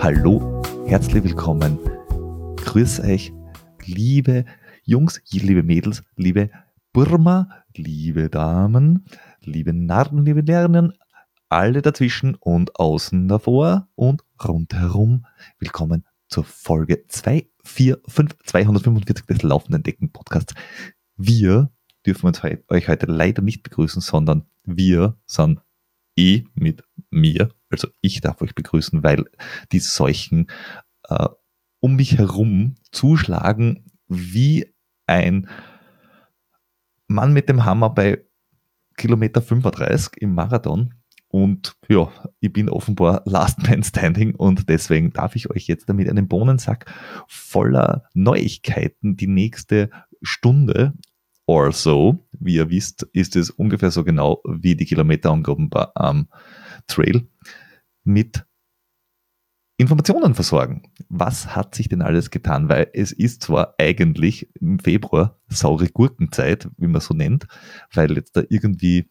[0.00, 1.78] Hallo, herzlich willkommen.
[2.56, 3.32] Grüß euch,
[3.84, 4.44] liebe
[4.82, 6.50] Jungs, liebe Mädels, liebe
[6.92, 9.04] Burma, liebe Damen,
[9.40, 10.92] liebe Narren, liebe Lernen,
[11.48, 15.24] alle dazwischen und außen davor und rundherum.
[15.60, 18.04] Willkommen zur Folge 245,
[18.44, 20.52] 245 des laufenden Decken Podcasts.
[21.16, 21.70] Wir
[22.06, 25.60] dürfen uns euch heute leider nicht begrüßen, sondern wir sind
[26.16, 27.50] eh mit mir.
[27.70, 29.24] Also ich darf euch begrüßen, weil
[29.72, 30.50] die Seuchen
[31.08, 31.28] äh,
[31.80, 34.72] um mich herum zuschlagen wie
[35.06, 35.48] ein
[37.06, 38.24] Mann mit dem Hammer bei
[38.96, 40.94] Kilometer 35 im Marathon.
[41.28, 46.08] Und ja, ich bin offenbar Last Man Standing und deswegen darf ich euch jetzt damit
[46.08, 46.86] einen Bohnensack
[47.26, 49.90] voller Neuigkeiten die nächste
[50.22, 50.94] Stunde
[51.46, 56.28] or so, wie ihr wisst, ist es ungefähr so genau wie die Kilometerangaben am
[56.86, 57.26] Trail
[58.04, 58.44] mit
[59.76, 60.92] Informationen versorgen.
[61.08, 62.68] Was hat sich denn alles getan?
[62.68, 67.46] Weil es ist zwar eigentlich im Februar saure Gurkenzeit, wie man so nennt,
[67.92, 69.10] weil jetzt da irgendwie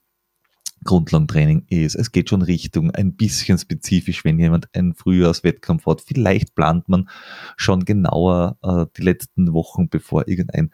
[0.84, 1.96] Grundlagentraining ist.
[1.96, 6.02] Es geht schon Richtung ein bisschen spezifisch, wenn jemand einen Frühjahrswettkampf hat.
[6.02, 7.10] Vielleicht plant man
[7.58, 10.72] schon genauer äh, die letzten Wochen, bevor irgendein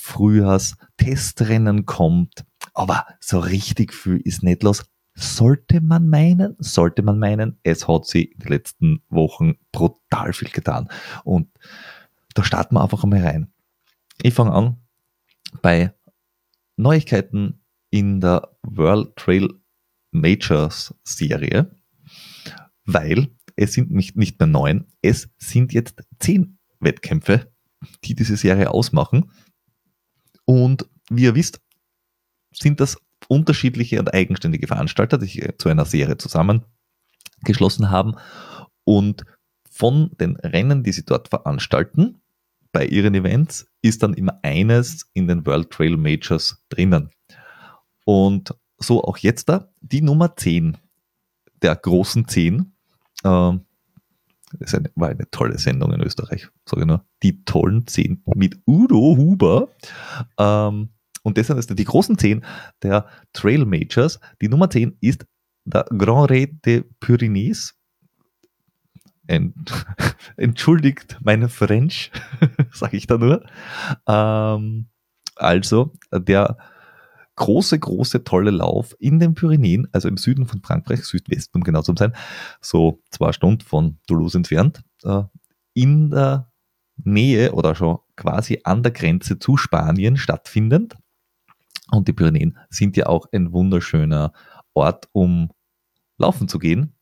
[0.00, 2.44] Frühjahrstestrennen kommt.
[2.72, 4.86] Aber so richtig viel ist nicht los.
[5.14, 10.50] Sollte man meinen, sollte man meinen, es hat sie in den letzten Wochen brutal viel
[10.50, 10.88] getan.
[11.24, 11.48] Und
[12.34, 13.52] da starten wir einfach einmal rein.
[14.22, 14.76] Ich fange an
[15.62, 15.92] bei
[16.76, 19.48] Neuigkeiten in der World Trail
[20.12, 21.74] Majors Serie,
[22.84, 27.50] weil es sind nicht mehr neun, es sind jetzt zehn Wettkämpfe,
[28.04, 29.32] die diese Serie ausmachen.
[30.48, 31.60] Und wie ihr wisst,
[32.54, 32.96] sind das
[33.28, 38.14] unterschiedliche und eigenständige Veranstalter, die sich zu einer Serie zusammengeschlossen haben.
[38.84, 39.26] Und
[39.70, 42.22] von den Rennen, die sie dort veranstalten,
[42.72, 47.10] bei ihren Events, ist dann immer eines in den World Trail Majors drinnen.
[48.06, 50.78] Und so auch jetzt da, die Nummer 10
[51.60, 52.72] der großen 10.
[53.22, 53.52] Äh,
[54.52, 57.04] das war eine tolle Sendung in Österreich, sage ich nur.
[57.22, 59.68] Die tollen 10 mit Udo Huber.
[60.38, 60.90] Ähm,
[61.22, 62.44] und deshalb ist die großen 10
[62.82, 64.20] der Trail Majors.
[64.40, 65.26] Die Nummer 10 ist
[65.64, 67.74] der Grand Raid de Pyrénées.
[70.36, 72.10] Entschuldigt meine French,
[72.72, 73.44] sage ich da nur.
[74.06, 74.86] Ähm,
[75.36, 76.56] also der
[77.38, 81.82] große, große, tolle Lauf in den Pyrenäen, also im Süden von Frankreich, Südwesten, um genau
[81.82, 82.12] zu sein,
[82.60, 85.22] so zwei Stunden von Toulouse entfernt, äh,
[85.72, 86.50] in der
[86.96, 90.96] Nähe oder schon quasi an der Grenze zu Spanien stattfindend.
[91.90, 94.32] Und die Pyrenäen sind ja auch ein wunderschöner
[94.74, 95.50] Ort, um
[96.18, 96.94] laufen zu gehen.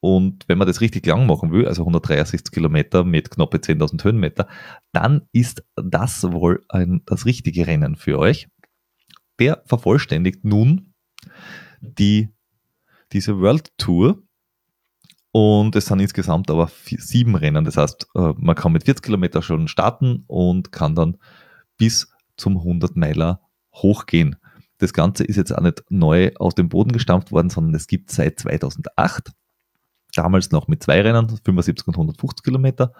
[0.00, 4.48] Und wenn man das richtig lang machen will, also 163 Kilometer mit knappe 10.000 Höhenmeter,
[4.92, 8.48] dann ist das wohl ein, das richtige Rennen für euch
[9.42, 10.94] der vervollständigt nun
[11.80, 12.28] die,
[13.12, 14.22] diese World Tour.
[15.32, 17.64] Und es sind insgesamt aber vier, sieben Rennen.
[17.64, 21.16] Das heißt, äh, man kann mit 40 Kilometer schon starten und kann dann
[21.76, 23.40] bis zum 100 Meiler
[23.74, 24.36] hochgehen.
[24.78, 28.12] Das Ganze ist jetzt auch nicht neu aus dem Boden gestampft worden, sondern es gibt
[28.12, 29.32] seit 2008.
[30.14, 32.92] Damals noch mit zwei Rennen, 75 und 150 Kilometer.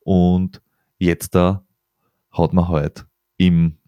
[0.00, 0.60] Und
[0.98, 1.64] jetzt da
[2.32, 3.06] hat man halt
[3.36, 3.78] im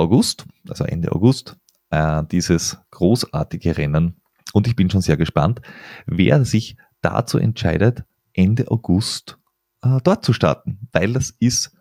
[0.00, 1.56] August, also Ende August,
[1.90, 4.20] äh, dieses großartige Rennen.
[4.52, 5.60] Und ich bin schon sehr gespannt,
[6.06, 9.38] wer sich dazu entscheidet, Ende August
[9.82, 11.72] äh, dort zu starten, weil das ist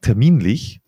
[0.00, 0.80] terminlich,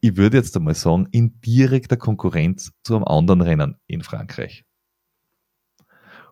[0.00, 4.64] ich würde jetzt einmal sagen, in direkter Konkurrenz zu einem anderen Rennen in Frankreich.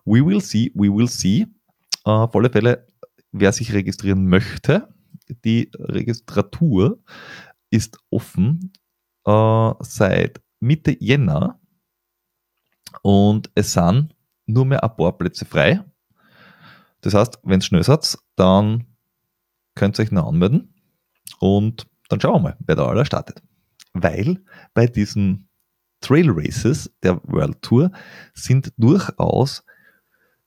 [0.05, 1.47] We will see, we will see.
[2.05, 2.87] Äh, auf alle Fälle,
[3.31, 4.87] wer sich registrieren möchte,
[5.43, 6.99] die Registratur
[7.69, 8.71] ist offen
[9.27, 11.59] äh, seit Mitte Jänner
[13.03, 14.15] und es sind
[14.45, 15.83] nur mehr ein paar Plätze frei.
[17.01, 18.85] Das heißt, wenn es schnell seid, dann
[19.75, 20.73] könnt ihr euch noch anmelden
[21.39, 23.43] und dann schauen wir mal, wer da aller startet.
[23.93, 24.41] Weil
[24.73, 25.49] bei diesen
[25.99, 27.91] Trail Races der World Tour
[28.33, 29.63] sind durchaus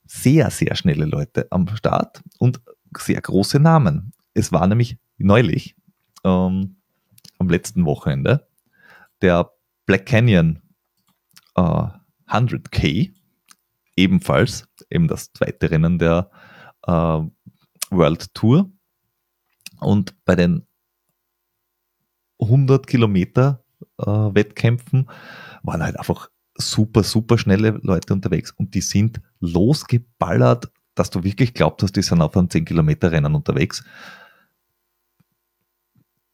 [0.06, 2.60] sehr, sehr schnelle Leute am Start und
[2.96, 4.12] sehr große Namen.
[4.34, 5.76] Es war nämlich neulich
[6.24, 6.76] ähm,
[7.38, 8.49] am letzten Wochenende
[9.22, 9.50] der
[9.86, 10.62] Black Canyon
[11.56, 11.86] äh,
[12.28, 13.12] 100K,
[13.96, 16.30] ebenfalls eben das zweite Rennen der
[16.86, 17.20] äh,
[17.90, 18.70] World Tour.
[19.80, 20.66] Und bei den
[22.40, 23.64] 100 Kilometer
[23.96, 25.10] Wettkämpfen
[25.62, 31.54] waren halt einfach super, super schnelle Leute unterwegs und die sind losgeballert, dass du wirklich
[31.54, 33.84] glaubt hast, die sind auf einem 10 Kilometer Rennen unterwegs.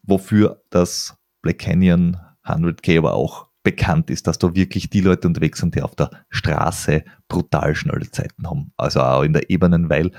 [0.02, 2.16] Wofür das Black Canyon
[2.46, 6.10] 100K aber auch bekannt ist, dass da wirklich die Leute unterwegs sind, die auf der
[6.31, 8.72] Straße brutal schnelle Zeiten haben.
[8.76, 10.12] Also auch in der Ebenen, weil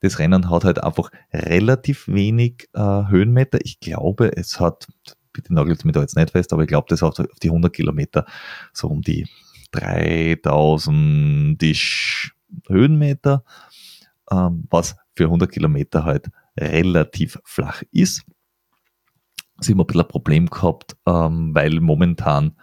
[0.00, 3.58] das Rennen hat halt einfach relativ wenig äh, Höhenmeter.
[3.62, 4.86] Ich glaube, es hat,
[5.32, 7.72] bitte nagelt mich da jetzt nicht fest, aber ich glaube, das hat auf die 100
[7.72, 8.24] Kilometer
[8.72, 9.26] so um die
[9.72, 11.60] 3000
[12.68, 13.44] Höhenmeter,
[14.30, 18.22] ähm, was für 100 Kilometer halt relativ flach ist.
[19.62, 22.56] Sie haben ein bisschen ein Problem gehabt, ähm, weil momentan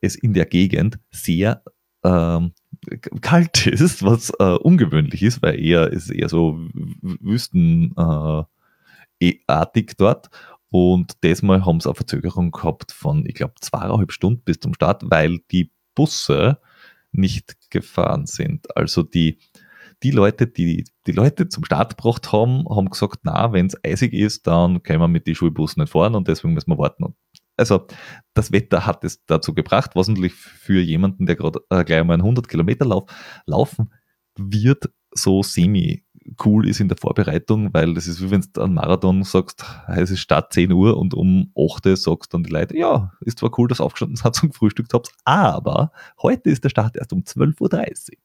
[0.00, 1.62] es in der Gegend sehr
[2.04, 2.52] ähm,
[3.20, 6.58] kalt ist, was äh, ungewöhnlich ist, weil eher ist eher so
[7.02, 8.46] wüstenartig
[9.20, 10.30] äh, dort.
[10.70, 15.02] Und diesmal haben sie eine Verzögerung gehabt von, ich glaube, zweieinhalb Stunden bis zum Start,
[15.06, 16.58] weil die Busse
[17.12, 18.74] nicht gefahren sind.
[18.76, 19.38] Also die,
[20.02, 24.12] die Leute, die die Leute zum Start gebracht haben, haben gesagt, na, wenn es eisig
[24.12, 27.14] ist, dann können wir mit den Schulbussen nicht fahren und deswegen müssen wir warten.
[27.56, 27.86] Also
[28.32, 32.14] das Wetter hat es dazu gebracht, was natürlich für jemanden, der gerade äh, gleich mal
[32.14, 33.04] einen 100 Kilometer Lauf
[33.46, 33.92] laufen
[34.36, 36.04] wird, so semi
[36.44, 40.10] cool ist in der Vorbereitung, weil das ist wie wenn du einen Marathon sagst, es
[40.10, 43.58] ist Start 10 Uhr und um 8 Uhr sagst dann die Leute, ja, ist zwar
[43.58, 45.92] cool, dass ihr aufgestanden seid und gefrühstückt habt, aber
[46.22, 48.16] heute ist der Start erst um 12.30 Uhr.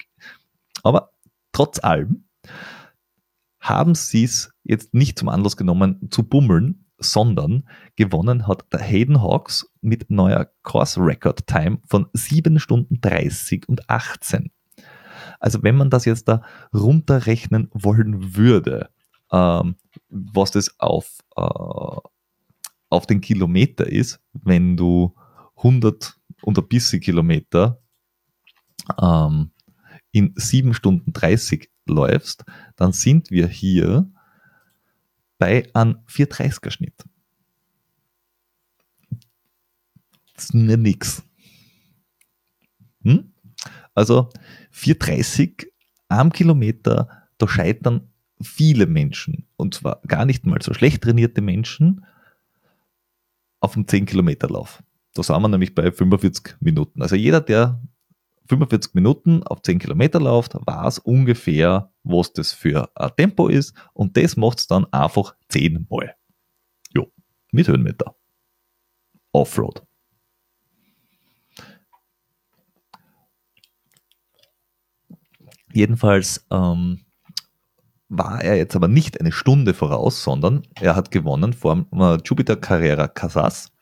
[0.83, 1.11] Aber
[1.55, 2.25] trotz allem
[3.61, 9.21] haben sie es jetzt nicht zum Anlass genommen zu bummeln, sondern gewonnen hat der Hayden
[9.21, 14.51] Hawks mit neuer Course Record Time von 7 Stunden 30 und 18.
[15.39, 16.41] Also wenn man das jetzt da
[16.73, 18.89] runterrechnen wollen würde,
[19.31, 19.77] ähm,
[20.09, 21.99] was das auf, äh,
[22.89, 25.15] auf den Kilometer ist, wenn du
[25.57, 27.81] 100 und ein bisschen Kilometer
[29.01, 29.51] ähm,
[30.15, 32.45] in 7 Stunden 30 läufst,
[32.77, 34.09] dann sind wir hier
[35.37, 37.03] bei einem 430er Schnitt.
[40.33, 41.21] Das ist mir nix.
[43.03, 43.33] Hm?
[43.93, 44.29] Also
[44.71, 45.69] 430
[46.07, 48.07] am Kilometer, da scheitern
[48.41, 52.05] viele Menschen, und zwar gar nicht mal so schlecht trainierte Menschen,
[53.59, 54.81] auf einem 10 Kilometer Lauf.
[55.13, 57.01] Da sind wir nämlich bei 45 Minuten.
[57.01, 57.81] Also jeder, der
[58.47, 64.17] 45 Minuten auf 10 Kilometer läuft, weiß ungefähr, was das für ein Tempo ist und
[64.17, 66.15] das macht es dann einfach 10 Mal.
[66.93, 67.11] Jo,
[67.51, 68.15] mit Höhenmeter.
[69.31, 69.83] Offroad.
[75.73, 77.01] Jedenfalls ähm,
[78.07, 82.55] war er jetzt aber nicht eine Stunde voraus, sondern er hat gewonnen vor äh, Jupiter
[82.55, 83.74] Carrera Casas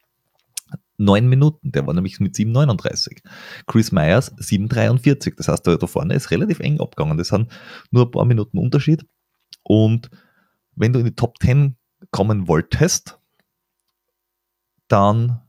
[1.03, 1.71] neun Minuten.
[1.71, 3.21] Der war nämlich mit 7,39.
[3.67, 5.35] Chris Myers 7,43.
[5.38, 7.17] Das heißt, da, vorne ist relativ eng abgegangen.
[7.17, 7.51] Das sind
[7.91, 9.05] nur ein paar Minuten Unterschied.
[9.63, 10.09] Und
[10.75, 11.75] wenn du in die Top 10
[12.11, 13.19] kommen wolltest,
[14.88, 15.41] dann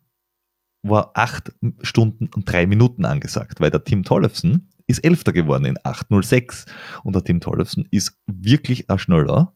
[0.82, 1.52] war 8
[1.82, 6.66] Stunden und 3 Minuten angesagt, weil der Tim Tollefson ist Elfter geworden in 8.06
[7.04, 9.54] und der Tim Tollefson ist wirklich ein Schneller.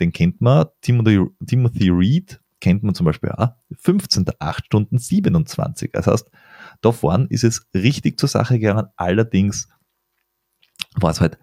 [0.00, 0.66] Den kennt man.
[0.82, 4.24] Timothy, Timothy Reed kennt man zum Beispiel auch, 15.
[4.40, 5.92] 8 Stunden 27.
[5.92, 6.28] Das heißt,
[6.80, 9.68] da vorne ist es richtig zur Sache gegangen, allerdings
[10.96, 11.38] war es halt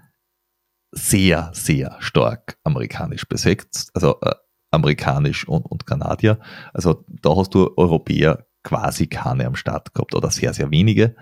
[0.92, 4.36] sehr, sehr stark amerikanisch besetzt, also äh,
[4.72, 6.40] amerikanisch und, und Kanadier.
[6.74, 11.16] Also da hast du Europäer quasi keine am Start gehabt oder sehr, sehr wenige.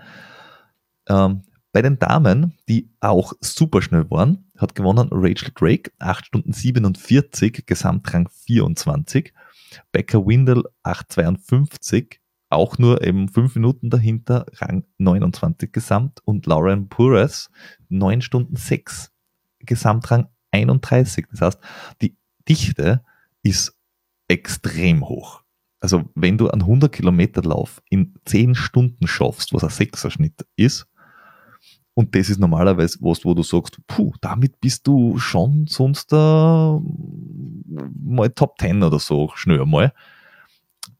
[1.08, 1.42] Ähm,
[1.72, 7.66] bei den Damen, die auch super schnell waren, hat gewonnen Rachel Drake, 8 Stunden 47,
[7.66, 9.32] Gesamtrang 24.
[9.92, 12.18] Becker Windel 8,52,
[12.50, 17.50] auch nur eben 5 Minuten dahinter, Rang 29 Gesamt und Lauren Pures
[17.88, 19.10] 9 Stunden 6,
[19.60, 21.26] Gesamtrang 31.
[21.30, 21.60] Das heißt,
[22.02, 22.16] die
[22.48, 23.04] Dichte
[23.42, 23.76] ist
[24.28, 25.42] extrem hoch.
[25.80, 30.86] Also wenn du einen 100 Kilometer Lauf in 10 Stunden schaffst, was ein Sechserschnitt ist,
[31.94, 36.16] und das ist normalerweise was, wo du sagst, puh, damit bist du schon sonst äh,
[36.16, 36.80] mal
[38.34, 39.92] Top 10 oder so, schnell mal.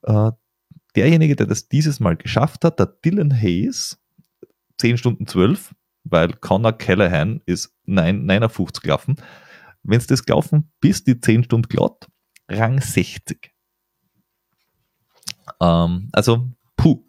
[0.03, 0.33] Äh,
[0.95, 3.99] derjenige, der das dieses Mal geschafft hat, der Dylan Hayes,
[4.79, 9.17] 10 Stunden 12, weil Connor Callahan ist 9, 59 gelaufen.
[9.83, 12.09] Wenn es das gelaufen bis die 10 Stunden glatt,
[12.49, 13.51] Rang 60.
[15.61, 17.05] Ähm, also, puh,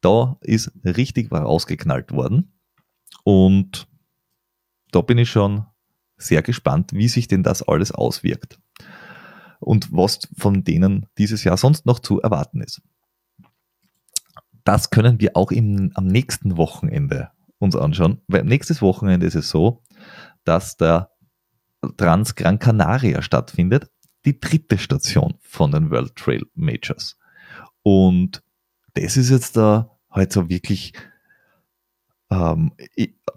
[0.00, 2.55] da ist richtig was ausgeknallt worden.
[3.24, 3.88] Und
[4.92, 5.66] da bin ich schon
[6.16, 8.58] sehr gespannt, wie sich denn das alles auswirkt
[9.60, 12.82] und was von denen dieses Jahr sonst noch zu erwarten ist.
[14.64, 19.48] das können wir auch im, am nächsten Wochenende uns anschauen, weil nächstes Wochenende ist es
[19.48, 19.82] so,
[20.44, 21.10] dass der
[21.96, 23.90] Trans Gran Canaria stattfindet,
[24.24, 27.16] die dritte Station von den World Trail Majors.
[27.82, 28.42] Und
[28.94, 30.92] das ist jetzt da halt so wirklich,
[32.30, 32.72] ähm,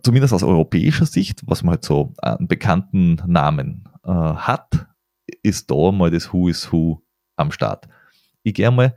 [0.04, 4.88] zumindest aus europäischer Sicht, was man halt so einen bekannten Namen äh, hat,
[5.44, 7.02] ist da mal das Who is Who
[7.36, 7.88] am Start.
[8.44, 8.96] Ich gehe mal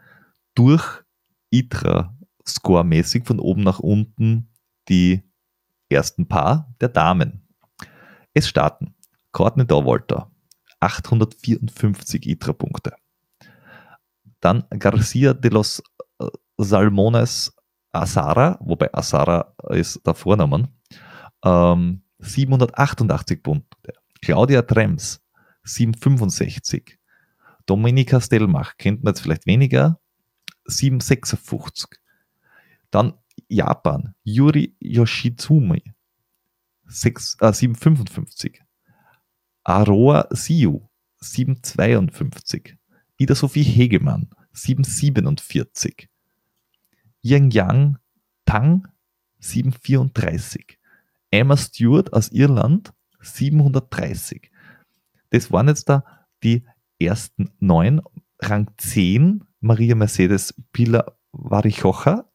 [0.54, 1.02] durch
[1.50, 4.49] ITRA scoremäßig von oben nach unten
[4.88, 5.22] die
[5.88, 7.46] ersten paar der Damen.
[8.34, 8.94] Es starten
[9.32, 10.30] Courtney Dauwalter,
[10.80, 12.94] 854 ITRA-Punkte.
[14.40, 15.82] Dann Garcia de los
[16.18, 16.26] äh,
[16.58, 17.54] Salmones
[17.92, 20.68] Asara, wobei Asara ist der Vornamen,
[21.44, 23.92] ähm, 788 Punkte.
[24.22, 25.20] Claudia Trems,
[25.64, 26.99] 765.
[27.66, 30.00] Dominika Stelmach, kennt man jetzt vielleicht weniger,
[30.64, 31.99] 756.
[32.90, 33.14] Dann
[33.49, 35.82] Japan, Yuri Yoshitsumi,
[36.87, 38.62] 6, äh, 755.
[39.64, 42.76] Aroa Siu, 752.
[43.16, 46.08] Ida Sophie Hegemann, 747.
[47.23, 47.97] Yang Yang
[48.45, 48.88] Tang,
[49.41, 50.79] 734.
[51.31, 54.50] Emma Stewart aus Irland, 730.
[55.31, 56.05] Das waren jetzt da
[56.43, 56.64] die
[57.00, 58.02] ersten neun.
[58.41, 62.29] Rang 10, Maria Mercedes Pila Varichocha,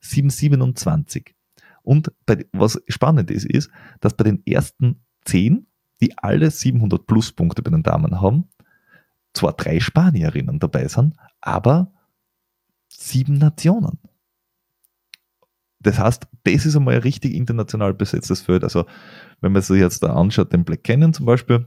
[0.00, 1.34] 727.
[1.82, 3.70] Und bei, was spannend ist, ist,
[4.00, 5.66] dass bei den ersten 10,
[6.00, 8.48] die alle 700 Pluspunkte bei den Damen haben,
[9.32, 11.92] zwar drei Spanierinnen dabei sind, aber
[12.88, 13.98] sieben Nationen.
[15.84, 18.64] Das heißt, das ist einmal ein richtig international besetztes Feld.
[18.64, 18.86] Also,
[19.40, 21.66] wenn man sich jetzt da anschaut, den Black Canyon zum Beispiel,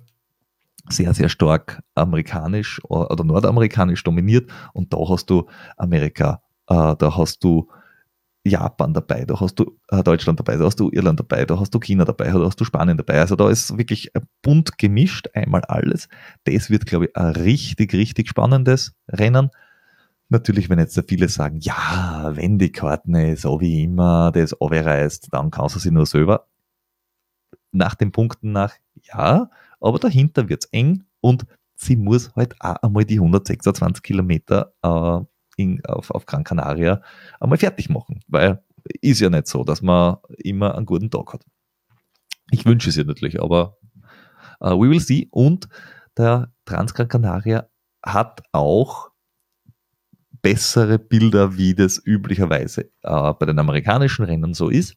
[0.90, 7.44] sehr, sehr stark amerikanisch oder nordamerikanisch dominiert und da hast du Amerika, äh, da hast
[7.44, 7.70] du
[8.44, 11.72] Japan dabei, da hast du äh, Deutschland dabei, da hast du Irland dabei, da hast
[11.74, 13.20] du China dabei, da hast du Spanien dabei.
[13.20, 16.08] Also da ist wirklich bunt gemischt, einmal alles.
[16.46, 19.50] Das wird, glaube ich, ein richtig, richtig spannendes Rennen.
[20.30, 25.52] Natürlich, wenn jetzt viele sagen, ja, wenn die Karten so wie immer das reißt, dann
[25.52, 26.48] kannst du sie nur selber.
[27.72, 32.76] Nach den Punkten nach, ja, aber dahinter wird es eng und sie muss halt auch
[32.78, 35.20] einmal die 126 Kilometer äh,
[35.58, 37.02] in, auf, auf Gran Canaria
[37.40, 38.64] einmal fertig machen, weil
[39.02, 41.46] ist ja nicht so, dass man immer einen guten Tag hat.
[42.52, 43.78] Ich wünsche es ihr natürlich, aber
[44.62, 45.28] uh, we will see.
[45.32, 45.68] Und
[46.18, 47.68] der Transgran Canaria
[48.04, 49.12] hat auch
[50.42, 54.96] bessere Bilder, wie das üblicherweise uh, bei den amerikanischen Rennen so ist.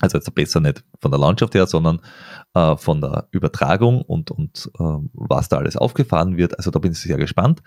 [0.00, 2.00] Also jetzt besser nicht von der Landschaft her, sondern
[2.56, 4.70] uh, von der Übertragung und, und
[5.12, 6.56] was da alles aufgefahren wird.
[6.58, 7.62] Also da bin ich sehr gespannt.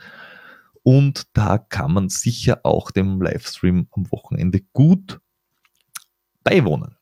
[0.84, 5.20] Und da kann man sicher auch dem Livestream am Wochenende gut
[6.44, 6.96] beiwohnen.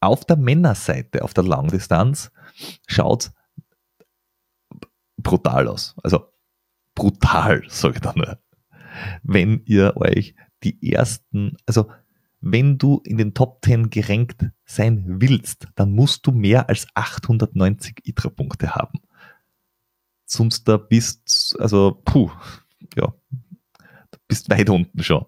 [0.00, 2.30] Auf der Männerseite, auf der Langdistanz,
[2.86, 3.32] schaut
[5.16, 5.96] brutal aus.
[6.02, 6.32] Also
[6.94, 8.38] brutal, sage ich da nur.
[9.22, 11.88] Wenn ihr euch die ersten, also
[12.40, 18.06] wenn du in den Top 10 gerankt sein willst, dann musst du mehr als 890
[18.06, 19.00] ITRA-Punkte haben.
[20.24, 22.30] Sonst da bist, also puh,
[22.96, 23.12] ja,
[24.10, 25.24] du bist weit unten schon.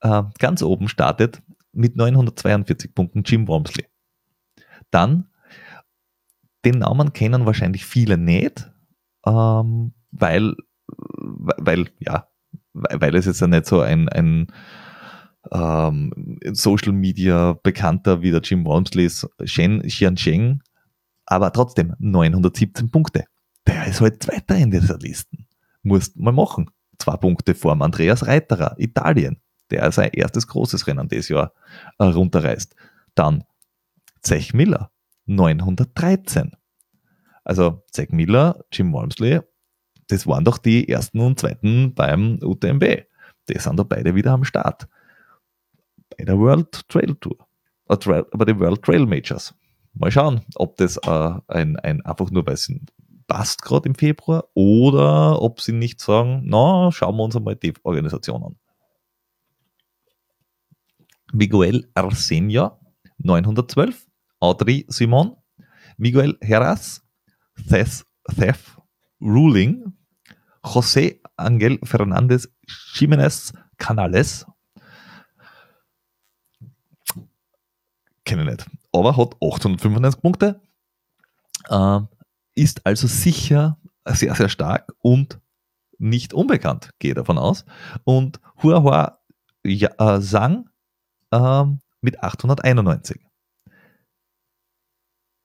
[0.00, 1.42] Äh, ganz oben startet
[1.72, 3.86] mit 942 Punkten Jim Wormsley.
[4.90, 5.28] Dann,
[6.64, 8.70] den Namen kennen wahrscheinlich viele nicht,
[9.26, 10.54] ähm, weil,
[10.86, 12.28] weil, ja,
[12.72, 14.46] weil es jetzt ja nicht so ein, ein
[15.50, 20.62] ähm, Social Media Bekannter wie der Jim Wormsley ist, Shen Xiansheng,
[21.26, 23.24] aber trotzdem 917 Punkte.
[23.66, 25.46] Der ist halt Zweiter in dieser Listen.
[25.82, 31.28] Musst mal machen zwei Punkte vor Andreas Reiterer, Italien, der sein erstes großes Rennen dieses
[31.28, 31.52] Jahr
[31.98, 32.74] äh, runterreißt.
[33.14, 33.44] Dann
[34.20, 34.90] Zech Miller,
[35.26, 36.52] 913.
[37.44, 39.40] Also Zech Miller, Jim Walmsley,
[40.08, 43.04] das waren doch die ersten und zweiten beim UTMB.
[43.48, 44.88] Die sind da beide wieder am Start.
[46.16, 47.38] Bei der World Trail Tour.
[47.88, 47.96] Äh,
[48.32, 49.54] bei den World Trail Majors.
[49.94, 52.56] Mal schauen, ob das äh, ein, ein einfach nur bei
[53.26, 57.72] passt gerade im Februar oder ob sie nicht sagen, na, schauen wir uns einmal die
[57.82, 58.56] Organisation an.
[61.32, 62.78] Miguel Arsenia,
[63.18, 64.06] 912,
[64.38, 65.36] Audrey Simon,
[65.96, 67.02] Miguel Heras,
[67.68, 68.04] Theth,
[68.36, 68.76] Theth
[69.22, 69.92] Ruling,
[70.62, 72.48] José Angel Fernández
[72.94, 74.46] Jiménez Canales,
[78.24, 80.60] kenne ich nicht, aber hat 895 Punkte.
[81.68, 82.00] Äh,
[82.54, 85.40] ist also sicher sehr, sehr stark und
[85.98, 87.64] nicht unbekannt, gehe davon aus.
[88.04, 89.18] Und Hua Hua
[89.64, 90.68] ja, Sang
[91.30, 91.64] äh,
[92.00, 93.20] mit 891.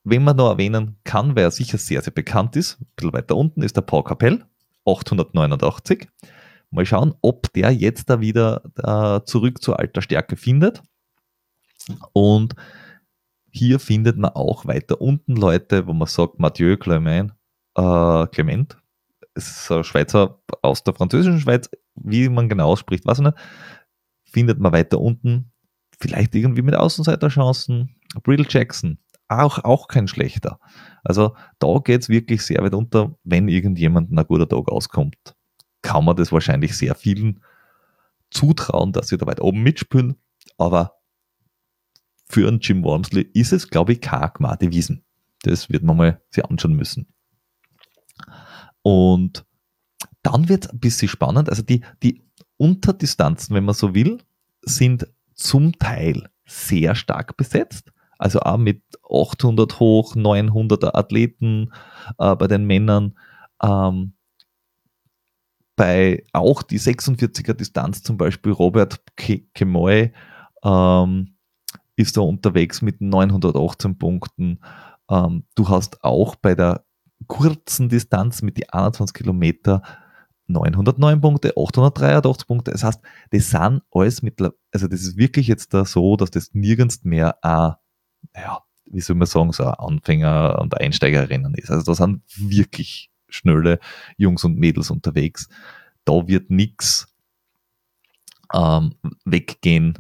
[0.10, 3.62] Wenn man noch erwähnen kann, wer sicher sehr, sehr bekannt ist, ein bisschen weiter unten
[3.62, 4.46] ist der Paul Capell,
[4.86, 6.08] 889.
[6.70, 10.82] Mal schauen, ob der jetzt da wieder äh, zurück zur alter Stärke findet.
[12.14, 12.56] Und
[13.52, 17.34] hier findet man auch weiter unten Leute, wo man sagt, Mathieu Clement,
[17.76, 18.78] äh, Clement
[19.36, 23.38] ist ein Schweizer aus der französischen Schweiz, wie man genau ausspricht, weiß ich nicht,
[24.24, 25.52] findet man weiter unten,
[26.00, 30.60] vielleicht irgendwie mit Außenseiterchancen, Brill Jackson, auch, auch kein schlechter.
[31.04, 35.36] Also da geht es wirklich sehr weit unter, wenn irgendjemand ein guter Tag auskommt,
[35.82, 37.42] kann man das wahrscheinlich sehr vielen
[38.30, 40.16] zutrauen, dass sie da weit oben mitspielen,
[40.58, 40.98] aber
[42.30, 45.04] für einen Jim Wormsley ist es, glaube ich, keine Gmade Wiesen.
[45.44, 47.08] Das wird man mal sich anschauen müssen.
[48.82, 49.46] Und
[50.24, 51.50] dann wird es ein bisschen spannend.
[51.50, 52.24] Also die, die
[52.58, 54.20] Unterdistanzen, wenn man so will,
[54.62, 57.92] sind zum Teil sehr stark besetzt.
[58.18, 61.72] Also auch mit 800 hoch, 900er Athleten
[62.18, 63.18] äh, bei den Männern.
[63.62, 64.14] Ähm,
[65.76, 70.12] bei auch die 46er Distanz zum Beispiel Robert Kemoy
[70.64, 71.36] ähm,
[71.96, 74.60] ist da unterwegs mit 918 Punkten.
[75.10, 76.84] Ähm, du hast auch bei der
[77.28, 79.82] kurzen Distanz mit die 21 Kilometer
[80.48, 82.72] 909 Punkte, 883 Punkte.
[82.72, 86.54] Das heißt, das sind alles mittlerweile, also das ist wirklich jetzt da so, dass das
[86.54, 87.74] nirgends mehr ein,
[88.38, 91.70] ja, wie soll man sagen, so Anfänger- und Einsteigerinnen ist.
[91.70, 93.80] Also da sind wirklich schnelle
[94.18, 95.50] Jungs und Mädels unterwegs.
[96.06, 97.14] Da wird nichts
[98.54, 100.00] ähm, weggehen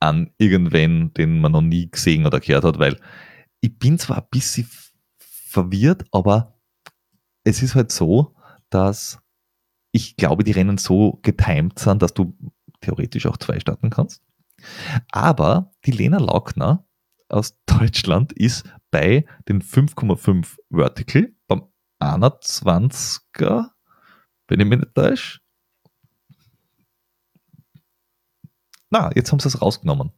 [0.00, 2.98] an irgendwen, den man noch nie gesehen oder gehört hat, weil
[3.60, 4.68] ich bin zwar ein bisschen
[5.18, 6.58] verwirrt, aber
[7.44, 8.34] es ist halt so,
[8.70, 9.18] dass
[9.92, 12.36] ich glaube, die Rennen so getimt sind, dass du
[12.80, 14.22] theoretisch auch zwei starten kannst.
[15.10, 16.86] Aber die Lena Laugner
[17.30, 21.64] aus Deutschland ist bei den 5,5 Vertical beim
[22.00, 23.70] 21er,
[24.48, 25.40] wenn ich mich nicht täusche,
[28.90, 30.10] Na, jetzt haben sie es rausgenommen.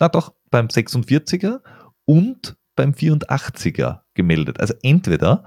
[0.00, 1.62] Na doch, beim 46er
[2.04, 4.60] und beim 84er gemeldet.
[4.60, 5.44] Also entweder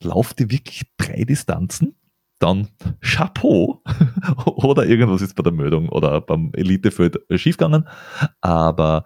[0.00, 1.96] lauft ihr wirklich drei Distanzen,
[2.38, 2.68] dann
[3.00, 3.82] Chapeau
[4.46, 7.88] oder irgendwas ist bei der Meldung oder beim Elitefeld schiefgegangen.
[8.40, 9.04] Aber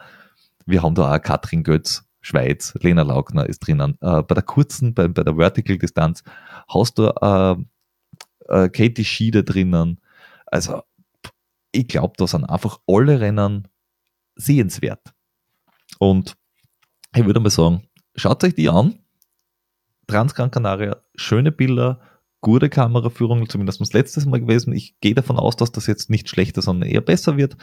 [0.66, 3.96] wir haben da auch Katrin Götz, Schweiz, Lena Laugner ist drinnen.
[4.00, 6.22] Äh, bei der kurzen, bei, bei der Vertical Distanz
[6.68, 7.56] hast du äh,
[8.48, 10.00] äh, Katie Schiede drinnen.
[10.46, 10.82] Also
[11.72, 13.68] ich glaube, da sind einfach alle Rennen
[14.36, 15.14] sehenswert.
[15.98, 16.36] Und
[17.14, 18.98] ich würde mal sagen, schaut euch die an.
[20.06, 22.00] Transgran Canaria, schöne Bilder,
[22.42, 24.74] gute Kameraführung, zumindest das letztes Mal gewesen.
[24.74, 27.56] Ich gehe davon aus, dass das jetzt nicht schlechter, sondern eher besser wird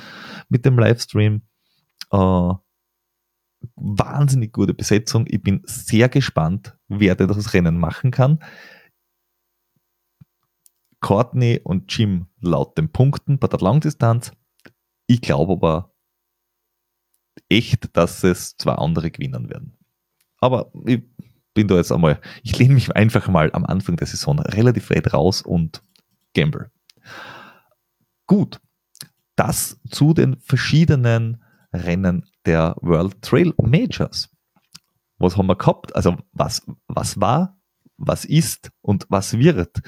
[0.47, 1.43] mit dem Livestream.
[2.11, 2.53] Äh,
[3.75, 5.25] wahnsinnig gute Besetzung.
[5.27, 8.39] Ich bin sehr gespannt, wer das Rennen machen kann.
[11.01, 14.31] Courtney und Jim laut den Punkten bei der Langdistanz.
[15.07, 15.93] Ich glaube aber
[17.49, 19.77] echt, dass es zwei andere gewinnen werden.
[20.39, 21.03] Aber ich
[21.59, 25.13] bin da jetzt einmal, ich lehne mich einfach mal am Anfang der Saison relativ weit
[25.13, 25.83] raus und
[26.33, 26.71] gamble.
[28.27, 28.61] Gut,
[29.35, 31.43] das zu den verschiedenen
[31.73, 34.29] Rennen der World Trail Majors.
[35.17, 35.93] Was haben wir gehabt?
[35.97, 37.57] Also was, was war,
[37.97, 39.81] was ist und was wird?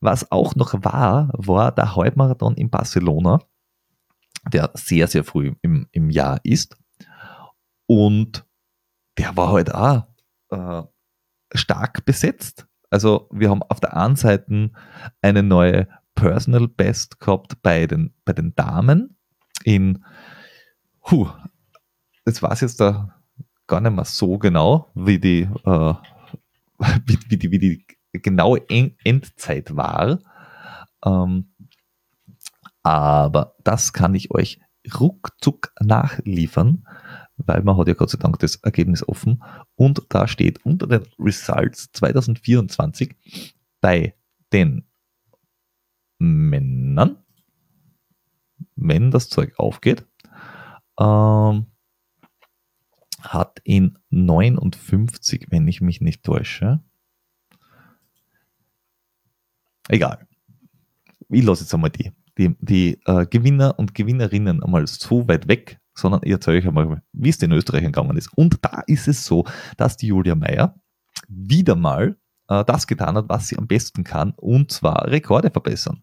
[0.00, 3.38] Was auch noch war, war der Halbmarathon in Barcelona,
[4.52, 6.76] der sehr, sehr früh im, im Jahr ist.
[7.86, 8.44] Und
[9.18, 10.08] der war halt auch
[10.50, 10.82] äh,
[11.56, 12.66] stark besetzt.
[12.90, 14.70] Also wir haben auf der einen Seite
[15.20, 19.16] eine neue Personal Best gehabt bei den, bei den Damen
[19.64, 20.04] in,
[21.10, 21.28] huh,
[22.24, 23.14] das war es jetzt da
[23.66, 25.94] gar nicht mehr so genau, wie die, äh,
[27.06, 30.20] wie, wie, die, wie die genaue Endzeit war.
[31.04, 31.52] Ähm,
[32.82, 34.60] aber das kann ich euch
[34.98, 36.86] ruckzuck nachliefern,
[37.36, 39.42] weil man hat ja Gott sei Dank das Ergebnis offen
[39.74, 43.14] und da steht unter den Results 2024
[43.80, 44.14] bei
[44.52, 44.86] den
[46.18, 47.18] Männern,
[48.74, 50.06] wenn das Zeug aufgeht,
[50.98, 51.66] ähm,
[53.20, 56.80] hat in 59, wenn ich mich nicht täusche,
[59.88, 60.26] Egal.
[61.28, 65.80] Ich lasse jetzt einmal die, die, die äh, Gewinner und Gewinnerinnen einmal so weit weg,
[65.96, 68.30] sondern ich erzähle euch einmal, wie es den Österreichern gegangen ist.
[68.36, 69.44] Und da ist es so,
[69.76, 70.78] dass die Julia Meyer
[71.28, 72.16] wieder mal
[72.48, 76.02] äh, das getan hat, was sie am besten kann, und zwar Rekorde verbessern.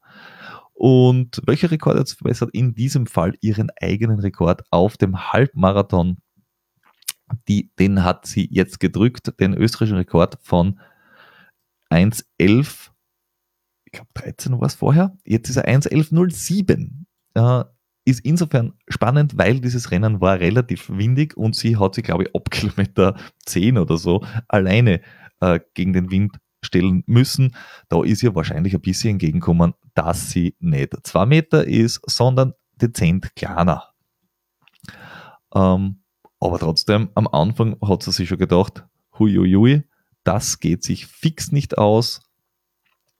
[0.74, 2.50] Und welcher Rekord hat sie verbessert?
[2.54, 6.18] In diesem Fall ihren eigenen Rekord auf dem Halbmarathon.
[7.48, 10.80] Die, den hat sie jetzt gedrückt, den österreichischen Rekord von
[11.90, 12.90] 1,11,
[13.86, 17.06] ich glaube 13 war es vorher, jetzt ist er 1,11,07.
[17.36, 17.66] Äh,
[18.06, 22.36] ist insofern spannend, weil dieses Rennen war relativ windig und sie hat sich, glaube ich,
[22.36, 25.02] ab Kilometer 10 oder so alleine
[25.40, 27.56] äh, gegen den Wind stellen müssen.
[27.90, 33.36] Da ist ihr wahrscheinlich ein bisschen entgegengekommen, dass sie nicht zwei Meter ist, sondern dezent
[33.36, 33.90] kleiner.
[35.54, 36.04] Ähm,
[36.40, 38.86] aber trotzdem, am Anfang hat sie sich schon gedacht,
[39.18, 39.84] huiuiui,
[40.24, 42.22] das geht sich fix nicht aus.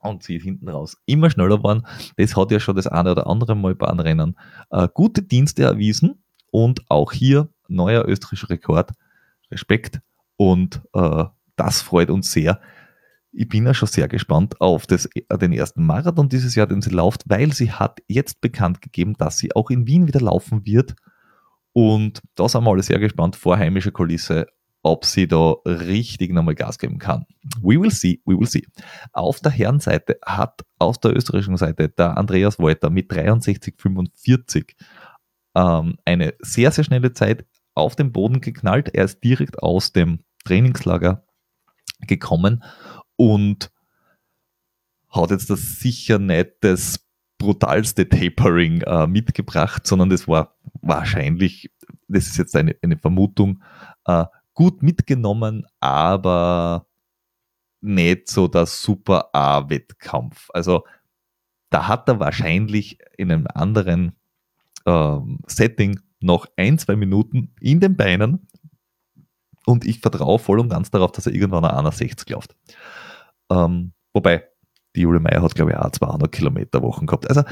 [0.04, 1.86] Und sie hinten raus immer schneller geworden.
[2.16, 4.38] Das hat ja schon das eine oder andere Mal bei einem Rennen
[4.70, 6.22] äh, gute Dienste erwiesen.
[6.50, 8.92] Und auch hier neuer österreichischer Rekord.
[9.50, 10.00] Respekt.
[10.36, 11.24] Und äh,
[11.56, 12.60] das freut uns sehr.
[13.32, 16.82] Ich bin ja schon sehr gespannt auf das, äh, den ersten Marathon dieses Jahr, den
[16.82, 20.64] sie läuft, weil sie hat jetzt bekannt gegeben, dass sie auch in Wien wieder laufen
[20.66, 20.94] wird.
[21.72, 24.46] Und da sind wir alle sehr gespannt vor heimischer Kulisse,
[24.84, 27.24] ob sie da richtig nochmal Gas geben kann.
[27.62, 28.66] We will see, we will see.
[29.12, 34.74] Auf der Herrenseite hat aus der österreichischen Seite der Andreas Wolter mit 63,45
[35.54, 38.94] ähm, eine sehr, sehr schnelle Zeit auf den Boden geknallt.
[38.94, 41.24] Er ist direkt aus dem Trainingslager
[42.06, 42.62] gekommen
[43.16, 43.72] und
[45.08, 47.06] hat jetzt das sicher nicht das
[47.38, 51.70] brutalste Tapering äh, mitgebracht, sondern das war wahrscheinlich,
[52.06, 53.62] das ist jetzt eine, eine Vermutung,
[54.04, 56.86] äh, gut mitgenommen, aber
[57.80, 60.48] nicht so der Super A-Wettkampf.
[60.54, 60.84] Also
[61.70, 64.16] da hat er wahrscheinlich in einem anderen
[64.86, 68.46] ähm, Setting noch ein, zwei Minuten in den Beinen
[69.66, 72.56] und ich vertraue voll und ganz darauf, dass er irgendwann eine 61 läuft.
[73.50, 74.48] Ähm, wobei,
[74.94, 77.28] die Julie Meyer hat, glaube ich, auch 200 Kilometer Wochen gehabt.
[77.28, 77.42] Also,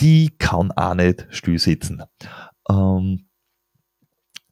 [0.00, 2.02] die kann auch nicht still sitzen.
[2.68, 3.26] Ähm,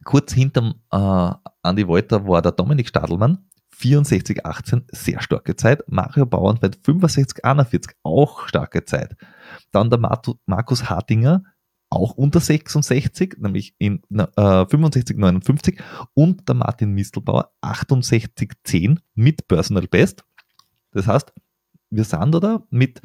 [0.05, 1.31] kurz hinterm äh,
[1.63, 5.83] Andy Wolter war der Dominik Stadelmann, 64,18, sehr starke Zeit.
[5.89, 9.17] Mario Bauernfeld 65,41, auch starke Zeit.
[9.73, 9.99] Dann der
[10.47, 11.43] Markus Hartinger,
[11.91, 15.79] auch unter 66, nämlich in äh, 65,59
[16.15, 20.25] und der Martin Mistelbauer 68,10 mit Personal Best.
[20.93, 21.33] Das heißt,
[21.91, 23.03] wir sind da mit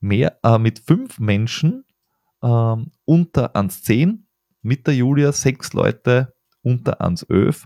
[0.00, 1.84] mehr, äh, mit fünf Menschen
[2.42, 4.24] äh, unter 1,10,
[4.62, 6.33] mit der Julia sechs Leute
[6.64, 7.64] unter 1,11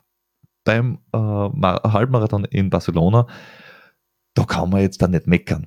[0.64, 3.26] beim äh, Halbmarathon in Barcelona.
[4.34, 5.66] Da kann man jetzt da nicht meckern.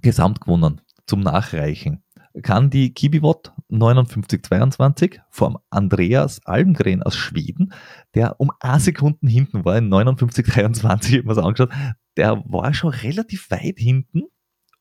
[0.00, 2.02] Gesamt gewonnen zum Nachreichen
[2.42, 7.72] kann die Kibiwott 5922 vom Andreas Almgren aus Schweden,
[8.14, 11.72] der um a Sekunden hinten war, in 5923, ich habe mir angeschaut,
[12.16, 14.24] der war schon relativ weit hinten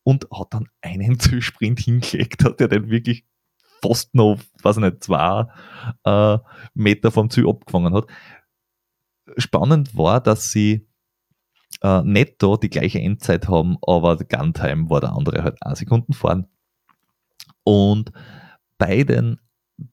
[0.03, 3.25] und hat dann einen Zielsprint hingelegt, hat er den wirklich
[3.81, 5.45] fast noch, weiß ich nicht, zwei
[6.03, 6.37] äh,
[6.73, 8.05] Meter vom Ziel abgefangen hat.
[9.37, 10.87] Spannend war, dass sie
[11.81, 16.47] äh, netto die gleiche Endzeit haben, aber Guntime war der andere halt a Sekunden fahren.
[17.63, 18.11] Und
[18.77, 19.39] bei den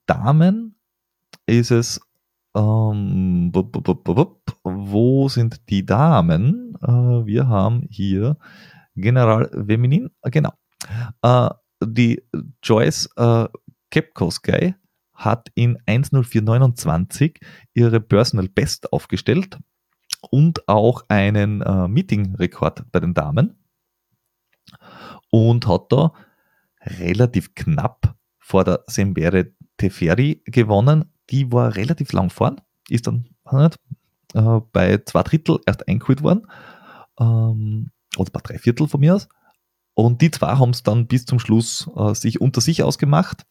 [0.07, 0.77] Damen
[1.47, 2.01] ist es,
[2.57, 6.77] ähm, wo sind die Damen?
[6.81, 8.37] Äh, wir haben hier
[8.95, 10.53] General Feminin, äh, genau.
[11.23, 11.51] Äh,
[11.85, 12.23] die
[12.63, 13.49] Joyce äh,
[13.95, 14.75] Kepkowski
[15.15, 17.41] hat in 1.04.29
[17.75, 19.57] ihre Personal Best aufgestellt
[20.31, 23.57] und auch einen äh, Meeting-Rekord bei den Damen
[25.31, 26.13] und hat da
[26.81, 31.13] relativ knapp vor der Sembere Teferi gewonnen.
[31.31, 33.71] Die war relativ lang vorn, ist dann äh,
[34.73, 36.49] bei zwei Drittel erst eingeholt worden.
[37.21, 39.29] Ähm, oder bei drei Viertel von mir aus.
[39.95, 43.47] Und die zwei haben es dann bis zum Schluss äh, sich unter sich ausgemacht.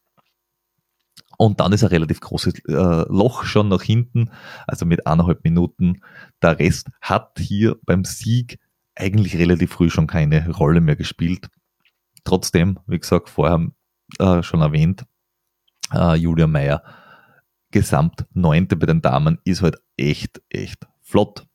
[1.38, 4.30] Und dann ist ein relativ großes äh, Loch schon nach hinten,
[4.66, 6.00] also mit eineinhalb Minuten.
[6.42, 8.58] Der Rest hat hier beim Sieg
[8.94, 11.48] eigentlich relativ früh schon keine Rolle mehr gespielt.
[12.24, 13.68] Trotzdem, wie gesagt, vorher
[14.18, 15.04] äh, schon erwähnt,
[15.92, 16.82] äh, Julia Meyer,
[17.70, 21.46] gesamt neunte bei den Damen, ist halt echt, echt flott.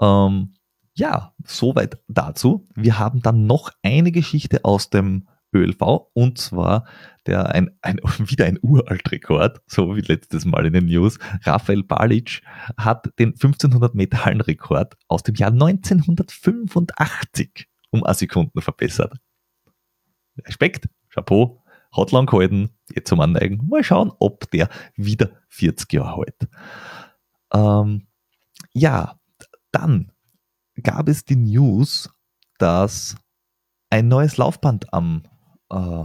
[0.00, 0.54] Ähm,
[0.94, 2.66] ja, soweit dazu.
[2.74, 6.86] Wir haben dann noch eine Geschichte aus dem ÖLV und zwar
[7.26, 11.18] der ein, ein, wieder ein Uraltrekord, so wie letztes Mal in den News.
[11.42, 12.42] Rafael Balic
[12.76, 19.14] hat den 1500 Meter Hallenrekord aus dem Jahr 1985 um eine Sekunde verbessert.
[20.46, 23.66] Respekt, Chapeau, hat lang gehalten, jetzt zum Anneigen.
[23.68, 26.48] Mal schauen, ob der wieder 40 Jahre hält.
[27.52, 28.06] Ähm,
[28.72, 29.18] ja,
[29.72, 30.12] dann
[30.82, 32.10] gab es die News,
[32.58, 33.16] dass
[33.90, 35.24] ein neues Laufband am
[35.70, 36.04] äh,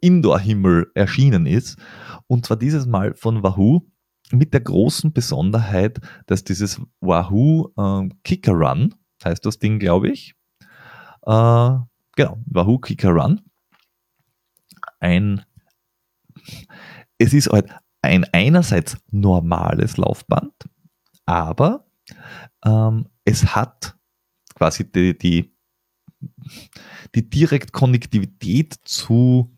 [0.00, 1.78] Indoor-Himmel erschienen ist.
[2.26, 3.82] Und zwar dieses Mal von Wahoo
[4.32, 10.34] mit der großen Besonderheit, dass dieses Wahoo äh, Kicker Run, heißt das Ding, glaube ich,
[11.22, 11.76] äh,
[12.16, 13.40] genau, Wahoo Kicker Run,
[15.00, 15.44] ein,
[17.18, 17.70] es ist halt
[18.02, 20.52] ein einerseits normales Laufband,
[21.24, 21.86] aber
[22.64, 23.96] ähm, es hat
[24.54, 25.55] quasi die, die,
[27.14, 29.56] die Direktkonnektivität zu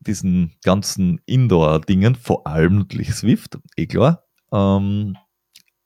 [0.00, 5.16] diesen ganzen Indoor-Dingen, vor allem natürlich Swift, eh klar, ähm,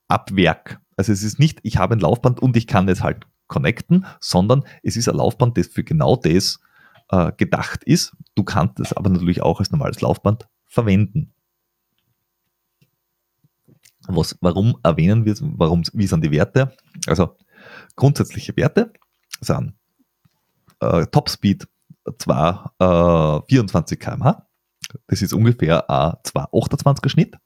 [0.08, 0.80] ab Werk.
[0.96, 4.64] Also es ist nicht, ich habe ein Laufband und ich kann es halt connecten, sondern
[4.82, 6.60] es ist ein Laufband, das für genau das
[7.10, 8.16] äh, gedacht ist.
[8.34, 11.32] Du kannst es aber natürlich auch als normales Laufband verwenden.
[14.06, 15.42] Was, warum erwähnen wir es?
[15.42, 16.74] Wie sind die Werte?
[17.06, 17.36] Also
[17.94, 18.92] grundsätzliche Werte
[19.42, 19.74] sind
[20.80, 21.68] äh, Topspeed
[22.18, 24.46] zwar äh, 24 km/h.
[25.06, 27.36] Das ist ungefähr ein 228er Schnitt.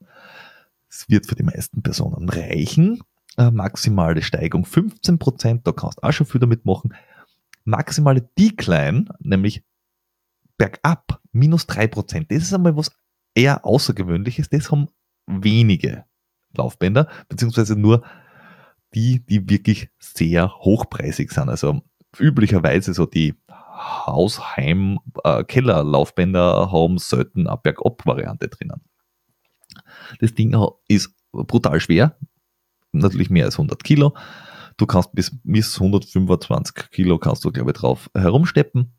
[0.88, 3.02] Es wird für die meisten Personen reichen.
[3.37, 6.94] Äh, maximale Steigung 15%, da kannst du auch schon viel damit machen.
[7.64, 9.62] Maximale Decline, nämlich
[10.56, 12.26] bergab, minus 3%.
[12.28, 12.92] Das ist einmal was
[13.35, 14.48] eher Außergewöhnliches.
[14.48, 14.88] Das haben
[15.26, 16.04] wenige
[16.56, 18.04] Laufbänder, beziehungsweise nur
[18.94, 21.50] die, die wirklich sehr hochpreisig sind.
[21.50, 21.82] Also
[22.20, 28.83] üblicherweise so die Haus-, Heim-, äh, haben selten eine Bergab-Variante drinnen.
[30.20, 30.57] Das Ding
[30.88, 32.16] ist brutal schwer,
[32.92, 34.14] natürlich mehr als 100 Kilo.
[34.76, 38.94] Du kannst bis, bis 125 Kilo kannst du, glaube ich, drauf herumsteppen.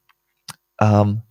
[0.80, 1.22] Ähm,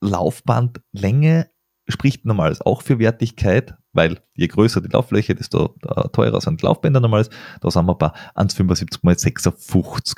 [0.00, 1.50] Laufbandlänge
[1.88, 6.66] spricht normals auch für Wertigkeit, weil je größer die Lauffläche, desto äh, teurer sind die
[6.66, 7.30] Laufbänder normals.
[7.60, 10.16] Da sind wir bei 1,75 mal 56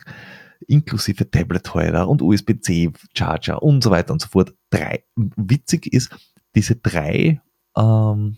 [0.67, 4.55] inklusive Tablet-Holder und USB-C-Charger und so weiter und so fort.
[4.71, 6.11] Drei, witzig ist,
[6.55, 7.41] diese drei
[7.77, 8.37] ähm,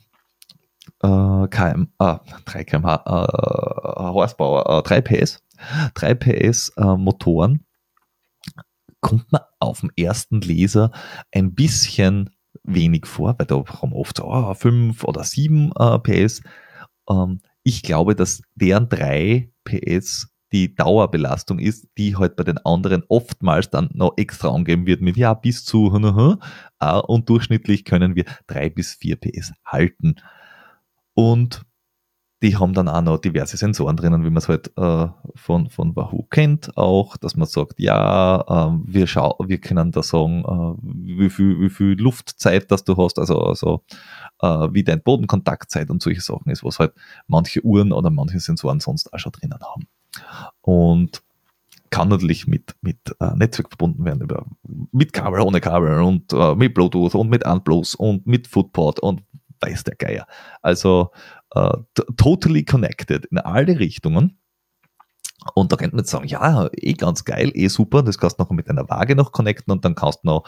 [1.02, 5.42] äh, km, äh, 3 kmh äh, Horsepower, äh, 3 PS,
[5.94, 7.64] 3 PS äh, Motoren
[9.00, 10.92] kommt man auf dem ersten Leser
[11.32, 12.30] ein bisschen
[12.62, 16.42] wenig vor, weil da haben oft so oh, 5 oder 7 äh, PS.
[17.08, 23.04] Ähm, ich glaube, dass deren 3 PS die Dauerbelastung ist, die halt bei den anderen
[23.08, 25.86] oftmals dann noch extra angeben wird mit ja bis zu
[27.06, 30.16] und durchschnittlich können wir 3 bis 4 PS halten.
[31.14, 31.62] Und
[32.42, 35.94] die haben dann auch noch diverse Sensoren drinnen, wie man es halt äh, von, von
[35.94, 41.18] Wahoo kennt, auch, dass man sagt, ja, äh, wir, schau wir können da sagen, äh,
[41.18, 43.82] wie, viel, wie viel Luftzeit das du hast, also, also
[44.40, 46.94] äh, wie dein Bodenkontaktzeit und solche Sachen ist, was halt
[47.26, 49.86] manche Uhren oder manche Sensoren sonst auch schon drinnen haben.
[50.60, 51.22] Und
[51.90, 54.46] kann natürlich mit, mit äh, Netzwerk verbunden werden, über,
[54.92, 59.22] mit Kabel, ohne Kabel und äh, mit Bluetooth und mit Unplus und mit Footport und
[59.60, 60.26] weiß der Geier.
[60.62, 61.10] Also
[61.54, 61.76] äh,
[62.16, 64.38] totally connected in alle Richtungen.
[65.54, 68.50] Und da könnte man sagen, ja, eh ganz geil, eh super, das kannst du noch
[68.50, 70.44] mit einer Waage noch connecten und dann kannst du noch,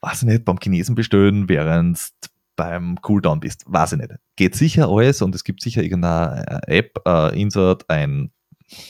[0.00, 2.10] weiß ich nicht, beim Chinesen bestellen, während
[2.56, 3.64] beim Cooldown bist.
[3.66, 4.12] Weiß ich nicht.
[4.36, 8.32] Geht sicher alles und es gibt sicher irgendeine App, äh, Insert, ein,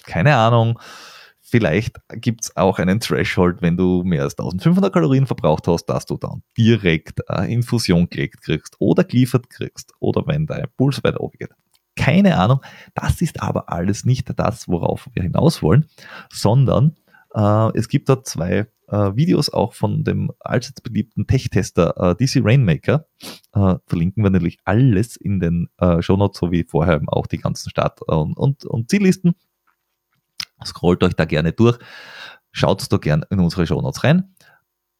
[0.05, 0.79] keine Ahnung,
[1.53, 6.07] Vielleicht gibt es auch einen Threshold, wenn du mehr als 1500 Kalorien verbraucht hast, dass
[6.07, 11.21] du dann direkt eine Infusion gelegt kriegst oder geliefert kriegst oder wenn dein Puls weiter
[11.21, 11.51] oben geht.
[11.95, 12.63] Keine Ahnung.
[12.95, 15.85] Das ist aber alles nicht das, worauf wir hinaus wollen,
[16.33, 16.97] sondern
[17.35, 22.43] äh, es gibt da zwei äh, Videos auch von dem allseits beliebten Tech-Tester äh, DC
[22.43, 23.05] Rainmaker.
[23.55, 27.69] Äh, verlinken wir natürlich alles in den äh, Shownotes, so wie vorher auch die ganzen
[27.69, 29.35] Start- und, und, und Ziellisten.
[30.65, 31.79] Scrollt euch da gerne durch.
[32.51, 34.35] Schaut da gerne in unsere Shownotes rein.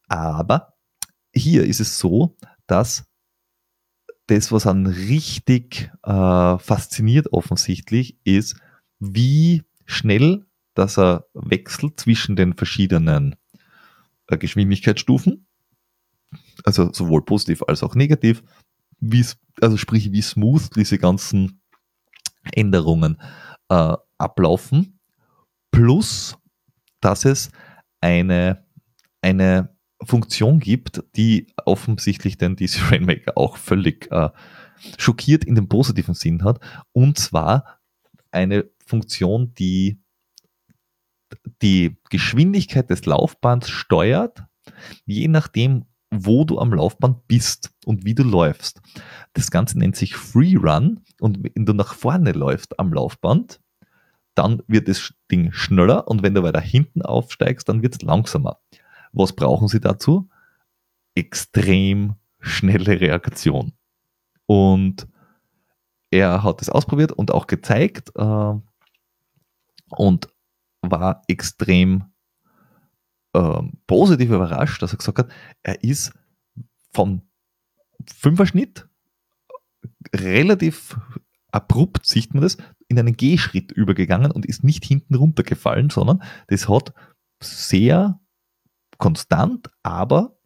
[0.07, 0.73] Aber
[1.33, 3.05] hier ist es so, dass
[4.27, 8.55] das, was an richtig äh, fasziniert offensichtlich, ist,
[8.99, 13.35] wie schnell dass er wechselt zwischen den verschiedenen
[14.27, 15.45] äh, Geschwindigkeitsstufen,
[16.63, 18.43] also sowohl positiv als auch negativ,
[18.99, 19.25] wie
[19.61, 21.61] also sprich wie smooth diese ganzen
[22.51, 23.21] Änderungen
[23.69, 24.92] äh, ablaufen
[25.73, 26.37] plus
[27.03, 27.51] dass es
[27.99, 28.65] eine,
[29.21, 34.29] eine Funktion gibt, die offensichtlich den DC Rainmaker auch völlig äh,
[34.97, 36.59] schockiert in dem positiven Sinn hat.
[36.93, 37.79] Und zwar
[38.31, 40.01] eine Funktion, die
[41.61, 44.43] die Geschwindigkeit des Laufbands steuert,
[45.05, 48.81] je nachdem, wo du am Laufband bist und wie du läufst.
[49.33, 53.59] Das Ganze nennt sich Free Run und wenn du nach vorne läufst am Laufband,
[54.35, 58.59] dann wird das Ding schneller und wenn du weiter hinten aufsteigst, dann wird es langsamer.
[59.11, 60.29] Was brauchen sie dazu?
[61.15, 63.73] Extrem schnelle Reaktion.
[64.45, 65.07] Und
[66.09, 68.53] er hat es ausprobiert und auch gezeigt äh,
[69.89, 70.27] und
[70.81, 72.05] war extrem
[73.33, 75.31] äh, positiv überrascht, dass er gesagt hat,
[75.63, 76.13] er ist
[76.91, 77.21] vom
[78.07, 78.87] Fünferschnitt
[80.13, 80.97] relativ
[81.51, 82.57] abrupt, sieht man das,
[82.93, 86.93] in einen Gehschritt übergegangen und ist nicht hinten runtergefallen, sondern das hat
[87.41, 88.19] sehr
[88.97, 90.37] konstant, aber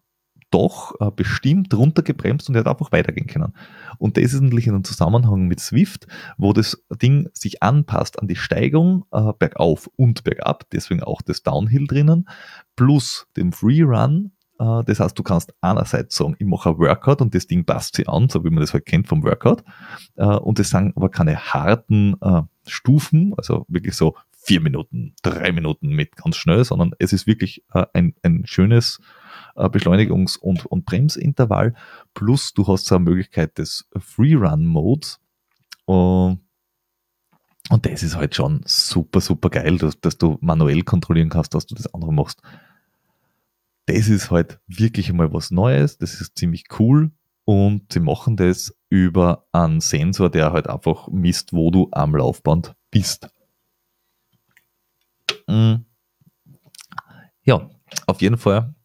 [0.52, 3.54] doch äh, bestimmt runtergebremst und er hat einfach weitergehen können.
[3.98, 6.08] Und das ist natürlich in einem Zusammenhang mit Swift,
[6.38, 11.44] wo das Ding sich anpasst an die Steigung äh, bergauf und bergab, deswegen auch das
[11.44, 12.30] Downhill drinnen,
[12.76, 14.32] plus dem Freerun.
[14.60, 17.96] Äh, das heißt, du kannst einerseits sagen, ich mache ein Workout und das Ding passt
[17.96, 19.64] sich an, so wie man das halt kennt vom Workout.
[20.16, 25.52] Äh, und das sind aber keine harten äh, Stufen, also wirklich so vier Minuten, drei
[25.52, 29.02] Minuten mit ganz schnell, sondern es ist wirklich ein, ein schönes
[29.56, 31.74] Beschleunigungs- und, und Bremsintervall.
[32.14, 35.20] Plus du hast so eine Möglichkeit des Freerun-Modes.
[37.70, 41.66] Und das ist halt schon super, super geil, dass, dass du manuell kontrollieren kannst, dass
[41.66, 42.42] du das andere machst.
[43.88, 47.12] Das ist halt wirklich einmal was Neues, das ist ziemlich cool
[47.46, 52.76] und sie machen das über einen Sensor, der halt einfach misst, wo du am Laufband
[52.92, 53.30] bist.
[55.48, 55.78] Mm.
[57.44, 57.70] Ja,
[58.06, 58.76] auf jeden Fall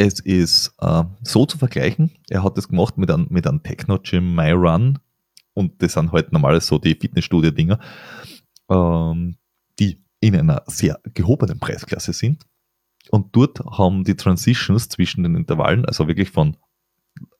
[0.00, 4.34] es ist äh, so zu vergleichen, er hat das gemacht mit einem, mit einem Techno-Gym
[4.34, 4.98] My Run
[5.52, 7.78] und das sind halt normales so die Fitnessstudio-Dinger,
[8.70, 9.36] ähm,
[9.78, 12.46] die in einer sehr gehobenen Preisklasse sind.
[13.08, 16.56] Und dort haben die Transitions zwischen den Intervallen, also wirklich von,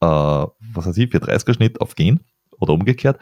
[0.00, 2.20] äh, was weiß ich, 430er Schnitt auf Gehen
[2.58, 3.18] oder umgekehrt,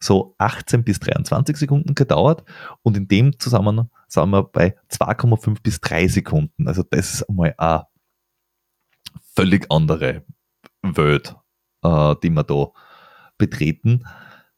[0.00, 2.44] so 18 bis 23 Sekunden gedauert
[2.82, 6.68] und in dem Zusammenhang sind wir bei 2,5 bis 3 Sekunden.
[6.68, 7.82] Also das ist einmal ein
[9.34, 10.24] völlig andere
[10.82, 11.34] Welt,
[11.82, 12.72] äh, die wir da
[13.36, 14.04] betreten.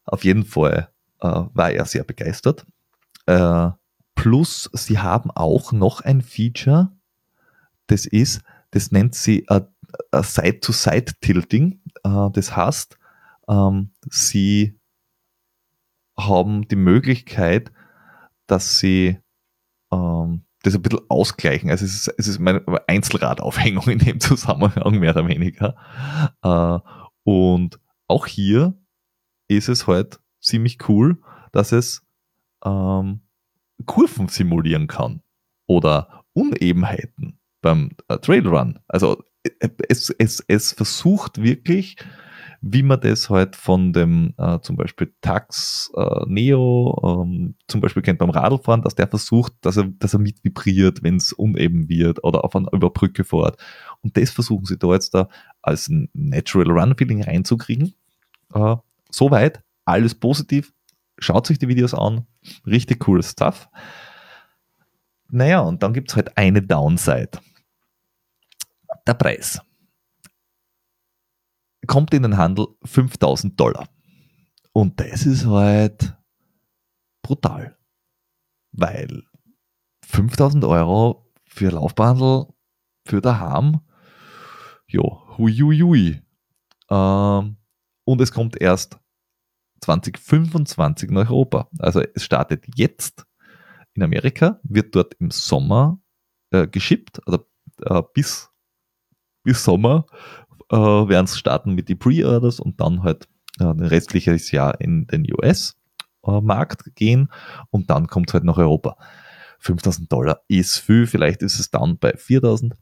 [0.05, 0.88] Auf jeden Fall
[1.20, 2.66] äh, war er sehr begeistert.
[3.27, 3.70] Äh,
[4.14, 6.92] plus, sie haben auch noch ein Feature,
[7.90, 9.46] das ist, das nennt sie
[10.14, 11.81] Side-to-Side-Tilting.
[12.05, 12.98] Äh, das heißt,
[13.48, 14.79] ähm, sie
[16.18, 17.72] haben die Möglichkeit,
[18.46, 19.18] dass sie
[19.92, 21.70] ähm, das ein bisschen ausgleichen.
[21.70, 25.74] Also es ist, es meine Einzelradaufhängung in dem Zusammenhang mehr oder weniger.
[26.42, 26.79] Äh,
[27.24, 28.74] und auch hier
[29.48, 31.20] ist es halt ziemlich cool,
[31.53, 32.07] dass es
[32.64, 33.22] ähm,
[33.87, 35.22] Kurven simulieren kann
[35.66, 38.79] oder Unebenheiten beim äh, Trailrun.
[38.88, 41.96] Also äh, es, es, es versucht wirklich
[42.62, 48.03] wie man das halt von dem äh, zum Beispiel Tax äh, Neo, ähm, zum Beispiel
[48.03, 51.88] kennt beim Radlfahren, dass der versucht, dass er, dass er mit vibriert, wenn es uneben
[51.88, 53.57] wird oder auf einer Überbrücke fährt.
[54.03, 55.29] Und das versuchen sie da jetzt da
[55.62, 57.94] als ein Natural Run Feeling reinzukriegen.
[58.53, 58.77] Äh,
[59.11, 60.73] soweit, alles positiv.
[61.18, 62.27] Schaut sich die Videos an.
[62.66, 63.68] Richtig cooles Stuff.
[65.31, 67.31] Naja, und dann gibt es halt eine Downside.
[69.11, 69.61] Der Preis
[71.88, 73.88] kommt in den Handel 5000 Dollar.
[74.73, 76.16] Und das ist halt
[77.20, 77.77] brutal.
[78.70, 79.25] Weil
[80.07, 82.55] 5000 Euro für Laufbandel
[83.05, 83.81] für daheim,
[84.87, 85.03] ja,
[85.37, 86.23] huiuiui.
[86.88, 87.57] Ähm,
[88.05, 89.01] und es kommt erst
[89.81, 91.68] 2025 nach Europa.
[91.81, 93.27] Also es startet jetzt
[93.94, 96.01] in Amerika, wird dort im Sommer
[96.53, 97.44] äh, geschippt, oder
[97.83, 98.50] äh, bis,
[99.42, 100.07] bis Sommer
[100.70, 105.07] äh, werden es starten mit die Pre-Orders und dann halt äh, ein restliches Jahr in
[105.07, 107.29] den US-Markt äh, gehen
[107.70, 108.96] und dann kommt es halt nach Europa.
[109.61, 112.74] 5000 Dollar ist viel, vielleicht ist es dann bei 4000.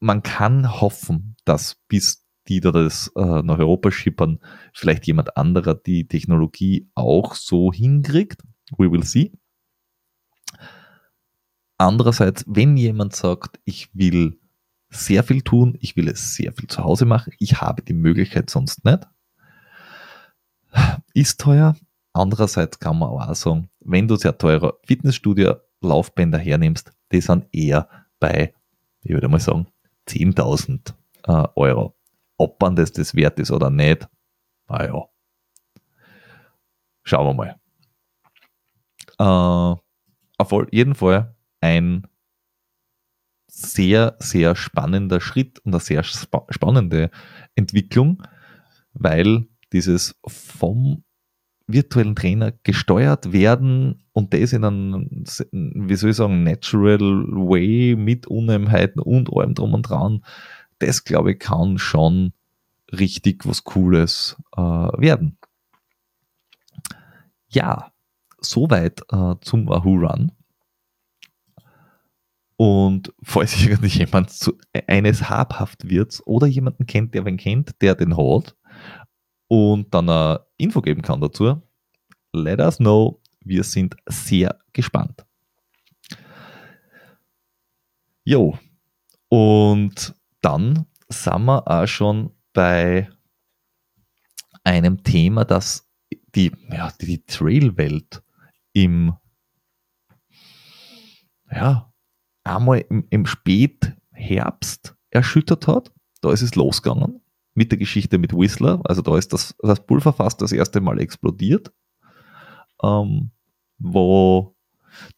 [0.00, 4.40] Man kann hoffen, dass bis die da das äh, nach Europa schippern,
[4.72, 8.42] vielleicht jemand anderer die Technologie auch so hinkriegt.
[8.76, 9.32] We will see.
[11.78, 14.40] Andererseits, wenn jemand sagt, ich will
[14.92, 18.50] sehr viel tun, ich will es sehr viel zu Hause machen, ich habe die Möglichkeit
[18.50, 19.00] sonst nicht.
[21.14, 21.76] Ist teuer.
[22.12, 27.88] Andererseits kann man auch sagen, wenn du sehr teure Fitnessstudio-Laufbänder hernimmst, die sind eher
[28.20, 28.54] bei,
[29.02, 29.66] ich würde mal sagen,
[30.08, 30.92] 10.000
[31.26, 31.94] äh, Euro.
[32.36, 34.08] Ob man das das wert ist oder nicht,
[34.68, 35.04] naja.
[37.04, 37.56] Schauen wir mal.
[39.18, 39.80] Äh,
[40.38, 42.06] auf jeden Fall ein
[43.54, 47.10] sehr, sehr spannender Schritt und eine sehr spa spannende
[47.54, 48.22] Entwicklung,
[48.94, 51.04] weil dieses vom
[51.66, 55.06] virtuellen Trainer gesteuert werden und das in einem,
[55.52, 60.24] wie soll ich sagen, natural way mit Unheimheiten und allem drum und dran,
[60.78, 62.32] das glaube ich kann schon
[62.90, 65.36] richtig was Cooles äh, werden.
[67.48, 67.92] Ja,
[68.40, 70.32] soweit äh, zum Wahoo Run.
[72.62, 74.56] Und falls irgendjemand zu,
[74.86, 78.56] eines habhaft wird oder jemanden kennt, der wen kennt, der den hat
[79.48, 81.60] und dann eine Info geben kann dazu,
[82.32, 83.20] let us know.
[83.40, 85.26] Wir sind sehr gespannt.
[88.22, 88.56] Jo,
[89.28, 93.10] und dann sind wir auch schon bei
[94.62, 95.90] einem Thema, das
[96.36, 98.22] die, ja, die Trailwelt
[98.72, 99.16] im,
[101.50, 101.91] ja,
[102.44, 105.92] einmal im, im Spätherbst erschüttert hat.
[106.20, 107.20] Da ist es losgegangen
[107.54, 108.80] mit der Geschichte mit Whistler.
[108.84, 111.72] Also da ist das, das Pulverfass das erste Mal explodiert,
[112.82, 113.30] ähm,
[113.78, 114.54] wo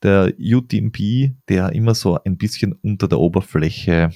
[0.03, 4.11] der UTMP, der immer so ein bisschen unter der Oberfläche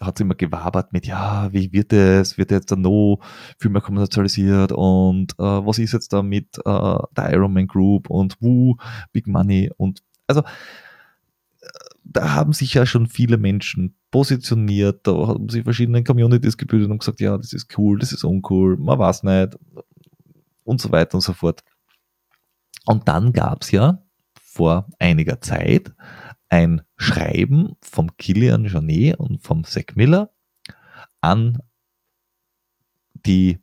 [0.00, 3.20] hat immer gewabert mit, ja, wie wird es, wird jetzt da noch
[3.58, 8.36] viel mehr kommerzialisiert und äh, was ist jetzt da mit äh, der Ironman Group und
[8.40, 8.76] Woo,
[9.12, 10.42] Big Money und also
[12.04, 16.98] da haben sich ja schon viele Menschen positioniert, da haben sich verschiedene Communities gebildet und
[16.98, 19.56] gesagt, ja, das ist cool, das ist uncool, man weiß nicht
[20.64, 21.62] und so weiter und so fort.
[22.84, 24.02] Und dann gab es ja
[24.34, 25.94] vor einiger Zeit
[26.48, 30.30] ein Schreiben vom Kilian Jornet und vom Zack Miller
[31.20, 31.58] an
[33.14, 33.61] die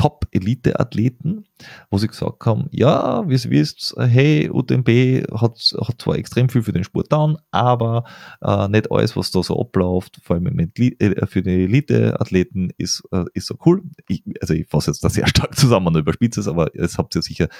[0.00, 1.44] Top-Elite-Athleten,
[1.90, 6.62] wo sie gesagt haben, ja, wie ihr wisst, hey, UTMB hat, hat zwar extrem viel
[6.62, 8.04] für den Sport down, aber
[8.40, 13.26] äh, nicht alles, was da so abläuft, vor allem äh, für die Elite-Athleten, ist, äh,
[13.34, 13.82] ist so cool.
[14.08, 17.14] Ich, also ich fasse jetzt da sehr stark zusammen und überspitze es, aber es habt
[17.14, 17.50] ihr sicher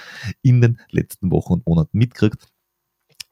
[0.41, 2.47] in den letzten Wochen und Monaten mitgekriegt.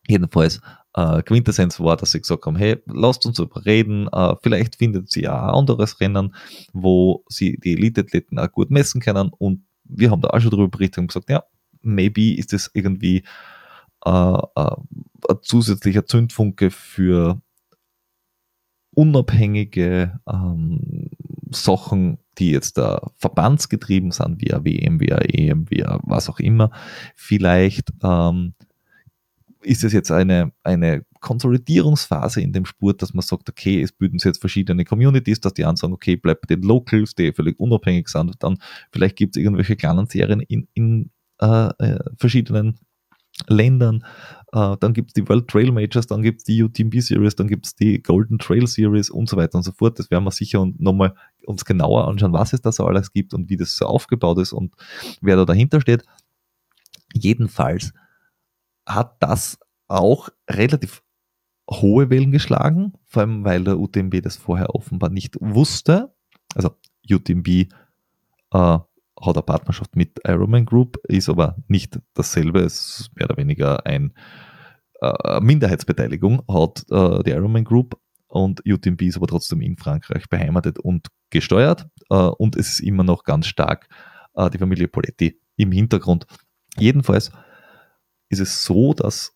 [0.08, 0.60] Jedenfalls
[0.94, 5.10] äh, Quintessenz war, dass sie gesagt haben, hey, lasst uns darüber reden, äh, vielleicht findet
[5.10, 6.34] sie ja ein anderes Rennen,
[6.72, 9.30] wo sie die Elite-Athleten auch gut messen können.
[9.38, 11.44] Und wir haben da auch schon darüber berichtet und gesagt, ja,
[11.82, 13.22] maybe ist das irgendwie
[14.04, 14.76] äh, äh,
[15.28, 17.40] ein zusätzlicher Zündfunke für
[18.94, 21.10] unabhängige ähm,
[21.50, 26.70] Sachen, die jetzt da verbandsgetrieben sind, wie WM, wie EM, wie was auch immer,
[27.14, 28.54] vielleicht ähm,
[29.62, 34.18] ist es jetzt eine, eine Konsolidierungsphase in dem Sport, dass man sagt, okay, es bilden
[34.18, 38.08] sich jetzt verschiedene Communities, dass die einen sagen, okay, bleibt den Locals, die völlig unabhängig
[38.08, 38.58] sind, dann
[38.92, 42.78] vielleicht gibt es irgendwelche kleinen Serien in, in äh, äh verschiedenen
[43.46, 44.04] Ländern,
[44.52, 47.46] äh, dann gibt es die World Trail Majors, dann gibt es die UTMB Series, dann
[47.46, 49.98] gibt es die Golden Trail Series und so weiter und so fort.
[49.98, 51.14] Das werden wir sicher nochmal
[51.46, 54.52] uns genauer anschauen, was es da so alles gibt und wie das so aufgebaut ist
[54.52, 54.74] und
[55.20, 56.04] wer da dahinter steht.
[57.14, 57.92] Jedenfalls
[58.88, 61.02] hat das auch relativ
[61.70, 66.14] hohe Wellen geschlagen, vor allem weil der UTMB das vorher offenbar nicht wusste.
[66.54, 66.70] Also
[67.10, 67.68] UTMB äh,
[68.50, 68.86] hat
[69.20, 74.14] eine Partnerschaft mit Ironman Group, ist aber nicht dasselbe, es ist mehr oder weniger ein
[75.00, 80.78] äh, Minderheitsbeteiligung, hat äh, die Ironman Group und UTMB ist aber trotzdem in Frankreich beheimatet
[80.78, 83.88] und gesteuert äh, und es ist immer noch ganz stark
[84.34, 86.26] äh, die Familie Poletti im Hintergrund.
[86.78, 87.32] Jedenfalls
[88.28, 89.34] ist es so, dass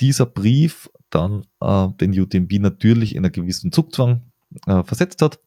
[0.00, 4.22] dieser Brief dann äh, den UTMB natürlich in einen gewissen Zugzwang
[4.66, 5.38] äh, versetzt hat.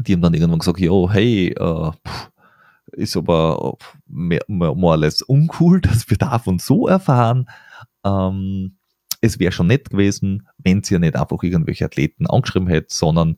[0.00, 2.30] Die haben dann irgendwann gesagt, jo, hey, äh, pff,
[2.92, 3.76] ist aber
[4.06, 7.48] mehr, mehr, more or less uncool, dass wir davon so erfahren.
[8.04, 8.76] Ähm,
[9.20, 13.36] es wäre schon nett gewesen, wenn sie ja nicht einfach irgendwelche Athleten angeschrieben hätte, sondern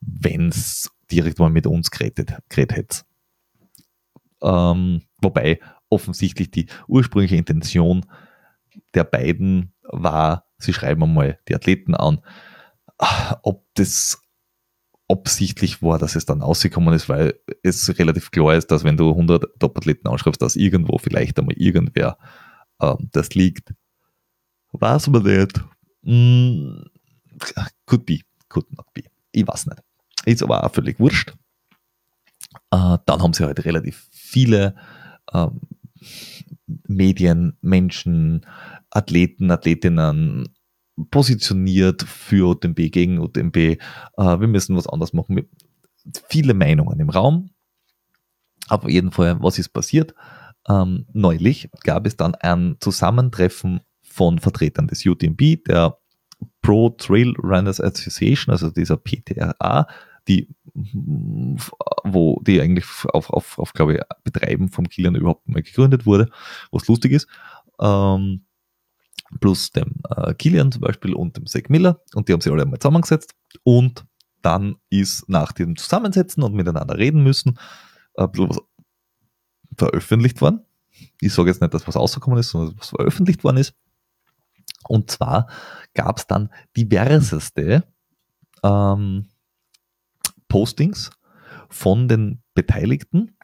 [0.00, 2.98] wenn es direkt mal mit uns geredet, geredet hätte.
[4.40, 5.60] Ähm, wobei
[5.90, 8.06] offensichtlich die ursprüngliche Intention
[8.94, 12.20] der beiden war, sie schreiben einmal die Athleten an.
[13.42, 14.22] Ob das
[15.08, 19.10] absichtlich war, dass es dann rausgekommen ist, weil es relativ klar ist, dass wenn du
[19.10, 22.18] 100 Top-Athleten anschreibst, dass irgendwo vielleicht einmal irgendwer
[22.80, 23.72] ähm, das liegt.
[24.72, 25.60] Weiß man nicht.
[26.02, 26.82] Mm,
[27.86, 29.04] could be, could not be.
[29.32, 29.82] Ich weiß nicht.
[30.26, 31.32] Ist aber auch völlig wurscht.
[32.70, 34.74] Äh, dann haben sie halt relativ viele
[35.32, 35.60] ähm,
[36.86, 38.46] Medien, Menschen,
[38.90, 40.48] Athleten, Athletinnen
[41.10, 43.56] positioniert für UTMB, gegen UTMB.
[43.56, 43.78] Äh,
[44.16, 45.48] wir müssen was anderes machen.
[46.28, 47.50] Viele Meinungen im Raum.
[48.68, 50.14] Auf jeden Fall, was ist passiert?
[50.68, 55.98] Ähm, neulich gab es dann ein Zusammentreffen von Vertretern des UTMB, der
[56.60, 59.86] Pro Trail Runners Association, also dieser PTRA,
[60.26, 60.48] die
[62.04, 66.30] wo die eigentlich auf, auf, auf glaube ich, Betreiben vom Kilian überhaupt mal gegründet wurde,
[66.70, 67.28] was lustig ist.
[67.80, 68.44] Ähm,
[69.40, 72.62] plus dem äh, Kilian zum Beispiel und dem Zach Miller und die haben sich alle
[72.62, 74.06] einmal zusammengesetzt und
[74.42, 77.58] dann ist nach dem Zusammensetzen und miteinander reden müssen
[78.16, 78.58] ein bisschen was
[79.76, 80.64] veröffentlicht worden.
[81.20, 83.74] Ich sage jetzt nicht, dass was rausgekommen ist, sondern was veröffentlicht worden ist.
[84.88, 85.48] Und zwar
[85.94, 87.84] gab es dann diverseste
[88.62, 89.28] ähm,
[90.48, 91.10] Postings
[91.68, 93.36] von den Beteiligten.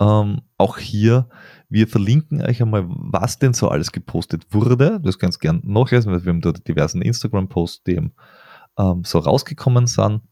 [0.00, 1.28] Ähm, auch hier,
[1.68, 5.00] wir verlinken euch einmal, was denn so alles gepostet wurde.
[5.00, 8.10] Das ihr gerne nachlesen, weil wir haben dort diversen Instagram-Posts, die
[8.78, 10.22] ähm, so rausgekommen sind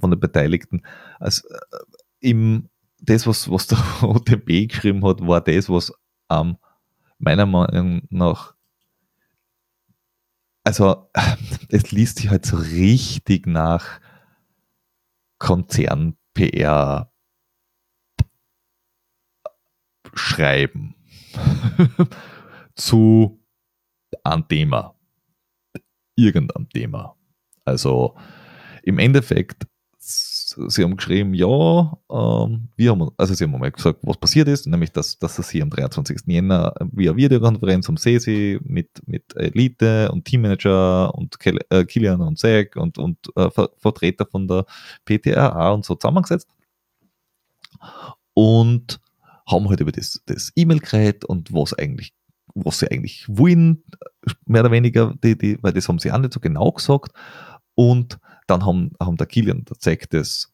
[0.00, 0.82] von den Beteiligten.
[1.18, 1.76] Also, äh,
[2.20, 5.92] im, das, was, was der OTB geschrieben hat, war das, was
[6.30, 6.56] ähm,
[7.18, 8.54] meiner Meinung nach
[10.64, 11.10] also
[11.68, 14.00] es liest sich halt so richtig nach
[15.40, 17.12] Konzern-PR
[20.14, 20.94] schreiben
[22.76, 23.42] zu
[24.22, 24.94] einem Thema.
[26.14, 27.16] Irgendeinem Thema.
[27.64, 28.16] Also
[28.82, 29.66] im Endeffekt
[30.68, 34.66] sie haben geschrieben, ja, ähm, wir haben, also sie haben mal gesagt, was passiert ist,
[34.66, 36.22] nämlich, dass, dass es hier am 23.
[36.26, 42.76] Jänner via Videokonferenz um Sesi mit, mit Elite und Teammanager und äh, Kilian und Zack
[42.76, 44.64] und, und äh, Ver Vertreter von der
[45.04, 46.48] PTRA und so zusammengesetzt
[48.34, 49.00] und
[49.46, 52.14] haben halt über das, das E-Mail geredet und was eigentlich
[52.54, 53.84] was sie eigentlich wollen,
[54.46, 57.12] mehr oder weniger, die, die, weil das haben sie auch nicht so genau gesagt.
[57.80, 60.52] Und dann haben, haben der Kilian der Zack das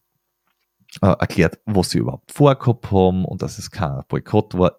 [1.03, 4.77] äh, erklärt, was sie überhaupt vorgehabt haben und dass es kein Boykott war.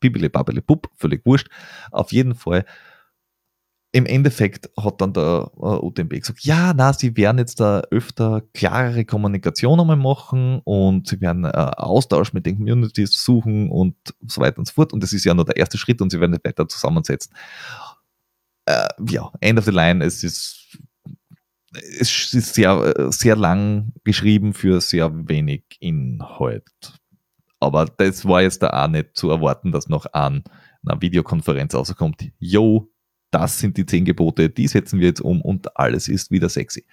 [0.00, 1.48] Bibili, babili, bub, völlig wurscht.
[1.92, 2.64] Auf jeden Fall
[3.92, 8.42] im Endeffekt hat dann der äh, UTMB gesagt, ja, na, sie werden jetzt da öfter
[8.52, 13.94] klarere Kommunikation einmal machen und sie werden äh, Austausch mit den Communities suchen und
[14.26, 14.92] so weiter und so fort.
[14.92, 17.32] Und das ist ja nur der erste Schritt und sie werden nicht weiter zusammensetzen.
[18.64, 20.60] Äh, ja, end of the line, es ist
[21.72, 26.64] es ist sehr, sehr lang geschrieben für sehr wenig Inhalt.
[27.60, 30.42] Aber das war jetzt da auch nicht zu erwarten, dass noch an
[30.84, 32.90] einer Videokonferenz rauskommt, yo,
[33.30, 36.86] das sind die zehn Gebote, die setzen wir jetzt um und alles ist wieder sexy.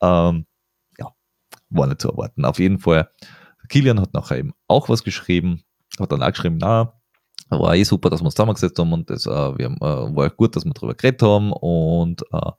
[0.00, 0.46] Ähm,
[0.98, 1.12] ja,
[1.68, 2.44] war nicht zu erwarten.
[2.44, 3.10] Auf jeden Fall,
[3.68, 5.62] Kilian hat nachher eben auch was geschrieben,
[5.98, 6.94] hat dann auch geschrieben, na,
[7.50, 10.56] war eh super, dass wir uns zusammengesetzt haben und das äh, wir äh, war gut,
[10.56, 12.50] dass wir darüber geredet haben und äh,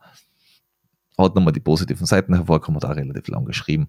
[1.18, 3.88] hat nochmal die positiven Seiten hat auch relativ lang geschrieben.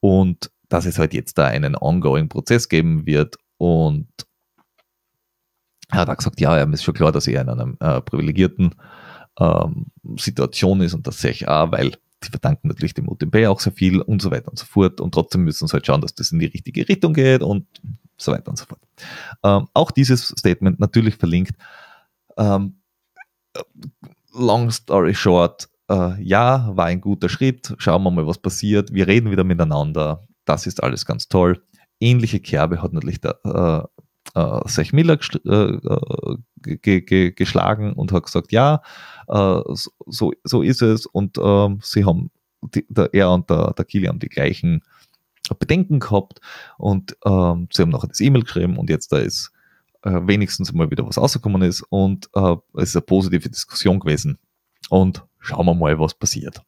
[0.00, 4.08] Und dass es halt jetzt da einen ongoing Prozess geben wird und
[5.90, 8.74] er hat auch gesagt, ja, ihm ist schon klar, dass er in einer äh, privilegierten
[9.38, 9.86] ähm,
[10.16, 11.92] Situation ist und das sehe ich auch, weil
[12.22, 15.12] sie verdanken natürlich dem UTMB auch sehr viel und so weiter und so fort und
[15.12, 17.66] trotzdem müssen sie halt schauen, dass das in die richtige Richtung geht und
[18.16, 18.80] so weiter und so fort.
[19.42, 21.54] Ähm, auch dieses Statement natürlich verlinkt.
[22.36, 22.80] Ähm,
[24.32, 29.06] long story short, äh, ja, war ein guter Schritt, schauen wir mal, was passiert, wir
[29.06, 31.62] reden wieder miteinander, das ist alles ganz toll.
[32.00, 33.82] Ähnliche Kerbe hat natürlich der äh,
[34.34, 38.82] äh, Sech Miller äh, geschlagen und hat gesagt, ja,
[39.28, 39.60] äh,
[40.06, 41.06] so, so ist es.
[41.06, 42.30] Und ähm, sie haben,
[42.62, 44.82] die, der, er und der, der Kili haben die gleichen
[45.58, 46.40] Bedenken gehabt.
[46.78, 49.52] Und ähm, sie haben nachher das E-Mail geschrieben und jetzt da ist
[50.02, 51.82] äh, wenigstens mal wieder was rausgekommen ist.
[51.82, 54.38] Und äh, es ist eine positive Diskussion gewesen.
[54.90, 56.62] Und schauen wir mal, was passiert.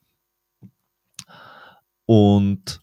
[2.07, 2.81] Und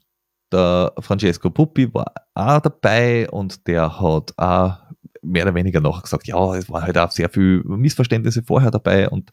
[0.51, 4.77] der Francesco Puppi war auch dabei und der hat auch
[5.21, 9.09] mehr oder weniger noch gesagt, ja, es waren halt auch sehr viele Missverständnisse vorher dabei
[9.09, 9.31] und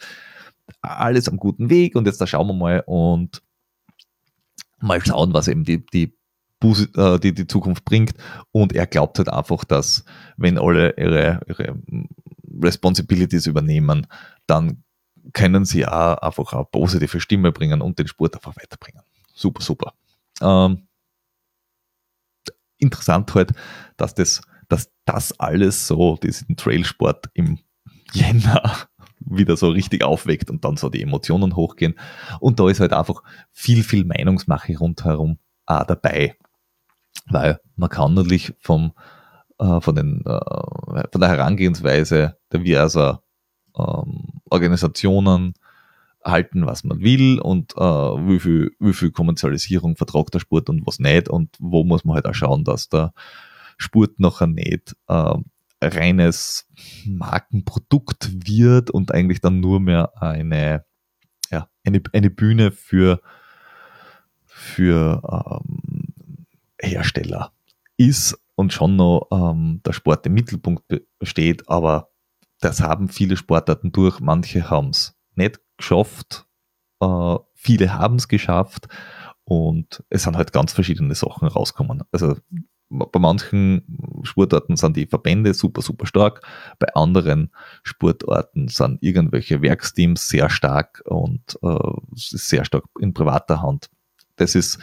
[0.81, 3.43] alles am guten Weg und jetzt da schauen wir mal und
[4.81, 6.15] mal schauen, was eben die, die,
[6.97, 8.15] äh, die, die Zukunft bringt.
[8.53, 10.05] Und er glaubt halt einfach, dass
[10.37, 11.75] wenn alle ihre, ihre
[12.63, 14.07] Responsibilities übernehmen,
[14.47, 14.83] dann
[15.33, 19.03] können sie auch einfach eine positive Stimme bringen und den Sport einfach weiterbringen.
[19.35, 19.95] Super, super.
[20.41, 20.89] Ähm,
[22.79, 23.53] interessant halt,
[23.97, 27.59] dass das, dass das alles so, diesen Trailsport im
[28.13, 28.89] Jänner
[29.21, 31.95] wieder so richtig aufweckt und dann so die Emotionen hochgehen.
[32.41, 36.37] Und da ist halt einfach viel, viel Meinungsmache rundherum auch dabei.
[37.27, 38.93] Weil man kann natürlich vom,
[39.59, 43.23] äh, von, den, äh, von der Herangehensweise der Versa
[43.81, 45.55] ähm, Organisationen
[46.25, 50.87] halten, was man will und äh, wie, viel, wie viel Kommerzialisierung vertragt der Sport und
[50.87, 51.29] was nicht.
[51.29, 53.13] Und wo muss man halt auch schauen, dass der
[53.79, 55.35] Sport nachher nicht äh,
[55.83, 56.69] reines
[57.07, 60.85] Markenprodukt wird und eigentlich dann nur mehr eine,
[61.51, 63.21] ja, eine, eine Bühne für,
[64.45, 66.47] für ähm,
[66.79, 67.53] Hersteller
[67.97, 70.85] ist und schon noch ähm, der Sport im Mittelpunkt
[71.23, 72.10] steht, aber
[72.61, 74.21] das haben viele Sportarten durch.
[74.21, 76.47] Manche haben es nicht geschafft,
[77.01, 78.89] äh, viele haben es geschafft
[79.45, 82.03] und es sind halt ganz verschiedene Sachen rausgekommen.
[82.13, 82.37] Also
[82.91, 86.43] bei manchen Sportarten sind die Verbände super, super stark,
[86.79, 87.53] bei anderen
[87.85, 91.79] Sportarten sind irgendwelche Werksteams sehr stark und äh,
[92.15, 93.91] sehr stark in privater Hand.
[94.37, 94.79] Das ist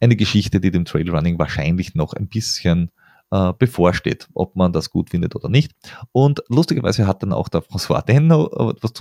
[0.00, 2.90] eine Geschichte, die dem Trailrunning wahrscheinlich noch ein bisschen
[3.32, 5.72] äh, bevorsteht, ob man das gut findet oder nicht.
[6.12, 8.92] Und lustigerweise hat dann auch der François Denno etwas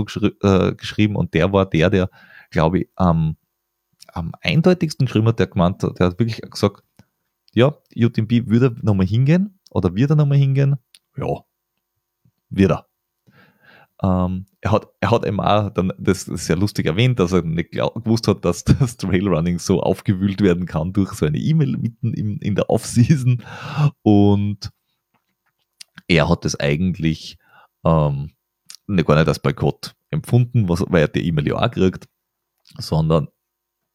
[0.42, 2.10] äh, geschrieben und der war der, der,
[2.50, 3.36] glaube ich, am,
[4.08, 6.84] am eindeutigsten geschrieben hat, der gemeint hat, der hat wirklich gesagt,
[7.54, 10.78] ja, UTMB würde nochmal hingehen oder wird er nochmal hingehen?
[11.18, 11.44] Ja,
[12.50, 12.91] wird er.
[14.04, 17.44] Ähm, er, hat, er hat eben auch dann das, das sehr lustig erwähnt, dass er
[17.44, 22.14] nicht gewusst hat, dass das Trailrunning so aufgewühlt werden kann durch so eine E-Mail mitten
[22.14, 23.44] in, in der Off-Season.
[24.02, 24.72] Und
[26.08, 27.38] er hat es eigentlich
[27.86, 28.32] ähm,
[28.88, 32.08] nicht, gar nicht als Boykott empfunden, was, weil er die E-Mail ja auch kriegt,
[32.78, 33.28] sondern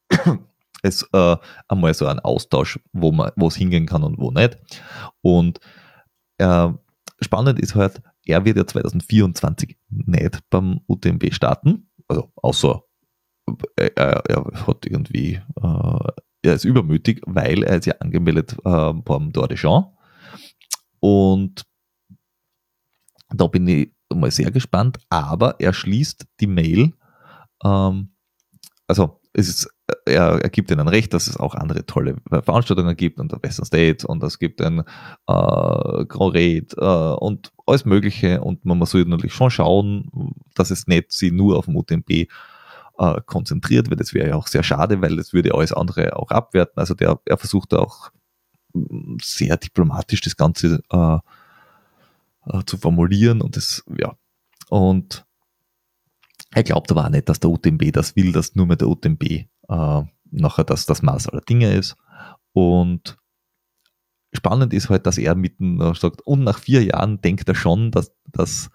[0.83, 1.37] es äh,
[1.67, 4.57] einmal so ein Austausch, wo man, wo es hingehen kann und wo nicht.
[5.21, 5.59] Und
[6.37, 6.69] äh,
[7.21, 12.83] spannend ist halt, er wird ja 2024 nicht beim UTMB starten, also außer
[13.77, 16.11] äh, er, er hat irgendwie, äh,
[16.41, 19.85] er ist übermütig, weil er ist ja angemeldet äh, beim Tour de Jean.
[20.99, 21.63] Und
[23.29, 26.93] da bin ich mal sehr gespannt, aber er schließt die Mail,
[27.63, 28.13] ähm,
[28.87, 33.19] also es ist er, er gibt ihnen recht, dass es auch andere tolle Veranstaltungen gibt
[33.19, 34.83] und der Western State und es gibt ein äh,
[36.05, 41.11] Grand Raid äh, und alles Mögliche und man muss natürlich schon schauen, dass es nicht
[41.11, 45.15] sie nur auf dem UTMB äh, konzentriert, weil das wäre ja auch sehr schade, weil
[45.15, 46.79] das würde alles andere auch abwerten.
[46.79, 48.11] Also der, er versucht auch
[49.21, 51.17] sehr diplomatisch das Ganze äh,
[52.47, 54.15] äh, zu formulieren und das, ja.
[54.69, 55.25] Und
[56.51, 59.47] er glaubt aber auch nicht, dass der UTMB das will, dass nur mehr der UTMB
[59.69, 60.01] äh,
[60.31, 61.95] nachher das, das Maß aller Dinge ist.
[62.53, 63.17] Und
[64.33, 67.91] spannend ist halt, dass er mitten äh, sagt, und nach vier Jahren denkt er schon,
[67.91, 68.69] dass das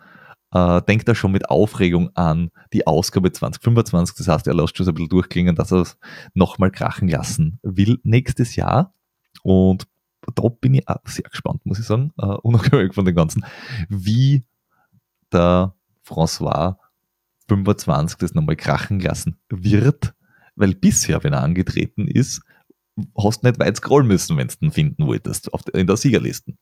[0.52, 4.16] äh, denkt er schon mit Aufregung an die Ausgabe 2025.
[4.16, 5.98] Das heißt, er lässt schon so ein bisschen durchklingen, dass er es
[6.34, 8.94] nochmal krachen lassen will nächstes Jahr.
[9.42, 9.86] Und
[10.34, 13.44] da bin ich auch sehr gespannt, muss ich sagen, uh, unabhängig von dem Ganzen,
[13.88, 14.44] wie
[15.32, 15.74] der
[16.06, 16.76] François
[17.48, 20.14] 25 das nochmal krachen lassen wird
[20.54, 22.42] weil bisher, wenn er angetreten ist,
[23.16, 26.54] hast du nicht weit scrollen müssen, wenn du ihn finden wolltest, in der Siegerliste.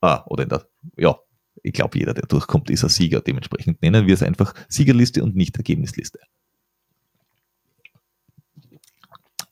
[0.00, 0.66] Ah, oder in der,
[0.96, 1.16] ja,
[1.62, 3.20] ich glaube, jeder, der durchkommt, ist ein Sieger.
[3.20, 6.20] Dementsprechend nennen wir es einfach Siegerliste und nicht Ergebnisliste.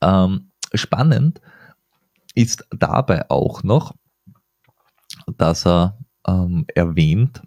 [0.01, 1.41] Ähm, spannend
[2.35, 3.95] ist dabei auch noch,
[5.37, 7.41] dass er ähm, erwähnt,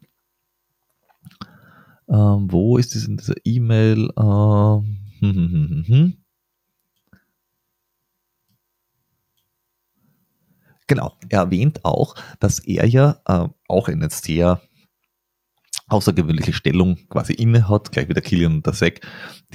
[2.09, 4.11] ähm, wo ist es in dieser E-Mail?
[4.18, 6.16] Ähm, hm, hm, hm,
[10.93, 14.61] Genau, er erwähnt auch, dass er ja äh, auch eine sehr
[15.88, 19.01] außergewöhnliche Stellung quasi inne hat, gleich wie der Kilian und der Sek,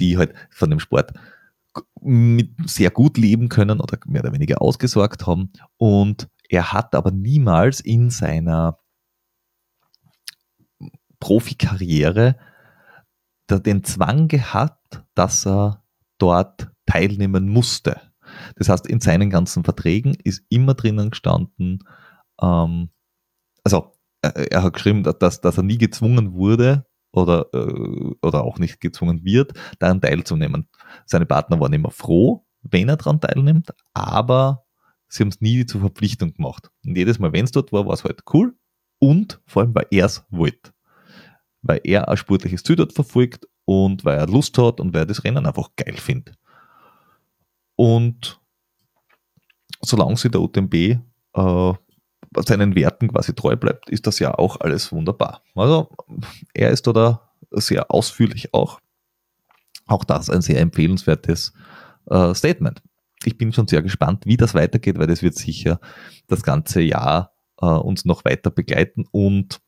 [0.00, 1.12] die halt von dem Sport
[2.64, 5.52] sehr gut leben können oder mehr oder weniger ausgesorgt haben.
[5.76, 8.80] Und er hat aber niemals in seiner
[11.20, 12.34] Profikarriere
[13.48, 15.84] den Zwang gehabt, dass er
[16.18, 18.07] dort teilnehmen musste.
[18.56, 21.84] Das heißt, in seinen ganzen Verträgen ist immer drinnen gestanden,
[22.40, 22.90] ähm,
[23.64, 28.58] also äh, er hat geschrieben, dass, dass er nie gezwungen wurde oder, äh, oder auch
[28.58, 30.68] nicht gezwungen wird, daran teilzunehmen.
[31.06, 34.64] Seine Partner waren immer froh, wenn er daran teilnimmt, aber
[35.08, 36.70] sie haben es nie zur Verpflichtung gemacht.
[36.84, 38.56] Und jedes Mal, wenn es dort war, war es halt cool
[38.98, 40.72] und vor allem, weil er es wollte.
[41.62, 45.06] Weil er ein sportliches Ziel dort verfolgt und weil er Lust hat und weil er
[45.06, 46.36] das Rennen einfach geil findet.
[47.78, 48.40] Und
[49.80, 51.72] solange sie der UTMB äh,
[52.44, 55.42] seinen Werten quasi treu bleibt, ist das ja auch alles wunderbar.
[55.54, 55.88] Also
[56.54, 58.80] er ist da sehr ausführlich auch.
[59.86, 61.52] Auch das ein sehr empfehlenswertes
[62.06, 62.82] äh, Statement.
[63.24, 65.78] Ich bin schon sehr gespannt, wie das weitergeht, weil das wird sicher
[66.26, 69.60] das ganze Jahr äh, uns noch weiter begleiten und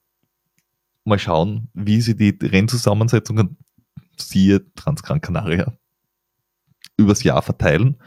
[1.05, 3.57] mal schauen, wie sie die Rennzusammensetzungen,
[4.17, 5.73] siehe Transgran Canaria,
[7.01, 8.01] übers Jahr verteilen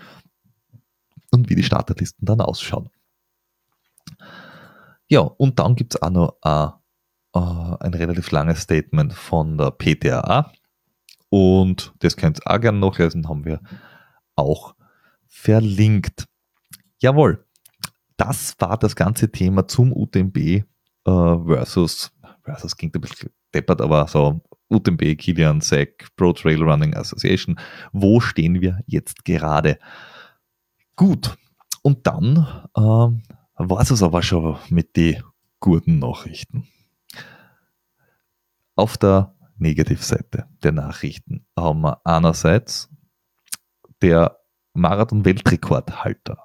[1.32, 2.90] und wie die Starterlisten dann ausschauen.
[5.08, 9.72] Ja, und dann gibt es auch noch äh, äh, ein relativ langes Statement von der
[9.72, 10.52] PTAA
[11.30, 13.60] und das könnt ihr auch gerne nachlesen, haben wir
[14.36, 14.76] auch
[15.28, 16.26] verlinkt.
[17.02, 17.46] Jawohl,
[18.18, 20.64] das war das ganze Thema zum UTMB äh,
[21.06, 22.12] versus,
[22.44, 24.42] versus klingt ein bisschen deppert, aber so
[24.74, 27.60] UTMB, Kilian, SEC, Pro Trail Running Association.
[27.92, 29.80] Wo stehen wir jetzt gerade?
[30.96, 31.38] Gut.
[31.82, 33.24] Und dann ähm,
[33.56, 35.22] war es aber schon mit den
[35.60, 36.68] guten Nachrichten.
[38.76, 42.90] Auf der Negativseite der Nachrichten haben wir einerseits
[44.02, 44.40] der
[44.74, 46.38] Marathon-Weltrekordhalter.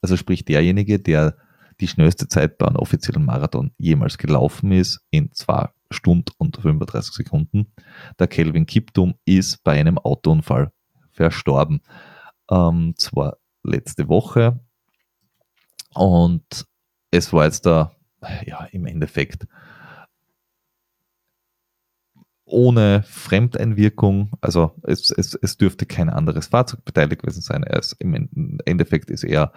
[0.00, 1.36] Also sprich derjenige, der
[1.80, 7.14] die schnellste Zeit bei einem offiziellen Marathon jemals gelaufen ist, in 2 Stunden und 35
[7.14, 7.72] Sekunden.
[8.18, 10.72] Der Kelvin Kiptum ist bei einem Autounfall
[11.10, 11.80] verstorben.
[12.50, 14.60] Ähm, zwar letzte Woche
[15.94, 16.66] und
[17.10, 17.92] es war jetzt da,
[18.46, 19.46] ja, im Endeffekt
[22.44, 27.62] ohne Fremdeinwirkung, also es, es, es dürfte kein anderes Fahrzeug beteiligt gewesen sein.
[27.62, 29.52] Er ist, Im Endeffekt ist er,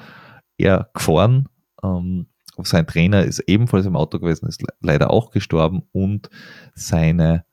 [0.57, 1.49] er gefahren.
[1.83, 2.27] Ähm,
[2.63, 6.29] sein Trainer ist ebenfalls im Auto gewesen, ist leider auch gestorben und
[6.73, 7.45] seine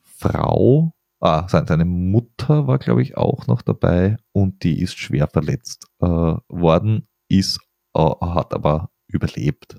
[0.00, 5.86] Frau, ah, seine Mutter war, glaube ich, auch noch dabei und die ist schwer verletzt
[6.00, 7.60] äh, worden, ist,
[7.94, 9.76] äh, hat aber überlebt.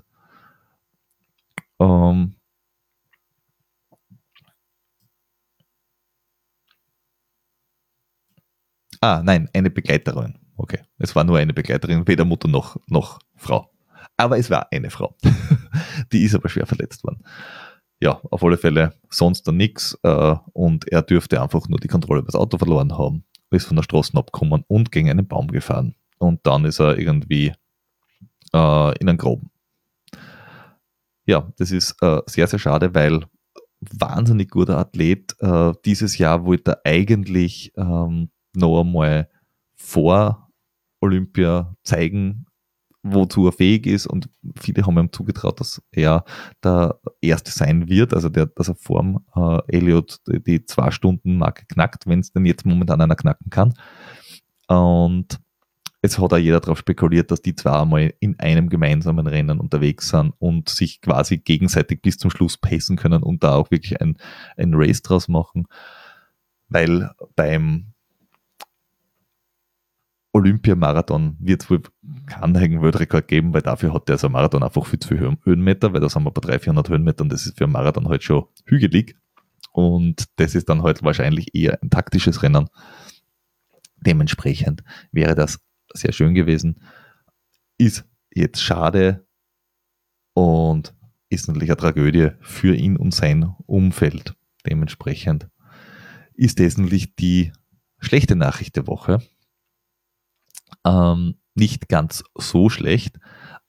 [1.80, 2.36] Ähm,
[9.04, 10.38] Ah, nein, eine Begleiterin.
[10.56, 10.78] Okay.
[10.96, 13.73] Es war nur eine Begleiterin, weder Mutter noch, noch Frau.
[14.16, 15.16] Aber es war eine Frau.
[16.12, 17.24] Die ist aber schwer verletzt worden.
[18.00, 19.98] Ja, auf alle Fälle sonst dann nichts.
[20.02, 23.76] Äh, und er dürfte einfach nur die Kontrolle über das Auto verloren haben, ist von
[23.76, 25.94] der Straße abgekommen und gegen einen Baum gefahren.
[26.18, 27.52] Und dann ist er irgendwie
[28.52, 29.50] äh, in einen Groben.
[31.26, 33.24] Ja, das ist äh, sehr, sehr schade, weil
[33.80, 35.36] wahnsinnig guter Athlet.
[35.84, 39.28] Dieses Jahr wollte er eigentlich ähm, noch einmal
[39.74, 40.50] vor
[41.02, 42.46] Olympia zeigen,
[43.04, 44.28] wozu er fähig ist und
[44.58, 46.24] viele haben ihm zugetraut, dass er
[46.64, 51.36] der Erste sein wird, also der, dass er vorm äh, Elliot die, die zwei Stunden
[51.36, 53.74] Marke knackt, wenn es denn jetzt momentan einer knacken kann.
[54.68, 55.38] Und
[56.00, 60.08] es hat auch jeder darauf spekuliert, dass die zwei einmal in einem gemeinsamen Rennen unterwegs
[60.08, 64.16] sind und sich quasi gegenseitig bis zum Schluss pacen können und da auch wirklich ein,
[64.56, 65.66] ein Race draus machen.
[66.68, 67.93] Weil beim
[70.34, 71.80] Olympiamarathon wird wohl
[72.26, 75.36] keinen eigenen Weltrekord geben, weil dafür hat der so ein Marathon einfach viel zu viel
[75.44, 78.24] Höhenmeter, weil da sind wir bei 300, 400 Höhenmetern, das ist für einen Marathon halt
[78.24, 79.16] schon hügelig.
[79.70, 82.68] Und das ist dann halt wahrscheinlich eher ein taktisches Rennen.
[83.96, 84.82] Dementsprechend
[85.12, 85.60] wäre das
[85.92, 86.80] sehr schön gewesen.
[87.78, 88.04] Ist
[88.34, 89.26] jetzt schade
[90.32, 90.94] und
[91.28, 94.34] ist natürlich eine Tragödie für ihn und sein Umfeld.
[94.66, 95.48] Dementsprechend
[96.34, 97.52] ist das natürlich die
[98.00, 99.22] schlechte Nachricht der Woche.
[100.84, 103.18] Ähm, nicht ganz so schlecht,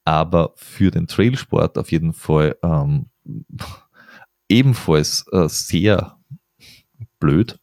[0.03, 3.09] aber für den Trailsport auf jeden Fall ähm,
[4.49, 6.17] ebenfalls äh, sehr
[7.19, 7.59] blöd,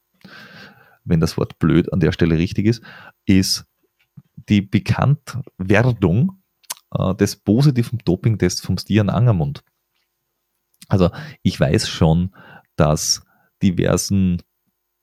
[1.04, 2.82] wenn das Wort blöd an der Stelle richtig ist,
[3.26, 3.64] ist
[4.48, 6.42] die Bekanntwerdung
[6.94, 9.64] äh, des positiven Dopingtests vom Stian Angermund.
[10.88, 11.10] Also
[11.42, 12.34] ich weiß schon,
[12.76, 13.24] dass
[13.62, 14.42] diversen,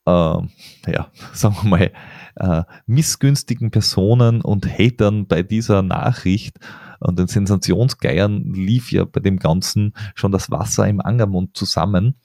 [0.08, 1.92] ja, sagen wir mal,
[2.36, 6.58] äh, missgünstigen Personen und Hatern bei dieser Nachricht
[7.00, 12.16] und den Sensationsgeiern lief ja bei dem Ganzen schon das Wasser im Angermund zusammen.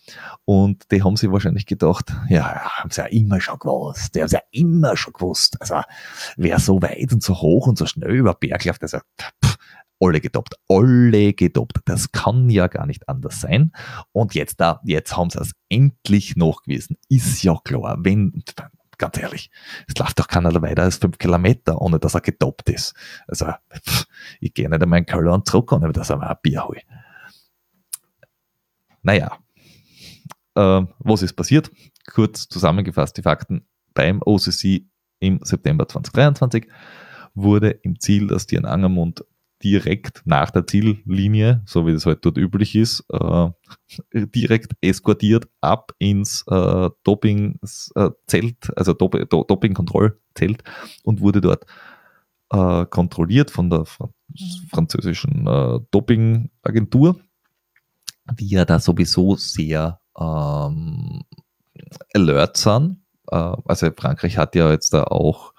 [0.45, 4.15] Und die haben sich wahrscheinlich gedacht, ja, haben sie ja immer schon gewusst.
[4.15, 5.57] Die haben sie ja immer schon gewusst.
[5.61, 5.81] Also,
[6.37, 9.57] wer so weit und so hoch und so schnell über Berg läuft, also, pff,
[10.05, 11.81] alle gedoppt, alle gedoppt.
[11.85, 13.73] Das kann ja gar nicht anders sein.
[14.13, 16.97] Und jetzt da, jetzt haben sie es endlich nachgewiesen.
[17.09, 18.43] Ist ja klar, wenn,
[18.99, 19.51] ganz ehrlich,
[19.89, 22.95] es läuft doch keiner weiter als fünf Kilometer, ohne dass er getoppt ist.
[23.27, 23.53] Also,
[24.41, 26.83] ich gehe nicht einmal in Köln und zurück, ohne dass er mal ein Bier hole.
[29.03, 29.39] Naja,
[30.55, 31.71] äh, was ist passiert?
[32.11, 33.67] Kurz zusammengefasst die Fakten.
[33.93, 34.87] Beim OCC
[35.21, 36.69] im September 2023
[37.35, 39.25] wurde im Ziel, dass die in Angermund
[39.65, 43.49] direkt nach der Ziellinie, so wie das halt dort üblich ist, äh,
[44.13, 50.63] direkt eskortiert ab ins äh, Doping-Zelt, also Dop Doping-Kontrollzelt
[51.03, 51.65] und wurde dort
[52.51, 53.85] äh, kontrolliert von der
[54.71, 57.19] französischen äh, Doping-Agentur,
[58.39, 61.23] die ja da sowieso sehr ähm,
[62.15, 63.03] alert sind.
[63.31, 65.55] Äh, also Frankreich hat ja jetzt da auch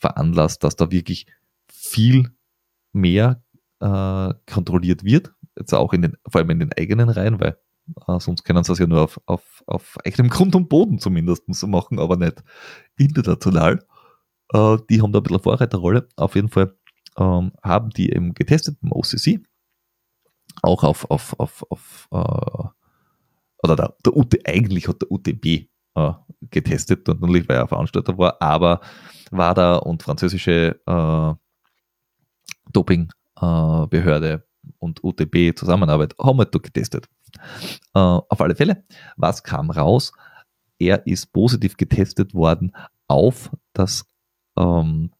[0.00, 1.26] veranlasst, dass da wirklich
[1.68, 2.35] viel
[2.96, 3.42] mehr
[3.80, 7.58] äh, kontrolliert wird, jetzt auch in den, vor allem in den eigenen Reihen, weil
[8.08, 11.44] äh, sonst können sie das ja nur auf, auf, auf eigenem Grund und Boden zumindest
[11.48, 12.42] so machen, aber nicht
[12.96, 13.84] international.
[14.52, 16.08] Äh, die haben da ein bisschen Vorreiterrolle.
[16.16, 16.76] Auf jeden Fall
[17.16, 19.40] ähm, haben die eben getestet beim OCC,
[20.62, 22.68] auch auf, auf, auf, auf äh,
[23.62, 26.12] oder der, der UT, eigentlich hat der UTB äh,
[26.50, 28.80] getestet und natürlich, weil er Veranstalter war, aber
[29.30, 31.45] WADA und französische äh,
[32.76, 37.08] Dopingbehörde äh, und UTB Zusammenarbeit haben halt getestet.
[37.94, 38.84] Äh, auf alle Fälle,
[39.16, 40.12] was kam raus?
[40.78, 42.72] Er ist positiv getestet worden
[43.08, 44.04] auf das
[44.58, 45.10] ähm,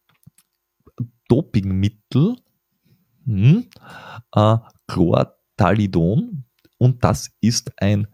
[1.27, 2.35] Dopingmittel
[3.25, 3.65] hm,
[4.35, 6.43] äh, Chlortalidon
[6.77, 8.07] und das ist ein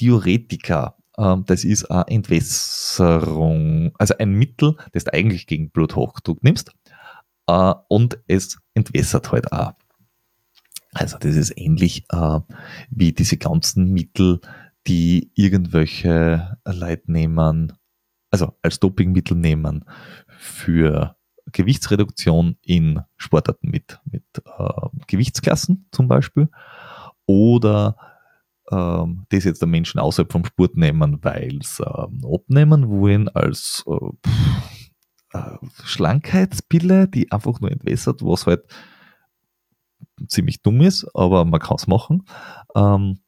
[0.00, 0.96] Diuretika.
[1.18, 6.72] Ähm, das ist eine Entwässerung, also ein Mittel, das du eigentlich gegen Bluthochdruck nimmst
[7.46, 9.72] äh, und es entwässert halt auch.
[10.92, 12.40] Also das ist ähnlich äh,
[12.90, 14.40] wie diese ganzen Mittel,
[14.86, 17.72] die irgendwelche Leute nehmen,
[18.30, 19.84] also als Dopingmittel nehmen
[20.26, 21.16] für
[21.52, 26.48] Gewichtsreduktion in Sportarten mit, mit äh, Gewichtsklassen zum Beispiel
[27.26, 27.96] oder
[28.70, 33.84] ähm, das jetzt der Menschen außerhalb vom Sport nehmen, weil sie ähm, abnehmen wollen als
[33.86, 34.28] äh,
[35.32, 38.64] äh, Schlankheitspille, die einfach nur entwässert, was halt
[40.26, 42.24] ziemlich dumm ist, aber man kann es machen.
[42.74, 43.20] Ähm,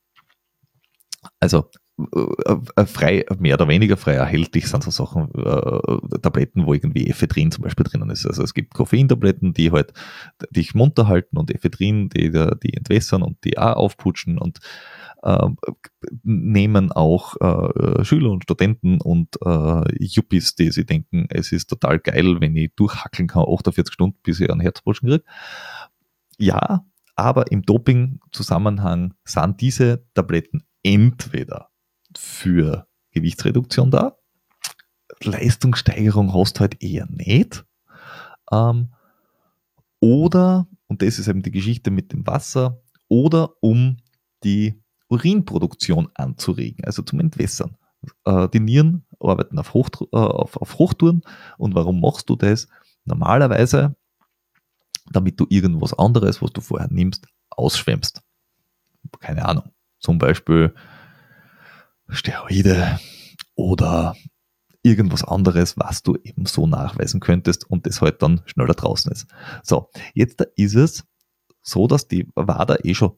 [1.41, 6.75] also äh, äh, frei, mehr oder weniger frei erhältlich sind so Sachen, äh, Tabletten, wo
[6.75, 8.27] irgendwie Ephedrin zum Beispiel drinnen ist.
[8.27, 9.93] Also es gibt Koffeintabletten, die halt
[10.51, 14.61] dich munter halten und Ephedrin, die, die entwässern und die auch aufputschen und
[15.23, 15.49] äh,
[16.23, 21.99] nehmen auch äh, Schüler und Studenten und äh, Yuppies, die sich denken, es ist total
[22.01, 25.25] geil, wenn ich durchhackeln kann, 48 Stunden, bis ich einen Herzputschen kriege.
[26.39, 31.69] Ja, aber im Doping-Zusammenhang sind diese Tabletten entweder
[32.17, 34.17] für Gewichtsreduktion da,
[35.23, 37.65] Leistungssteigerung hast du halt eher nicht,
[38.51, 38.93] ähm,
[40.01, 43.99] oder, und das ist eben die Geschichte mit dem Wasser, oder um
[44.43, 44.82] die
[45.13, 47.77] Urinproduktion anzuregen, also zum Entwässern.
[48.25, 51.23] Äh, die Nieren arbeiten auf, Hoch, äh, auf, auf Hochtouren.
[51.59, 52.69] Und warum machst du das?
[53.05, 53.95] Normalerweise,
[55.11, 58.23] damit du irgendwas anderes, was du vorher nimmst, ausschwemmst.
[59.21, 59.71] Keine Ahnung.
[59.99, 60.75] Zum Beispiel
[62.09, 62.99] Steroide
[63.55, 64.17] oder
[64.83, 69.27] irgendwas anderes, was du eben so nachweisen könntest und das halt dann schneller draußen ist.
[69.63, 71.05] So, jetzt ist es
[71.61, 73.13] so, dass die WADA eh schon,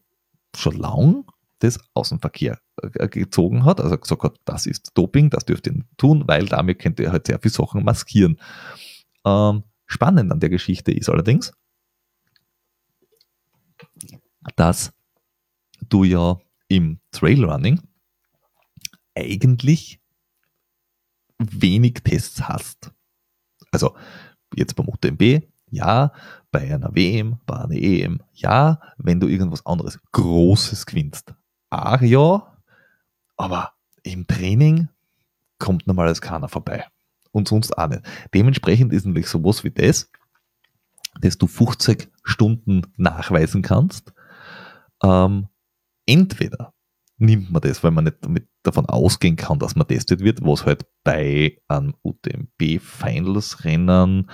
[0.56, 1.24] schon lang
[1.62, 6.24] des Außenverkehr äh, gezogen hat, also gesagt hat, das ist Doping, das dürft ihr tun,
[6.26, 8.38] weil damit könnt ihr halt sehr viele Sachen maskieren.
[9.24, 11.52] Ähm, spannend an der Geschichte ist allerdings,
[14.56, 14.92] dass
[15.88, 16.38] du ja
[16.68, 17.80] im Trailrunning
[19.14, 20.00] eigentlich
[21.38, 22.92] wenig Tests hast.
[23.70, 23.96] Also
[24.54, 26.12] jetzt beim UTMB, ja,
[26.50, 31.34] bei einer WM, bei einer EM, ja, wenn du irgendwas anderes Großes gewinnst
[32.02, 32.56] ja,
[33.36, 33.72] aber
[34.02, 34.88] im Training
[35.58, 36.84] kommt normales keiner vorbei.
[37.32, 38.02] Und sonst auch nicht.
[38.32, 40.10] Dementsprechend ist natürlich sowas wie das,
[41.20, 44.12] dass du 50 Stunden nachweisen kannst.
[45.02, 45.48] Ähm,
[46.06, 46.72] entweder
[47.18, 50.64] nimmt man das, weil man nicht damit davon ausgehen kann, dass man testet wird, was
[50.64, 54.30] halt bei einem UTMB Finals Rennen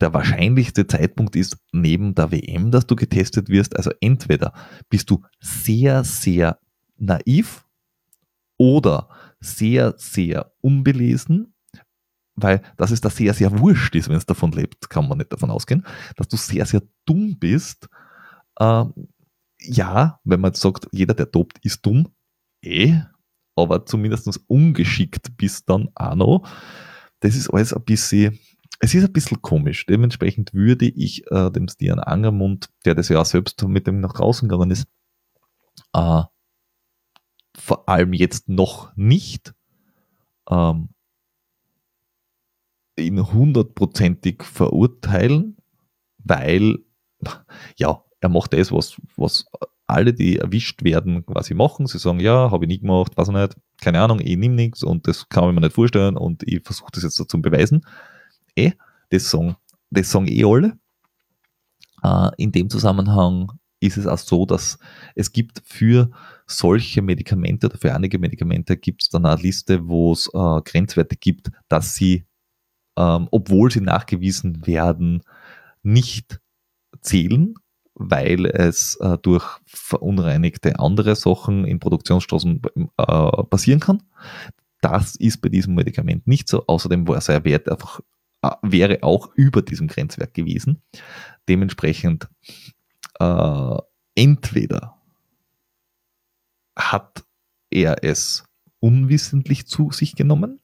[0.00, 3.76] der wahrscheinlichste Zeitpunkt ist neben der WM, dass du getestet wirst.
[3.76, 4.52] Also entweder
[4.90, 6.58] bist du sehr, sehr
[6.96, 7.66] naiv
[8.56, 9.08] oder
[9.40, 11.54] sehr, sehr unbelesen,
[12.36, 15.32] weil das ist da sehr, sehr wurscht ist, wenn es davon lebt, kann man nicht
[15.32, 15.86] davon ausgehen,
[16.16, 17.88] dass du sehr, sehr dumm bist.
[18.58, 18.92] Ähm,
[19.60, 22.08] ja, wenn man sagt, jeder, der dopt, ist dumm,
[22.62, 23.00] eh,
[23.56, 26.48] aber zumindest ungeschickt bist dann auch noch.
[27.20, 28.38] Das ist alles ein bisschen,
[28.80, 29.86] es ist ein bisschen komisch.
[29.86, 34.12] Dementsprechend würde ich äh, dem Stian Angermund, der das ja auch selbst mit dem nach
[34.12, 34.86] draußen gegangen ist,
[35.94, 36.22] äh,
[37.56, 39.54] vor allem jetzt noch nicht
[40.50, 40.88] ähm,
[42.98, 45.56] ihn hundertprozentig verurteilen,
[46.18, 46.78] weil
[47.76, 49.46] ja, er macht das, was, was
[49.86, 51.86] alle, die erwischt werden, quasi machen.
[51.86, 54.82] Sie sagen, ja, habe ich nie gemacht, weiß ich nicht, keine Ahnung, ich nehme nichts
[54.82, 57.84] und das kann ich mir nicht vorstellen und ich versuche das jetzt so zu beweisen.
[58.56, 58.72] Eh,
[59.10, 59.56] das sagen,
[59.90, 60.78] das sagen eh alle.
[62.02, 63.52] Äh, in dem Zusammenhang
[63.84, 64.78] ist es auch so, dass
[65.14, 66.10] es gibt für
[66.46, 71.16] solche Medikamente oder für einige Medikamente gibt es dann eine Liste, wo es äh, Grenzwerte
[71.16, 72.24] gibt, dass sie,
[72.96, 75.22] ähm, obwohl sie nachgewiesen werden,
[75.82, 76.40] nicht
[77.00, 77.54] zählen,
[77.94, 82.62] weil es äh, durch verunreinigte andere Sachen in Produktionsstraßen
[82.96, 84.02] äh, passieren kann.
[84.80, 86.66] Das ist bei diesem Medikament nicht so.
[86.66, 88.00] Außerdem war sein Wert einfach
[88.42, 90.82] äh, wäre auch über diesem Grenzwert gewesen.
[91.48, 92.28] Dementsprechend
[93.18, 93.76] äh,
[94.14, 95.00] entweder
[96.76, 97.24] hat
[97.70, 98.44] er es
[98.80, 100.60] unwissentlich zu sich genommen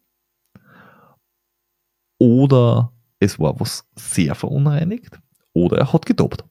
[2.18, 5.20] oder es war was sehr verunreinigt
[5.53, 6.44] oder er hat gedopt.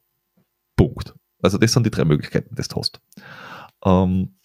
[0.75, 1.13] Punkt.
[1.41, 3.01] Also das sind die drei Möglichkeiten, die du hast.
[3.85, 4.35] Ähm,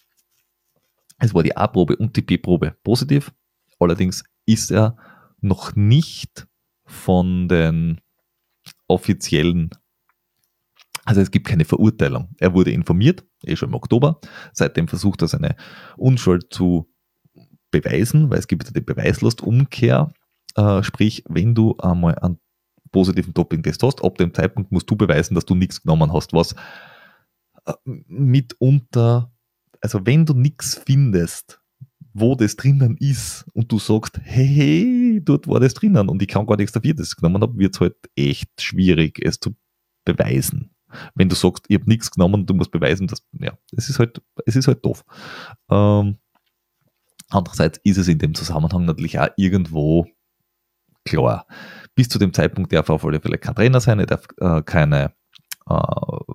[1.18, 3.32] es war die A-Probe und die B-Probe positiv.
[3.78, 4.96] Allerdings ist er
[5.40, 6.46] noch nicht
[6.84, 8.00] von den
[8.88, 9.70] offiziellen,
[11.04, 12.28] also es gibt keine Verurteilung.
[12.38, 14.20] Er wurde informiert, eh schon im Oktober.
[14.52, 15.56] Seitdem versucht er seine
[15.96, 16.90] Unschuld zu
[17.70, 20.12] beweisen, weil es gibt ja die Beweislastumkehr.
[20.56, 22.38] Äh, sprich, wenn du einmal einen
[22.92, 26.54] positiven Doping-Test hast, ab dem Zeitpunkt musst du beweisen, dass du nichts genommen hast, was
[27.66, 29.32] äh, mitunter,
[29.80, 31.60] also wenn du nichts findest,
[32.12, 36.28] wo das drinnen ist und du sagst, hey, hey, dort war das drinnen und ich
[36.28, 39.56] kann gar nichts dafür, dass es genommen habe, wird es halt echt schwierig, es zu
[40.04, 40.73] beweisen.
[41.14, 43.98] Wenn du sagst, ich habe nichts genommen und du musst beweisen, dass, ja, es ist
[43.98, 45.04] halt, es ist halt doof.
[45.70, 46.18] Ähm,
[47.30, 50.06] andererseits ist es in dem Zusammenhang natürlich auch irgendwo
[51.04, 51.46] klar.
[51.94, 54.62] Bis zu dem Zeitpunkt darf er auf alle Fälle kein Trainer sein, er darf äh,
[54.62, 55.12] keine
[55.66, 55.74] äh,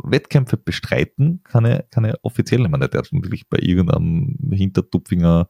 [0.04, 2.66] Wettkämpfe bestreiten, keine, keine offiziellen.
[2.66, 5.48] Ich meine, der hat natürlich bei irgendeinem Hintertupfinger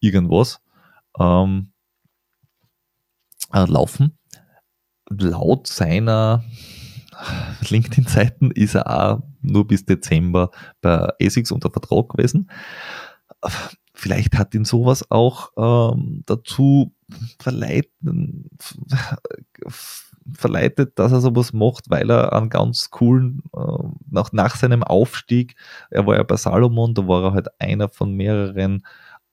[0.00, 0.60] irgendwas
[1.18, 1.72] ähm,
[3.52, 4.18] äh, laufen.
[5.08, 6.44] Laut seiner
[7.68, 10.50] LinkedIn-Seiten ist er auch nur bis Dezember
[10.80, 12.50] bei ASICS unter Vertrag gewesen.
[13.94, 16.92] Vielleicht hat ihn sowas auch ähm, dazu
[17.38, 18.50] verleiten,
[20.32, 23.60] verleitet, dass er sowas macht, weil er einen ganz coolen, äh,
[24.10, 25.54] nach, nach seinem Aufstieg,
[25.90, 28.84] er war ja bei Salomon, da war er halt einer von mehreren,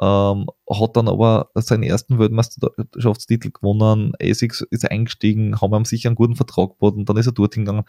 [0.01, 6.15] ähm, hat dann aber seinen ersten Weltmeisterschaftstitel gewonnen, ASICS ist eingestiegen, haben ihm sicher einen
[6.15, 7.85] guten Vertrag geboten, dann ist er dorthin gegangen.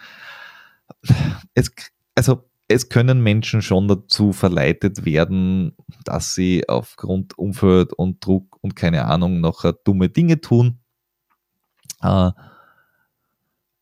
[1.55, 1.73] Es,
[2.15, 8.77] also es können Menschen schon dazu verleitet werden, dass sie aufgrund Umfeld und Druck und
[8.77, 10.79] keine Ahnung nachher dumme Dinge tun.
[12.03, 12.31] Äh,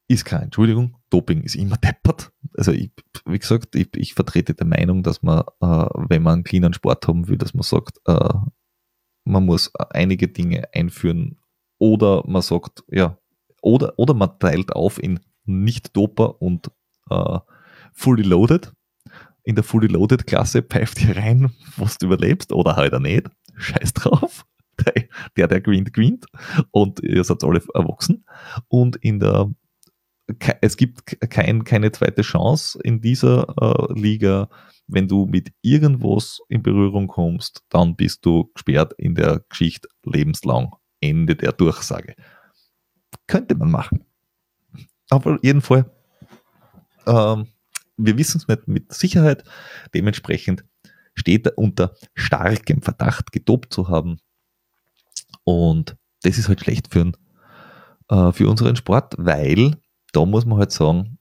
[0.08, 0.96] ist keine Entschuldigung.
[1.10, 2.32] Doping ist immer deppert.
[2.56, 2.90] Also ich,
[3.26, 7.06] wie gesagt, ich, ich vertrete die Meinung, dass man, äh, wenn man einen cleanen Sport
[7.06, 8.34] haben will, dass man sagt, äh,
[9.24, 11.38] man muss einige Dinge einführen
[11.78, 13.18] oder man sagt, ja,
[13.62, 16.70] oder, oder man teilt auf in Nicht-Doper und
[17.10, 17.38] äh,
[17.92, 18.72] Fully Loaded.
[19.42, 23.28] In der Fully Loaded Klasse pfeift ihr rein, was du überlebst oder halt auch nicht.
[23.56, 24.46] Scheiß drauf.
[25.36, 26.24] Der, der gewinnt, gewinnt.
[26.70, 28.24] Und ihr seid alle erwachsen.
[28.68, 29.50] Und in der
[30.60, 34.48] es gibt kein, keine zweite Chance in dieser äh, Liga.
[34.86, 40.74] Wenn du mit irgendwas in Berührung kommst, dann bist du gesperrt in der Geschichte lebenslang.
[41.00, 42.14] Ende der Durchsage.
[43.26, 44.04] Könnte man machen.
[45.08, 45.90] Aber jeden Fall,
[47.06, 47.46] ähm,
[47.96, 49.44] wir wissen es nicht mit Sicherheit.
[49.94, 50.64] Dementsprechend
[51.14, 54.18] steht er unter starkem Verdacht, gedopt zu haben.
[55.44, 57.12] Und das ist halt schlecht für,
[58.08, 59.76] äh, für unseren Sport, weil
[60.12, 61.18] da muss man halt sagen,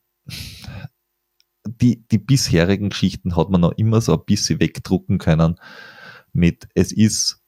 [1.65, 5.55] die, die bisherigen Geschichten hat man noch immer so ein bisschen wegdrucken können
[6.33, 7.41] mit, es ist,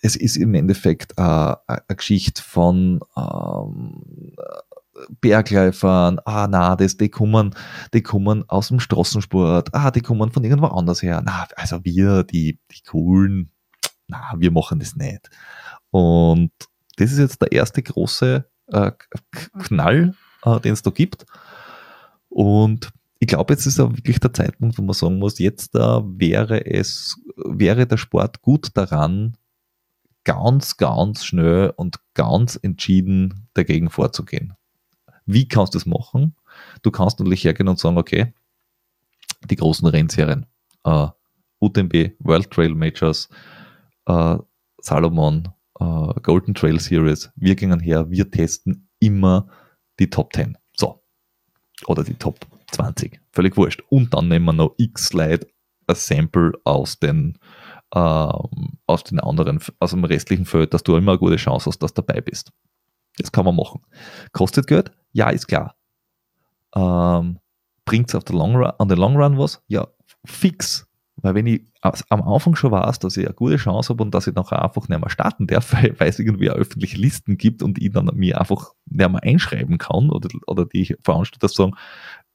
[0.00, 1.22] es ist im Endeffekt äh,
[1.66, 4.34] eine Geschichte von ähm,
[5.20, 7.54] Bergläufern, ah na, das, die kommen,
[7.94, 11.22] die kommen aus dem Straßensport, ah, die kommen von irgendwo anders her.
[11.24, 13.50] Na, also wir, die, die coolen,
[14.06, 15.30] na, wir machen das nicht.
[15.90, 16.52] Und
[16.96, 18.92] das ist jetzt der erste große äh,
[19.64, 20.14] Knall,
[20.44, 21.26] äh, den es da gibt.
[22.28, 25.78] Und ich glaube, jetzt ist auch wirklich der Zeitpunkt, wo man sagen muss, jetzt äh,
[25.78, 29.36] wäre es, wäre der Sport gut daran,
[30.24, 34.54] ganz, ganz schnell und ganz entschieden dagegen vorzugehen.
[35.26, 36.34] Wie kannst du das machen?
[36.82, 38.34] Du kannst natürlich hergehen und sagen, okay,
[39.48, 40.46] die großen Rennserien,
[40.84, 41.08] äh,
[41.60, 43.28] UTMB, World Trail Majors,
[44.06, 44.36] äh,
[44.78, 45.48] Salomon,
[45.82, 49.48] äh, Golden Trail Series, wir gehen her, wir testen immer
[49.98, 50.56] die Top 10.
[50.76, 51.02] So.
[51.86, 52.38] Oder die Top
[52.72, 53.20] 20.
[53.32, 53.82] Völlig wurscht.
[53.90, 55.46] Und dann nehmen wir noch X-Slide,
[55.86, 57.38] ein Sample aus den,
[57.94, 61.82] ähm, aus den anderen, aus dem restlichen Feld, dass du immer eine gute Chance hast,
[61.82, 62.52] dass du dabei bist.
[63.18, 63.82] Das kann man machen.
[64.32, 64.90] Kostet Geld?
[65.12, 65.74] Ja, ist klar.
[66.74, 67.38] Ähm,
[67.84, 69.62] Bringt es auf der Long Run, an den Long Run was?
[69.66, 69.88] Ja,
[70.24, 70.86] fix.
[71.16, 74.26] Weil wenn ich am Anfang schon weiß, dass ich eine gute Chance habe und dass
[74.26, 77.92] ich nachher einfach nicht mehr starten darf, weil, es irgendwie öffentliche Listen gibt und ich
[77.92, 81.74] dann mir einfach nicht mehr einschreiben kann oder, oder die Veranstalter sagen,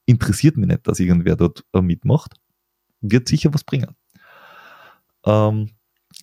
[0.05, 2.35] interessiert mich nicht, dass irgendwer dort äh, mitmacht,
[3.01, 3.95] wird sicher was bringen.
[5.25, 5.71] Ähm,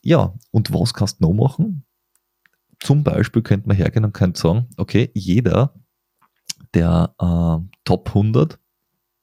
[0.03, 1.85] ja, und was kannst du noch machen?
[2.85, 5.75] zum Beispiel könnte man hergehen und könnte sagen, okay, jeder,
[6.75, 8.59] der äh, Top 100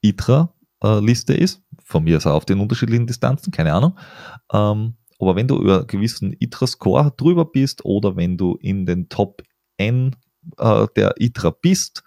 [0.02, 1.62] ITRA-Liste äh, ist,
[1.92, 3.98] von mir aus auf den unterschiedlichen Distanzen, keine Ahnung,
[4.52, 9.08] ähm, aber wenn du über einen gewissen ITRA-Score drüber bist oder wenn du in den
[9.08, 9.44] Top
[9.78, 10.16] N
[10.58, 12.04] äh, der ITRA bist,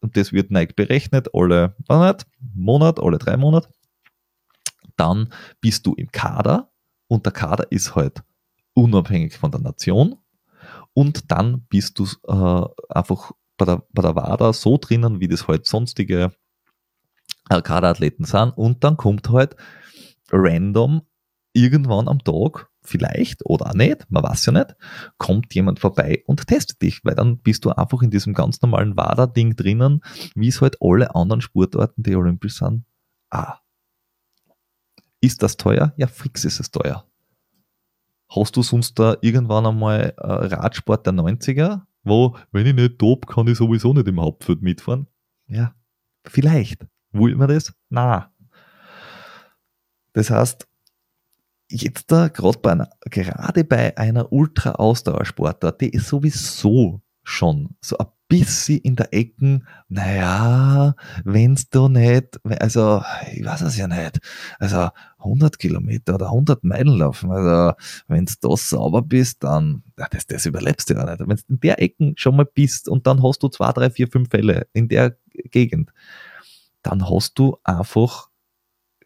[0.00, 3.68] und das wird Nike berechnet, alle nicht, Monat, alle drei Monate,
[4.96, 6.72] dann bist du im Kader
[7.06, 8.24] und der Kader ist halt
[8.74, 10.16] unabhängig von der Nation
[10.94, 15.46] und dann bist du äh, einfach bei der, bei der WADA so drinnen, wie das
[15.46, 16.32] halt sonstige
[17.50, 19.56] äh, Kaderathleten sind und dann kommt halt
[20.30, 21.02] random
[21.52, 24.74] irgendwann am Tag, vielleicht oder auch nicht, man weiß ja nicht,
[25.18, 28.96] kommt jemand vorbei und testet dich, weil dann bist du einfach in diesem ganz normalen
[28.96, 30.02] WADA-Ding drinnen,
[30.34, 32.84] wie es halt alle anderen Sportarten, die olympisch sind.
[33.30, 33.58] Ah.
[35.20, 35.92] Ist das teuer?
[35.96, 37.06] Ja, fix ist es teuer.
[38.28, 43.26] Hast du sonst da irgendwann einmal äh, Radsport der 90er, wo, wenn ich nicht top,
[43.26, 45.06] kann ich sowieso nicht im Hauptfeld mitfahren?
[45.46, 45.74] Ja,
[46.26, 46.86] vielleicht.
[47.12, 47.72] Will man das?
[47.88, 48.30] Na.
[50.14, 50.66] Das heißt,
[51.70, 58.06] jetzt da gerade bei einer, gerade bei einer Ultra-Ausdauersportart, die ist sowieso schon so ein
[58.28, 60.94] bisschen in der Ecken, naja,
[61.24, 63.02] wenn's da nicht, also,
[63.32, 64.20] ich weiß es ja nicht,
[64.58, 64.88] also
[65.18, 67.74] 100 Kilometer oder 100 Meilen laufen, also,
[68.08, 71.26] wenn's da sauber bist, dann, das, das überlebst du ja nicht.
[71.26, 74.30] Wenn's in der Ecken schon mal bist und dann hast du zwei, drei, vier, fünf
[74.30, 75.16] Fälle in der
[75.50, 75.92] Gegend,
[76.82, 78.30] dann hast du einfach,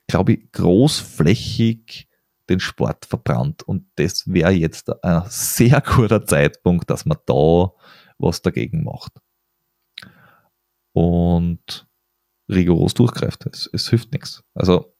[0.06, 2.08] glaube ich, großflächig
[2.48, 3.62] den Sport verbrannt.
[3.62, 7.72] Und das wäre jetzt ein sehr guter Zeitpunkt, dass man da
[8.18, 9.12] was dagegen macht.
[10.92, 11.86] Und
[12.48, 13.46] rigoros durchgreift.
[13.46, 14.44] Es, es hilft nichts.
[14.54, 14.94] Also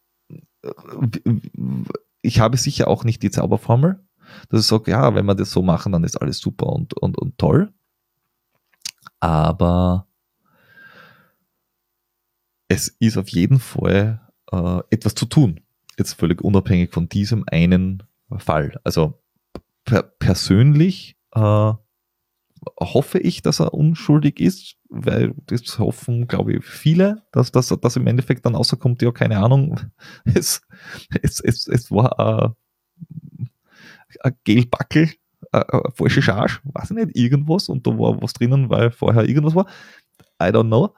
[2.22, 4.04] ich habe sicher auch nicht die Zauberformel,
[4.48, 7.16] dass ich sage, ja, wenn wir das so machen, dann ist alles super und, und,
[7.18, 7.72] und toll.
[9.20, 10.08] Aber
[12.68, 14.20] es ist auf jeden Fall
[14.52, 15.60] äh, etwas zu tun.
[15.98, 18.02] Jetzt völlig unabhängig von diesem einen
[18.38, 18.78] Fall.
[18.84, 19.22] Also
[19.84, 21.72] per persönlich äh,
[22.80, 27.96] hoffe ich, dass er unschuldig ist, weil das hoffen, glaube ich, viele, dass, dass, dass
[27.96, 29.78] im Endeffekt dann rauskommt, ja, keine Ahnung,
[30.24, 30.62] es,
[31.22, 32.54] es, es, es war ein,
[34.20, 35.10] ein Gelbackel,
[35.52, 39.24] eine, eine falsche Charge, weiß ich nicht, irgendwas und da war was drinnen, weil vorher
[39.24, 39.66] irgendwas war.
[40.42, 40.92] I don't know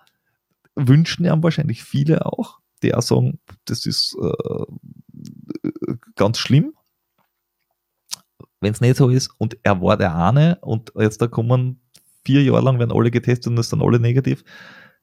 [0.79, 5.71] wünschen ja wahrscheinlich viele auch, die auch sagen, das ist äh,
[6.15, 6.73] ganz schlimm,
[8.61, 11.81] wenn es nicht so ist und er war der eine und jetzt da kommen
[12.25, 14.45] vier Jahre lang, werden alle getestet und es sind alle negativ,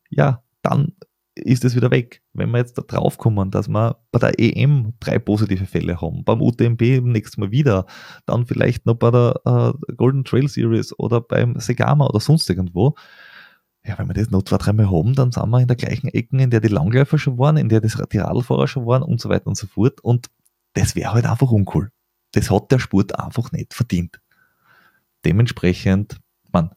[0.10, 0.94] ja, dann
[1.36, 2.22] ist es wieder weg.
[2.34, 6.24] Wenn wir jetzt da drauf kommen, dass wir bei der EM drei positive Fälle haben,
[6.24, 7.86] beim UTMB im nächsten Mal wieder,
[8.26, 12.96] dann vielleicht noch bei der äh, Golden Trail Series oder beim Segama oder sonst irgendwo,
[13.86, 16.38] ja, wenn wir das noch zwei, dreimal haben, dann sind wir in der gleichen Ecke,
[16.38, 19.48] in der die Langläufer schon waren, in der die Radfahrer schon waren und so weiter
[19.48, 20.02] und so fort.
[20.02, 20.28] Und
[20.74, 21.92] das wäre halt einfach uncool.
[22.32, 24.20] Das hat der Sport einfach nicht verdient.
[25.24, 26.20] Dementsprechend,
[26.52, 26.72] man,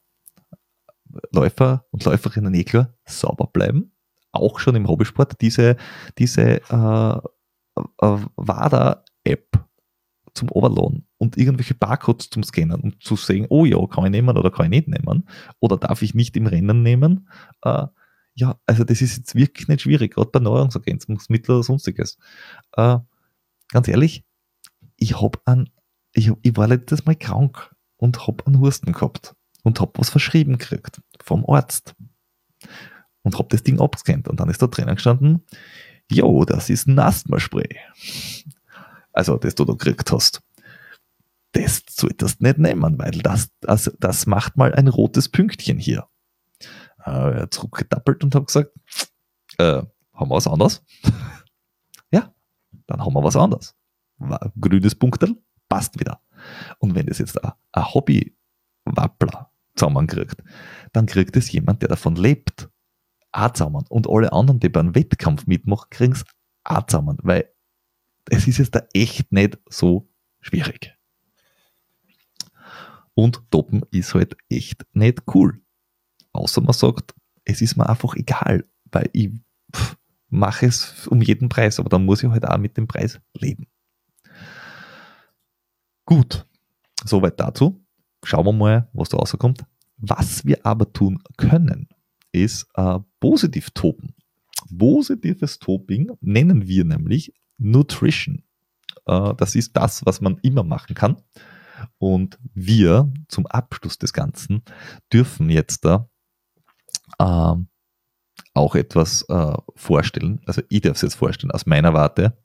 [1.33, 3.93] Läufer und Läuferinnen eh klar, sauber bleiben.
[4.33, 5.77] Auch schon im Hobbysport diese,
[6.19, 7.19] diese äh,
[7.77, 9.68] äh, WADA-App
[10.39, 14.37] zum Overlohn und irgendwelche Barcodes zum Scannen, um zu sehen, oh ja, kann ich nehmen
[14.37, 15.29] oder kann ich nicht nehmen
[15.61, 17.29] oder darf ich nicht im Rennen nehmen.
[17.63, 17.87] Äh,
[18.35, 22.19] ja, also das ist jetzt wirklich nicht schwierig, gerade bei Neuerungsergänzungsmitteln oder sonstiges.
[22.77, 22.99] Äh,
[23.69, 24.25] ganz ehrlich,
[24.97, 25.71] ich hab an,
[26.13, 29.35] ich, ich war letztes Mal krank und hab einen Husten gehabt
[29.65, 31.95] und hab was verschrieben gekriegt vom Arzt
[33.23, 35.45] und hab das Ding abgescannt und dann ist da drinnen gestanden,
[36.11, 37.77] jo, das ist ein Asthma-Spray.
[39.19, 40.43] Also, das du da gekriegt hast
[41.53, 46.07] das solltest du nicht nehmen, weil das, das, das macht mal ein rotes Pünktchen hier.
[47.05, 48.73] Äh, zurückgedappelt und habe gesagt,
[49.59, 49.83] äh,
[50.13, 50.85] haben wir was anderes?
[52.11, 52.35] ja,
[52.87, 53.77] dann haben wir was anderes.
[54.61, 55.37] Grünes Punktel,
[55.69, 56.21] passt wieder.
[56.79, 60.43] Und wenn das jetzt ein, Hobby-Wappler zusammenkriegt,
[60.93, 62.69] dann kriegt es jemand, der davon lebt,
[63.31, 63.85] auch zusammen.
[63.89, 66.25] Und alle anderen, die beim Wettkampf mitmachen, kriegen es
[66.65, 67.49] auch zusammen, weil
[68.31, 70.09] es ist jetzt da echt nicht so
[70.41, 70.95] schwierig.
[73.15, 75.61] Und Toppen ist halt echt nicht cool.
[76.33, 77.15] Außer man sagt,
[77.45, 79.31] es ist mir einfach egal, weil ich
[80.29, 83.67] mache es um jeden Preis, aber dann muss ich halt auch mit dem Preis leben.
[86.05, 86.47] Gut,
[87.05, 87.85] soweit dazu.
[88.25, 89.65] Schauen wir mal, was da rauskommt.
[89.97, 91.89] Was wir aber tun können,
[92.33, 94.15] ist äh, positiv topen.
[94.77, 98.45] Positives Toping nennen wir nämlich Nutrition.
[99.07, 101.23] Äh, das ist das, was man immer machen kann.
[101.99, 104.63] Und wir zum Abschluss des Ganzen
[105.13, 106.09] dürfen jetzt da
[107.19, 107.55] äh,
[108.55, 110.41] auch etwas äh, vorstellen.
[110.47, 112.37] Also ich darf es jetzt vorstellen aus meiner Warte.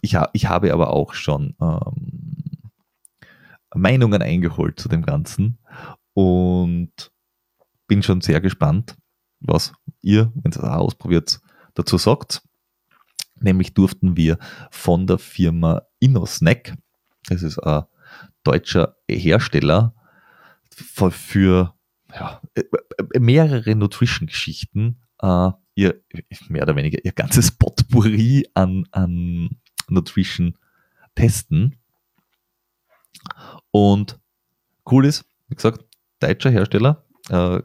[0.00, 2.70] Ich, ha ich habe aber auch schon ähm,
[3.74, 5.58] Meinungen eingeholt zu dem Ganzen
[6.14, 7.12] und
[7.86, 8.96] bin schon sehr gespannt,
[9.40, 11.40] was ihr, wenn ihr es ausprobiert,
[11.74, 12.42] dazu sagt.
[13.42, 14.38] Nämlich durften wir
[14.70, 16.74] von der Firma InnoSnack,
[17.28, 17.84] das ist ein
[18.44, 19.94] deutscher Hersteller
[20.70, 21.74] für
[22.14, 22.40] ja,
[23.18, 26.02] mehrere Nutrition-Geschichten, äh, ihr
[26.48, 29.50] mehr oder weniger ihr ganzes Potpourri an, an
[29.88, 30.58] Nutrition
[31.14, 31.76] testen.
[33.70, 34.18] Und
[34.90, 35.84] cool ist, wie gesagt,
[36.20, 37.04] deutscher Hersteller.
[37.28, 37.60] Äh,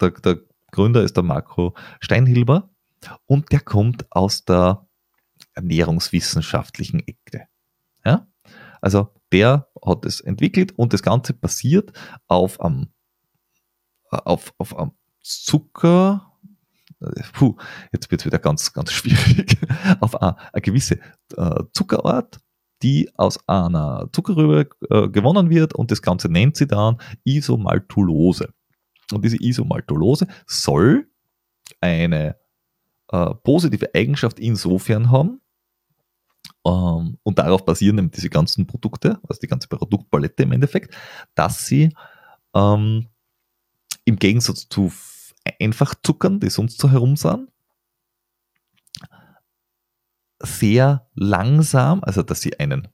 [0.00, 0.40] der, der
[0.70, 2.70] Gründer ist der Marco Steinhilber
[3.26, 4.86] und der kommt aus der
[5.54, 7.46] ernährungswissenschaftlichen Ecke.
[8.04, 8.26] Ja?
[8.80, 11.92] Also der hat es entwickelt und das Ganze basiert
[12.26, 12.88] auf einem,
[14.10, 16.32] auf, auf einem Zucker,
[17.32, 17.56] puh,
[17.92, 19.56] jetzt wird es wieder ganz, ganz schwierig,
[20.00, 20.98] auf eine, eine gewisse
[21.36, 22.40] äh, Zuckerart,
[22.82, 28.52] die aus einer Zuckerrübe äh, gewonnen wird und das Ganze nennt sie dann Isomaltulose.
[29.12, 31.10] Und diese Isomaltulose soll
[31.80, 32.36] eine
[33.12, 35.40] äh, positive Eigenschaft insofern haben,
[36.64, 40.94] ähm, und darauf basieren eben diese ganzen Produkte, also die ganze Produktpalette im Endeffekt,
[41.34, 41.94] dass sie
[42.54, 43.08] ähm,
[44.04, 44.92] im Gegensatz zu
[45.58, 47.50] Einfachzuckern, die sonst so herum sind,
[50.38, 52.88] sehr langsam, also dass sie einen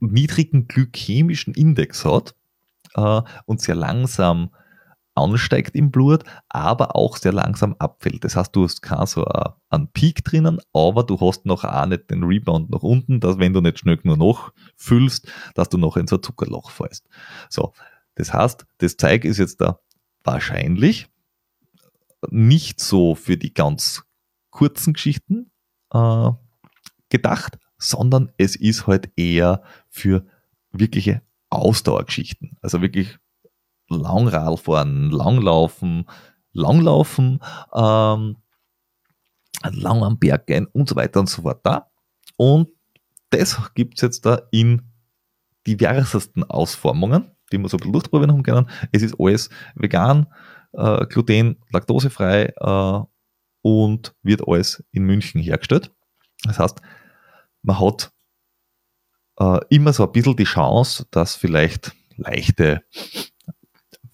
[0.00, 2.34] niedrigen glykämischen Index hat
[2.94, 4.50] äh, und sehr langsam
[5.18, 8.24] ansteigt im Blut, aber auch sehr langsam abfällt.
[8.24, 9.24] Das heißt, du hast keinen so
[9.70, 13.52] einen Peak drinnen, aber du hast noch auch nicht den Rebound nach unten, dass wenn
[13.52, 17.06] du nicht schnell nur noch füllst, dass du noch in so ein Zuckerloch fällst.
[17.50, 17.72] So,
[18.14, 19.80] das heißt, das Zeug ist jetzt da
[20.24, 21.08] wahrscheinlich
[22.30, 24.04] nicht so für die ganz
[24.50, 25.50] kurzen Geschichten
[25.92, 26.30] äh,
[27.10, 30.26] gedacht, sondern es ist halt eher für
[30.72, 32.56] wirkliche Ausdauergeschichten.
[32.60, 33.18] Also wirklich
[33.88, 36.06] Langrad fahren, Langlaufen,
[36.52, 37.40] Langlaufen,
[37.74, 38.36] ähm,
[39.62, 41.90] lang am Berg gehen und so weiter und so fort da.
[42.36, 42.68] Und
[43.30, 44.82] das gibt es jetzt da in
[45.66, 48.70] diversesten Ausformungen, die wir so ein bisschen durchprobieren haben können.
[48.92, 50.26] Es ist alles vegan,
[50.72, 53.00] äh, gluten, laktosefrei äh,
[53.62, 55.92] und wird alles in München hergestellt.
[56.44, 56.80] Das heißt,
[57.62, 58.12] man hat
[59.40, 62.82] äh, immer so ein bisschen die Chance, dass vielleicht leichte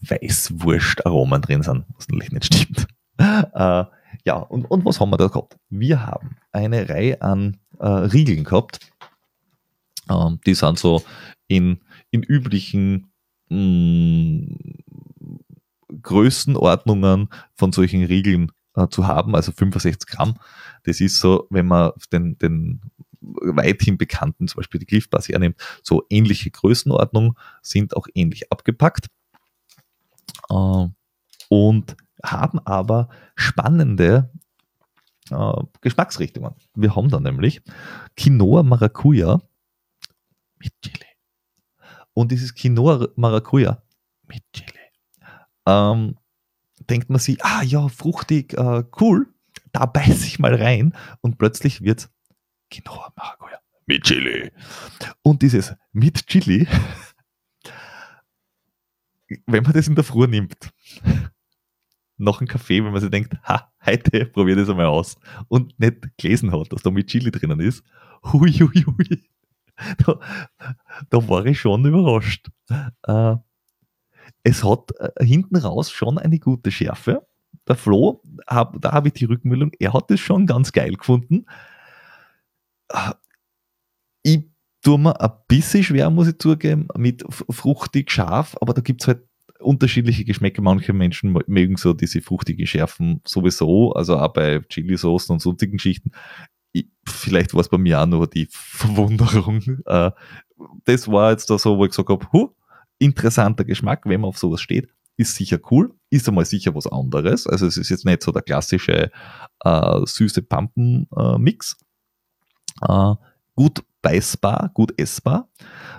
[0.09, 2.87] Weißwurst-Aromen drin sind, was natürlich nicht stimmt.
[3.17, 3.85] Äh,
[4.25, 5.57] ja, und, und was haben wir da gehabt?
[5.71, 8.81] Wir haben eine Reihe an äh, Riegeln gehabt.
[10.11, 11.05] Ähm, die sind so
[11.47, 13.13] in, in üblichen
[13.51, 14.59] mh, mm,
[16.03, 20.35] Größenordnungen von solchen Riegeln äh, zu haben, also 65 Gramm.
[20.83, 22.81] Das ist so, wenn man den, den
[23.21, 29.07] weithin bekannten, zum Beispiel die Cliff Bars hernimmt, so ähnliche Größenordnung, sind auch ähnlich abgepackt
[30.49, 34.31] und haben aber spannende
[35.31, 36.55] äh, Geschmacksrichtungen.
[36.75, 37.63] Wir haben da nämlich
[38.17, 39.41] Quinoa Maracuja
[40.59, 41.07] mit Chili.
[42.13, 43.83] Und dieses Quinoa Maracuja
[44.27, 44.71] mit Chili.
[45.67, 46.17] Ähm,
[46.89, 49.33] denkt man sich, ah ja, fruchtig, äh, cool,
[49.73, 52.11] da beiß ich mal rein und plötzlich wird
[52.71, 54.53] Quinoa Maracuja mit Chili.
[55.23, 56.67] Und dieses mit Chili
[59.47, 60.73] wenn man das in der Früh nimmt,
[62.17, 65.17] noch ein Kaffee, wenn man sich denkt, ha, heute probier das einmal aus
[65.49, 67.85] und nicht gelesen hat, dass da mit Chili drinnen ist,
[68.33, 69.23] hui, hui, hui.
[70.07, 70.21] Da,
[71.11, 72.49] da war ich schon überrascht.
[73.03, 73.37] Äh,
[74.45, 77.27] es hat äh, hinten raus schon eine gute Schärfe.
[77.67, 81.47] Der Flo, da habe ich die Rückmeldung, er hat es schon ganz geil gefunden.
[82.89, 83.15] Äh,
[84.23, 84.54] ich
[84.85, 89.09] tue mir ein bisschen schwer, muss ich zugeben, mit fruchtig scharf, aber da gibt es
[89.09, 89.23] halt
[89.59, 90.63] unterschiedliche Geschmäcker.
[90.63, 96.13] Manche Menschen mögen so diese fruchtige Schärfen sowieso, also auch bei Chili-Soßen und sonstigen Schichten.
[96.73, 99.83] Ich, vielleicht war es bei mir auch nur die Verwunderung.
[99.87, 100.11] Äh,
[100.85, 102.51] das war jetzt da so, wo ich gesagt habe, huh,
[102.99, 107.47] interessanter Geschmack, wenn man auf sowas steht, ist sicher cool, ist einmal sicher was anderes.
[107.47, 109.11] Also es ist jetzt nicht so der klassische
[109.65, 111.77] äh, süße Pampen-Mix.
[112.83, 113.15] Äh,
[113.55, 115.49] gut beißbar, gut essbar.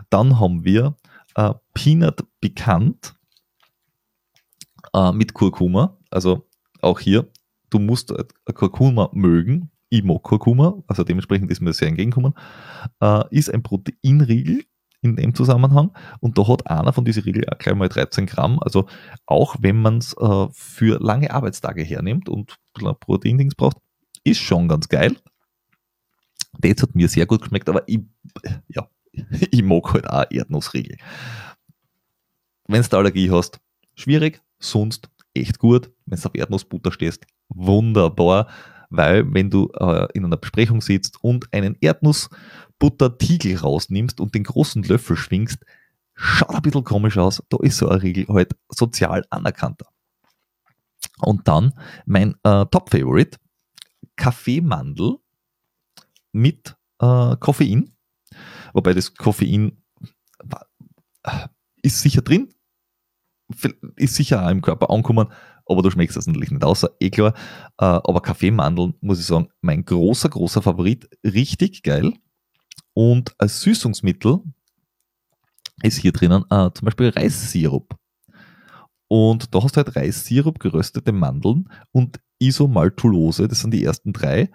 [0.10, 0.96] Dann haben wir
[1.36, 3.16] äh, Peanut Pikant
[4.94, 5.98] äh, mit Kurkuma.
[6.12, 6.48] Also
[6.82, 7.28] auch hier,
[7.72, 8.24] du musst äh,
[8.54, 9.72] Kurkuma mögen.
[9.90, 12.34] Ich mag Kurkuma, also dementsprechend ist mir das sehr entgegenkommen.
[13.02, 14.64] Äh, ist ein Proteinriegel
[15.02, 15.92] in dem Zusammenhang.
[16.20, 18.60] Und da hat einer von diesen Regeln auch gleich mal 13 Gramm.
[18.60, 18.86] Also
[19.26, 22.58] auch wenn man es äh, für lange Arbeitstage hernimmt und
[23.00, 23.78] Proteindings braucht,
[24.24, 25.16] ist schon ganz geil.
[26.60, 28.00] Das hat mir sehr gut geschmeckt, aber ich,
[28.68, 28.90] ja,
[29.52, 30.98] ich mag halt auch Erdnussriegel.
[32.68, 33.60] Wenn du Allergie hast,
[33.96, 35.92] schwierig, sonst echt gut.
[36.06, 38.48] Wenn du auf Erdnussbutter stehst, wunderbar,
[38.90, 44.84] weil wenn du äh, in einer Besprechung sitzt und einen Erdnussbuttertiegel rausnimmst und den großen
[44.84, 45.60] Löffel schwingst,
[46.16, 47.44] schaut ein bisschen komisch aus.
[47.50, 49.88] Da ist so ein Riegel halt sozial anerkannter.
[51.20, 51.74] Und dann
[52.06, 53.38] mein äh, Top-Favorite,
[54.16, 55.18] Kaffeemandel
[56.36, 57.92] mit äh, Koffein.
[58.74, 59.82] Wobei das Koffein
[61.24, 61.48] äh,
[61.82, 62.54] ist sicher drin,
[63.96, 65.28] ist sicher auch im Körper angekommen,
[65.66, 67.34] aber du schmeckst das natürlich nicht außer, eh klar.
[67.78, 72.14] Äh, aber Kaffeemandeln, muss ich sagen, mein großer, großer Favorit, richtig geil.
[72.94, 74.40] Und als Süßungsmittel
[75.84, 77.98] ist hier drinnen äh, zum Beispiel Reissirup.
[79.08, 84.50] Und da hast du halt Reissirup, geröstete Mandeln und Isomaltulose, das sind die ersten drei.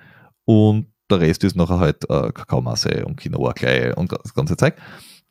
[0.44, 4.77] Und der Rest ist nachher halt äh, Kakaomasse und Quinoa gleich und das ganze Zeug.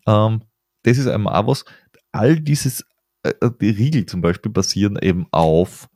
[0.08, 0.42] Ähm,
[0.84, 1.66] das ist einmal auch was.
[2.12, 2.84] All dieses
[3.24, 5.90] äh, äh, die Riegel zum Beispiel basieren eben auf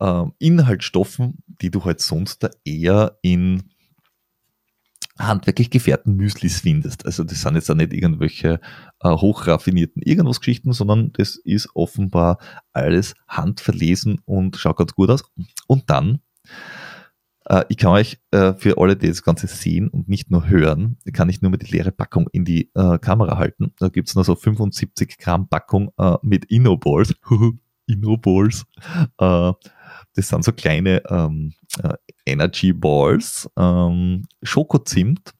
[0.00, 3.70] äh, Inhaltsstoffen, die du halt sonst eher in
[5.18, 7.04] handwerklich gefährten Müslis findest.
[7.04, 8.60] Also das sind jetzt auch nicht irgendwelche
[9.00, 12.38] äh, hochraffinierten irgendwas Geschichten, sondern das ist offenbar
[12.72, 15.24] alles handverlesen und schaut ganz gut aus.
[15.66, 16.20] Und dann
[17.48, 20.98] äh, ich kann euch äh, für alle, die das Ganze sehen und nicht nur hören,
[21.12, 23.72] kann ich nur mal die leere Packung in die äh, Kamera halten.
[23.78, 27.14] Da gibt's noch so 75 Gramm Packung äh, mit Innoballs.
[27.86, 28.66] Innoballs.
[29.18, 29.52] Äh,
[30.14, 31.94] das sind so kleine ähm, äh,
[32.26, 35.34] Energy Balls, ähm, Schokozimt.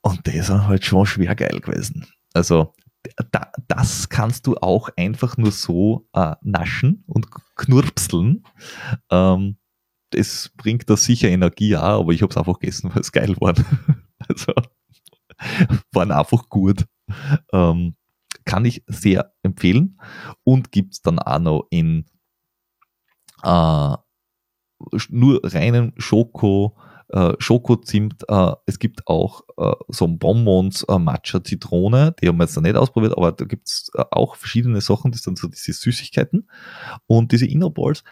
[0.00, 2.06] Und die sind halt schon schwer geil gewesen.
[2.32, 2.72] Also
[3.30, 8.42] da, das kannst du auch einfach nur so äh, naschen und knurpseln.
[9.10, 9.58] Ähm,
[10.14, 13.36] es bringt da sicher Energie auch, aber ich habe es einfach gegessen, weil es geil
[13.40, 13.54] war.
[14.28, 14.52] also
[15.92, 16.86] waren einfach gut.
[17.52, 17.94] Ähm,
[18.44, 20.00] kann ich sehr empfehlen
[20.42, 22.06] und gibt es dann auch noch in
[23.42, 23.96] äh,
[25.10, 26.76] nur reinen Schoko,
[27.08, 28.24] äh, Schokozimt.
[28.28, 32.62] Äh, es gibt auch äh, so Bonbons äh, Matcha Zitrone, die haben wir jetzt noch
[32.62, 36.48] nicht ausprobiert, aber da gibt es äh, auch verschiedene Sachen, das sind so diese Süßigkeiten.
[37.06, 38.04] Und diese Innoballs,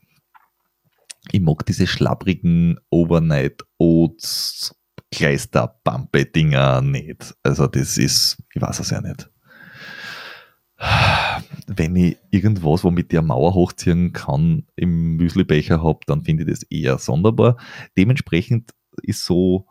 [1.32, 4.76] ich mag diese schlapprigen Overnight Oats
[5.16, 7.36] Kleisterbampe-Dinger nicht.
[7.42, 9.30] Also das ist, ich weiß es ja nicht.
[11.68, 16.50] Wenn ich irgendwas, womit ich eine Mauer hochziehen kann, im Müslibecher habe, dann finde ich
[16.50, 17.58] das eher sonderbar.
[17.98, 18.72] Dementsprechend
[19.04, 19.68] ist so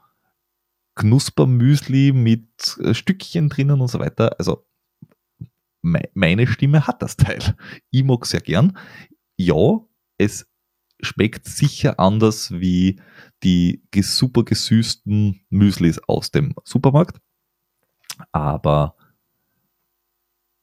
[0.94, 4.36] Knuspermüsli mit äh, Stückchen drinnen und so weiter.
[4.38, 4.66] Also
[5.82, 7.40] meine Stimme hat das Teil.
[7.90, 8.78] Ich mag sehr gern.
[9.36, 9.80] Ja,
[10.16, 10.46] es
[11.04, 13.00] schmeckt sicher anders wie
[13.42, 17.18] die super gesüßten Müslis aus dem Supermarkt.
[18.32, 18.96] Aber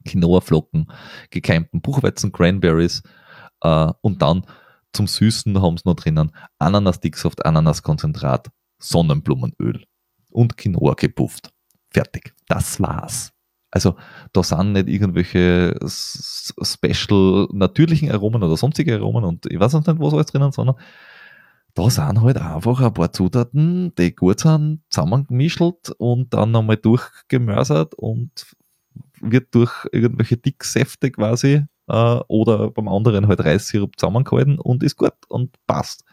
[0.06, 0.90] Quinoa-Flocken,
[1.30, 3.02] gekeimten Buchweizen, Cranberries
[3.60, 4.46] äh, und dann
[4.94, 9.84] zum Süßen haben sie noch drinnen Ananas-Dicksoft, Ananas-Konzentrat, Sonnenblumenöl
[10.30, 11.50] und Quinoa gepufft.
[11.90, 12.34] Fertig.
[12.48, 13.32] Das war's.
[13.70, 13.96] Also
[14.32, 20.14] da sind nicht irgendwelche special natürlichen Aromen oder sonstige Aromen und ich weiß nicht, was
[20.14, 20.76] alles drinnen, sondern
[21.74, 25.60] da sind halt einfach ein paar Zutaten, die gut sind, zusammengemischt
[25.98, 28.56] und dann nochmal durchgemörsert und
[29.20, 35.14] wird durch irgendwelche Dicksäfte quasi äh, oder beim anderen halt Reissirup zusammengehalten und ist gut
[35.28, 36.04] und passt.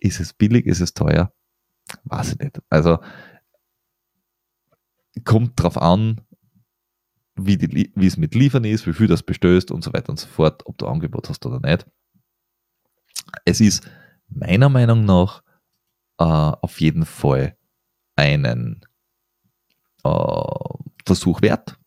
[0.00, 1.32] Ist es billig, ist es teuer?
[2.04, 2.60] Weiß ich nicht.
[2.70, 2.98] Also
[5.24, 6.20] kommt drauf an,
[7.36, 10.62] wie, es mit Liefern ist, wie viel das bestößt und so weiter und so fort,
[10.66, 11.86] ob du Angebot hast oder nicht.
[13.44, 13.88] Es ist
[14.28, 15.42] meiner Meinung nach
[16.18, 17.56] äh, auf jeden Fall
[18.16, 18.80] einen
[20.02, 20.54] äh,
[21.04, 21.78] Versuch wert,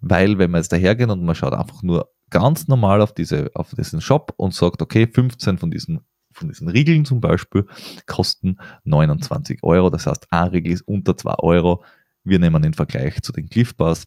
[0.00, 3.74] weil wenn man jetzt dahergeht und man schaut einfach nur ganz normal auf, diese, auf
[3.74, 6.00] diesen Shop und sagt, okay, 15 von diesen,
[6.32, 7.66] von diesen Riegeln zum Beispiel
[8.06, 11.84] kosten 29 Euro, das heißt, ein Riegel ist unter 2 Euro.
[12.24, 14.06] Wir nehmen den Vergleich zu den Cliff Bars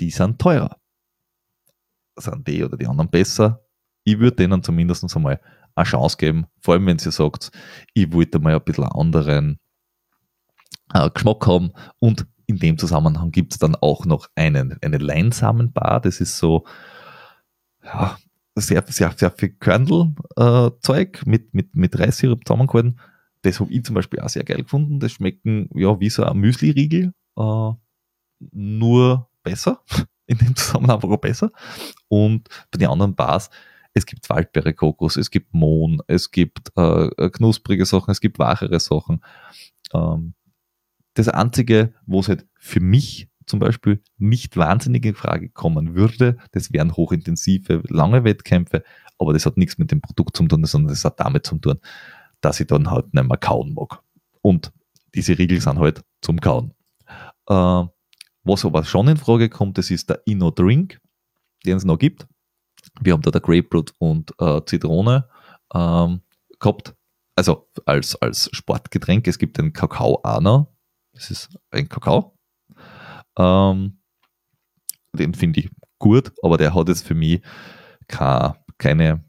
[0.00, 0.76] die sind teurer.
[2.16, 3.64] Sind die oder die anderen besser?
[4.04, 5.40] Ich würde denen zumindest einmal
[5.74, 7.50] eine Chance geben, vor allem wenn sie sagt,
[7.94, 9.58] ich wollte mal ein bisschen anderen
[10.92, 16.00] äh, Geschmack haben und in dem Zusammenhang gibt es dann auch noch einen, eine Leinsamenbar,
[16.00, 16.66] das ist so
[17.84, 18.18] ja,
[18.56, 22.98] sehr, sehr, sehr viel Körnelzeug äh, mit, mit, mit Reissirup zusammengehalten.
[23.42, 25.00] Das habe ich zum Beispiel auch sehr geil gefunden.
[25.00, 27.72] Das schmecken ja wie so ein Müsli-Riegel, äh,
[28.52, 29.82] nur besser,
[30.26, 31.50] in dem Zusammenhang auch besser.
[32.08, 33.50] Und bei den anderen Bars,
[33.94, 38.38] es gibt Waldbeere Kokos, es gibt Mohn, es gibt äh, äh, knusprige Sachen, es gibt
[38.38, 39.22] wachere Sachen.
[39.92, 40.34] Ähm,
[41.14, 46.36] das Einzige, wo es halt für mich zum Beispiel nicht wahnsinnig in Frage kommen würde,
[46.52, 48.84] das wären hochintensive, lange Wettkämpfe,
[49.18, 51.80] aber das hat nichts mit dem Produkt zu tun, sondern das hat damit zu tun,
[52.40, 54.00] dass ich dann halt nicht mehr kauen mag.
[54.40, 54.72] Und
[55.14, 56.72] diese Riegel sind halt zum Kauen.
[57.48, 57.84] Äh,
[58.50, 61.00] was aber schon in Frage kommt, das ist der Inno Drink,
[61.64, 62.26] den es noch gibt.
[63.00, 65.28] Wir haben da der Grapefruit und äh, Zitrone
[65.74, 66.20] ähm,
[66.58, 66.94] gehabt.
[67.36, 69.26] Also als, als Sportgetränk.
[69.28, 70.66] Es gibt den Kakao Ana.
[71.12, 72.36] Das ist ein Kakao.
[73.38, 74.00] Ähm,
[75.12, 77.42] den finde ich gut, aber der hat jetzt für mich
[78.08, 79.24] keine, keine,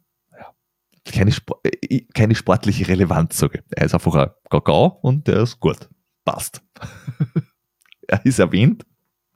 [1.05, 1.31] keine,
[1.63, 3.63] äh, keine sportliche Relevanz, sage.
[3.71, 5.89] Er ist einfach ein Kakao und der ist gut.
[6.25, 6.63] Passt.
[8.07, 8.85] er ist erwähnt,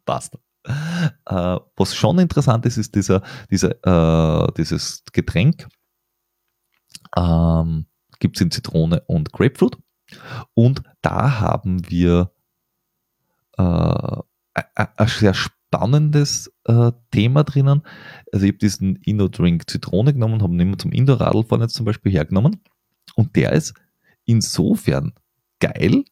[0.05, 0.37] passt.
[0.67, 3.21] Äh, was schon interessant ist, ist dieser,
[3.51, 5.67] dieser, äh, dieses Getränk.
[7.15, 7.85] Ähm,
[8.19, 9.77] Gibt es in Zitrone und Grapefruit.
[10.53, 12.31] Und da haben wir
[13.57, 14.21] äh,
[14.75, 17.81] ein sehr spannendes äh, Thema drinnen.
[18.31, 22.11] Also ich habe diesen Inno-Drink Zitrone genommen, habe ihn immer zum Indoor-Radlfahren jetzt zum Beispiel
[22.11, 22.61] hergenommen.
[23.15, 23.73] Und der ist
[24.25, 25.13] insofern
[25.59, 26.05] geil,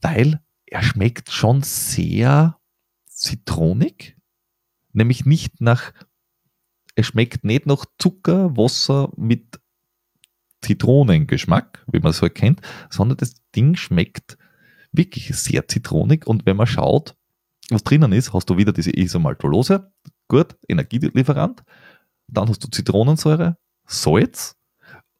[0.00, 2.58] weil er schmeckt schon sehr
[3.14, 4.16] zitronig,
[4.92, 5.92] nämlich nicht nach,
[6.94, 9.60] es schmeckt nicht nach Zucker, Wasser mit
[10.62, 12.60] Zitronengeschmack, wie man es halt kennt,
[12.90, 14.38] sondern das Ding schmeckt
[14.92, 17.16] wirklich sehr zitronig und wenn man schaut,
[17.70, 19.92] was drinnen ist, hast du wieder diese Isomaltolose,
[20.28, 21.62] gut, Energielieferant,
[22.28, 24.56] dann hast du Zitronensäure, Salz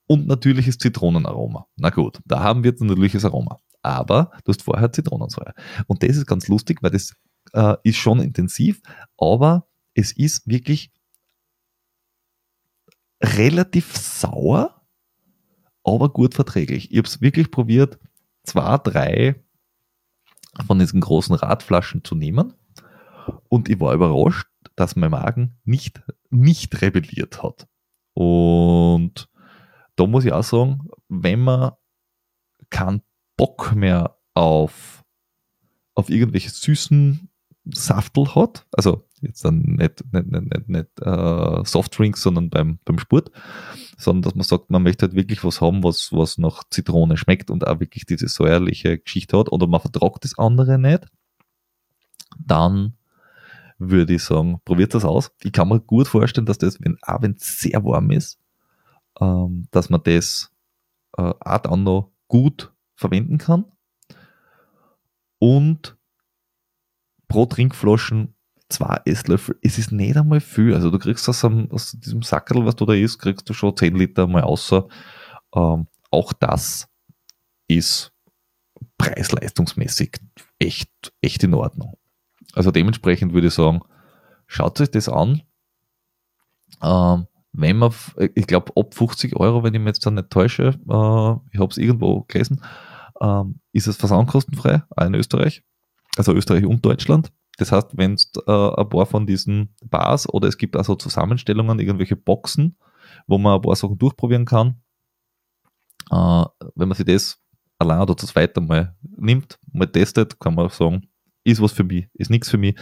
[0.07, 1.66] und natürliches Zitronenaroma.
[1.77, 3.59] Na gut, da haben wir jetzt ein natürliches Aroma.
[3.83, 5.55] Aber du hast vorher Zitronensäure.
[5.87, 7.15] Und das ist ganz lustig, weil das
[7.55, 8.82] äh, ist schon intensiv,
[9.16, 10.93] aber es ist wirklich
[13.22, 14.82] relativ sauer,
[15.85, 16.90] aber gut verträglich.
[16.90, 17.98] Ich habe es wirklich probiert,
[18.43, 19.43] zwei, drei
[20.66, 22.55] von diesen großen Radflaschen zu nehmen
[23.48, 27.68] und ich war überrascht, dass mein Magen nicht, nicht rebelliert hat.
[28.14, 29.28] Und
[29.97, 31.72] da muss ich auch sagen, wenn man
[32.70, 33.02] keinen
[33.36, 35.05] Bock mehr auf,
[35.94, 37.28] auf irgendwelche süßen
[37.65, 38.66] Saftel hat.
[38.73, 43.31] Also jetzt dann nicht, nicht, nicht, nicht, nicht äh, Softdrinks, sondern beim, beim Sport,
[43.97, 47.51] sondern dass man sagt, man möchte halt wirklich was haben, was, was nach Zitrone schmeckt
[47.51, 51.07] und auch wirklich diese säuerliche Geschichte hat oder man vertragt das andere nicht,
[52.39, 52.95] dann
[53.78, 55.32] würde ich sagen, probiert das aus.
[55.43, 58.39] Ich kann mir gut vorstellen, dass das, wenn, auch wenn es sehr warm ist,
[59.20, 60.51] ähm, dass man das
[61.16, 63.65] äh, auch dann noch gut verwenden kann.
[65.39, 65.97] Und
[67.29, 68.35] pro Trinkflaschen
[68.69, 70.75] zwei Esslöffel, es ist nicht einmal viel.
[70.75, 73.77] Also du kriegst aus, einem, aus diesem Sackerl, was du da isst, kriegst du schon
[73.77, 74.89] 10 Liter mal außer.
[75.55, 76.89] Ähm, auch das
[77.69, 78.13] ist
[78.99, 80.19] preis-leistungsmäßig
[80.59, 80.91] echt,
[81.21, 81.97] echt in Ordnung.
[82.55, 83.81] Also dementsprechend würde ich sagen,
[84.47, 85.43] schaut euch das an.
[86.83, 87.93] Ähm, wenn man,
[88.35, 91.71] ich glaube, ab 50 Euro, wenn ich mich jetzt da nicht täusche, äh, ich habe
[91.71, 92.63] es irgendwo gelesen,
[93.21, 95.63] ähm, ist es versandkostenfrei, auch in Österreich,
[96.16, 97.32] also Österreich und Deutschland.
[97.57, 101.78] Das heißt, wenn es äh, ein paar von diesen Bars oder es gibt also Zusammenstellungen,
[101.78, 102.77] irgendwelche Boxen,
[103.27, 104.82] wo man ein paar Sachen durchprobieren kann,
[106.11, 107.41] äh, wenn man sich das
[107.78, 111.09] allein oder zu zweit einmal nimmt, mal testet, kann man sagen,
[111.45, 112.77] ist was für mich, ist nichts für mich,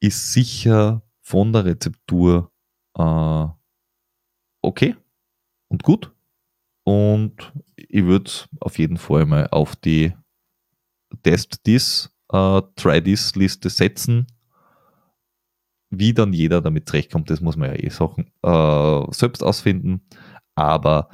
[0.00, 2.50] ist sicher von der Rezeptur
[2.98, 3.46] äh,
[4.62, 4.96] okay
[5.68, 6.12] und gut.
[6.84, 8.30] Und ich würde
[8.60, 10.12] auf jeden Fall mal auf die
[11.22, 14.26] Test This, äh, Try This Liste setzen.
[15.90, 20.06] Wie dann jeder damit zurechtkommt, das muss man ja eh Sachen äh, selbst ausfinden.
[20.54, 21.10] Aber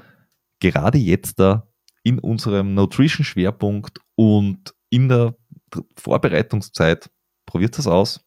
[0.60, 1.66] gerade jetzt da
[2.04, 5.36] in unserem Nutrition-Schwerpunkt und in der
[5.96, 7.10] Vorbereitungszeit,
[7.44, 8.24] probiert das aus.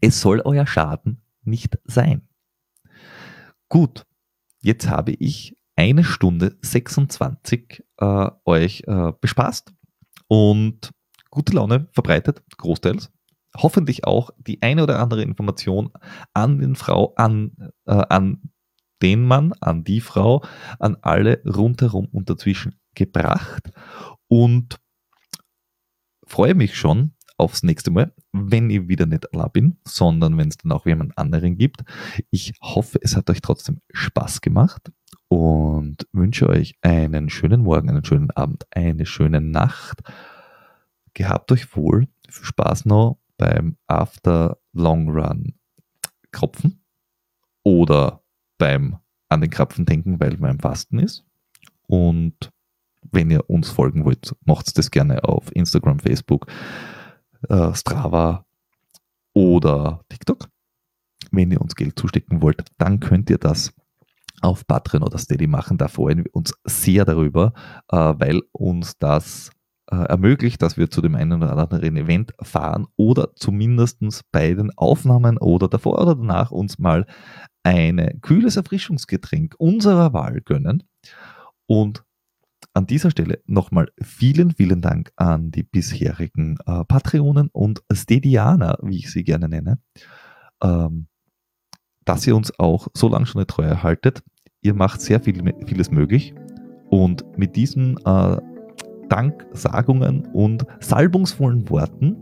[0.00, 2.28] Es soll euer Schaden nicht sein.
[3.68, 4.06] Gut,
[4.60, 9.72] jetzt habe ich eine Stunde 26 äh, euch äh, bespaßt
[10.32, 10.92] und
[11.28, 13.12] gute Laune verbreitet, großteils.
[13.54, 15.92] Hoffentlich auch die eine oder andere Information
[16.32, 17.52] an den Frau, an,
[17.84, 18.40] äh, an
[19.02, 20.42] den Mann, an die Frau,
[20.78, 23.72] an alle rundherum und dazwischen gebracht.
[24.26, 24.80] Und
[26.26, 30.56] freue mich schon aufs nächste Mal, wenn ich wieder nicht allein bin, sondern wenn es
[30.56, 31.82] dann auch jemand anderen gibt.
[32.30, 34.90] Ich hoffe, es hat euch trotzdem Spaß gemacht
[35.32, 40.02] und wünsche euch einen schönen Morgen, einen schönen Abend, eine schöne Nacht.
[41.14, 42.06] Gehabt euch wohl.
[42.28, 45.54] Viel Spaß noch beim After Long Run
[46.32, 46.84] Kropfen
[47.62, 48.22] oder
[48.58, 48.98] beim
[49.30, 51.24] an den Krapfen denken, weil man im Fasten ist.
[51.86, 52.52] Und
[53.10, 56.44] wenn ihr uns folgen wollt, macht das gerne auf Instagram, Facebook,
[57.48, 58.44] äh, Strava
[59.32, 60.50] oder TikTok.
[61.30, 63.72] Wenn ihr uns Geld zustecken wollt, dann könnt ihr das
[64.42, 65.78] auf Patreon oder Steady machen.
[65.78, 67.52] Da freuen wir uns sehr darüber,
[67.90, 69.50] äh, weil uns das
[69.90, 74.00] äh, ermöglicht, dass wir zu dem einen oder anderen Event fahren oder zumindest
[74.32, 77.06] bei den Aufnahmen oder davor oder danach uns mal
[77.62, 80.82] ein kühles Erfrischungsgetränk unserer Wahl gönnen.
[81.66, 82.04] Und
[82.74, 88.98] an dieser Stelle nochmal vielen, vielen Dank an die bisherigen äh, Patreonen und Stedianer, wie
[88.98, 89.78] ich sie gerne nenne,
[90.62, 91.08] ähm,
[92.04, 94.22] dass ihr uns auch so lange schon eine Treue haltet.
[94.62, 96.34] Ihr macht sehr viel, vieles möglich
[96.88, 98.36] und mit diesen äh,
[99.08, 102.16] Danksagungen und salbungsvollen Worten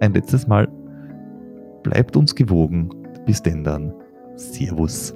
[0.00, 0.66] ein letztes Mal
[1.82, 2.88] bleibt uns gewogen.
[3.26, 3.92] Bis denn dann.
[4.36, 5.14] Servus.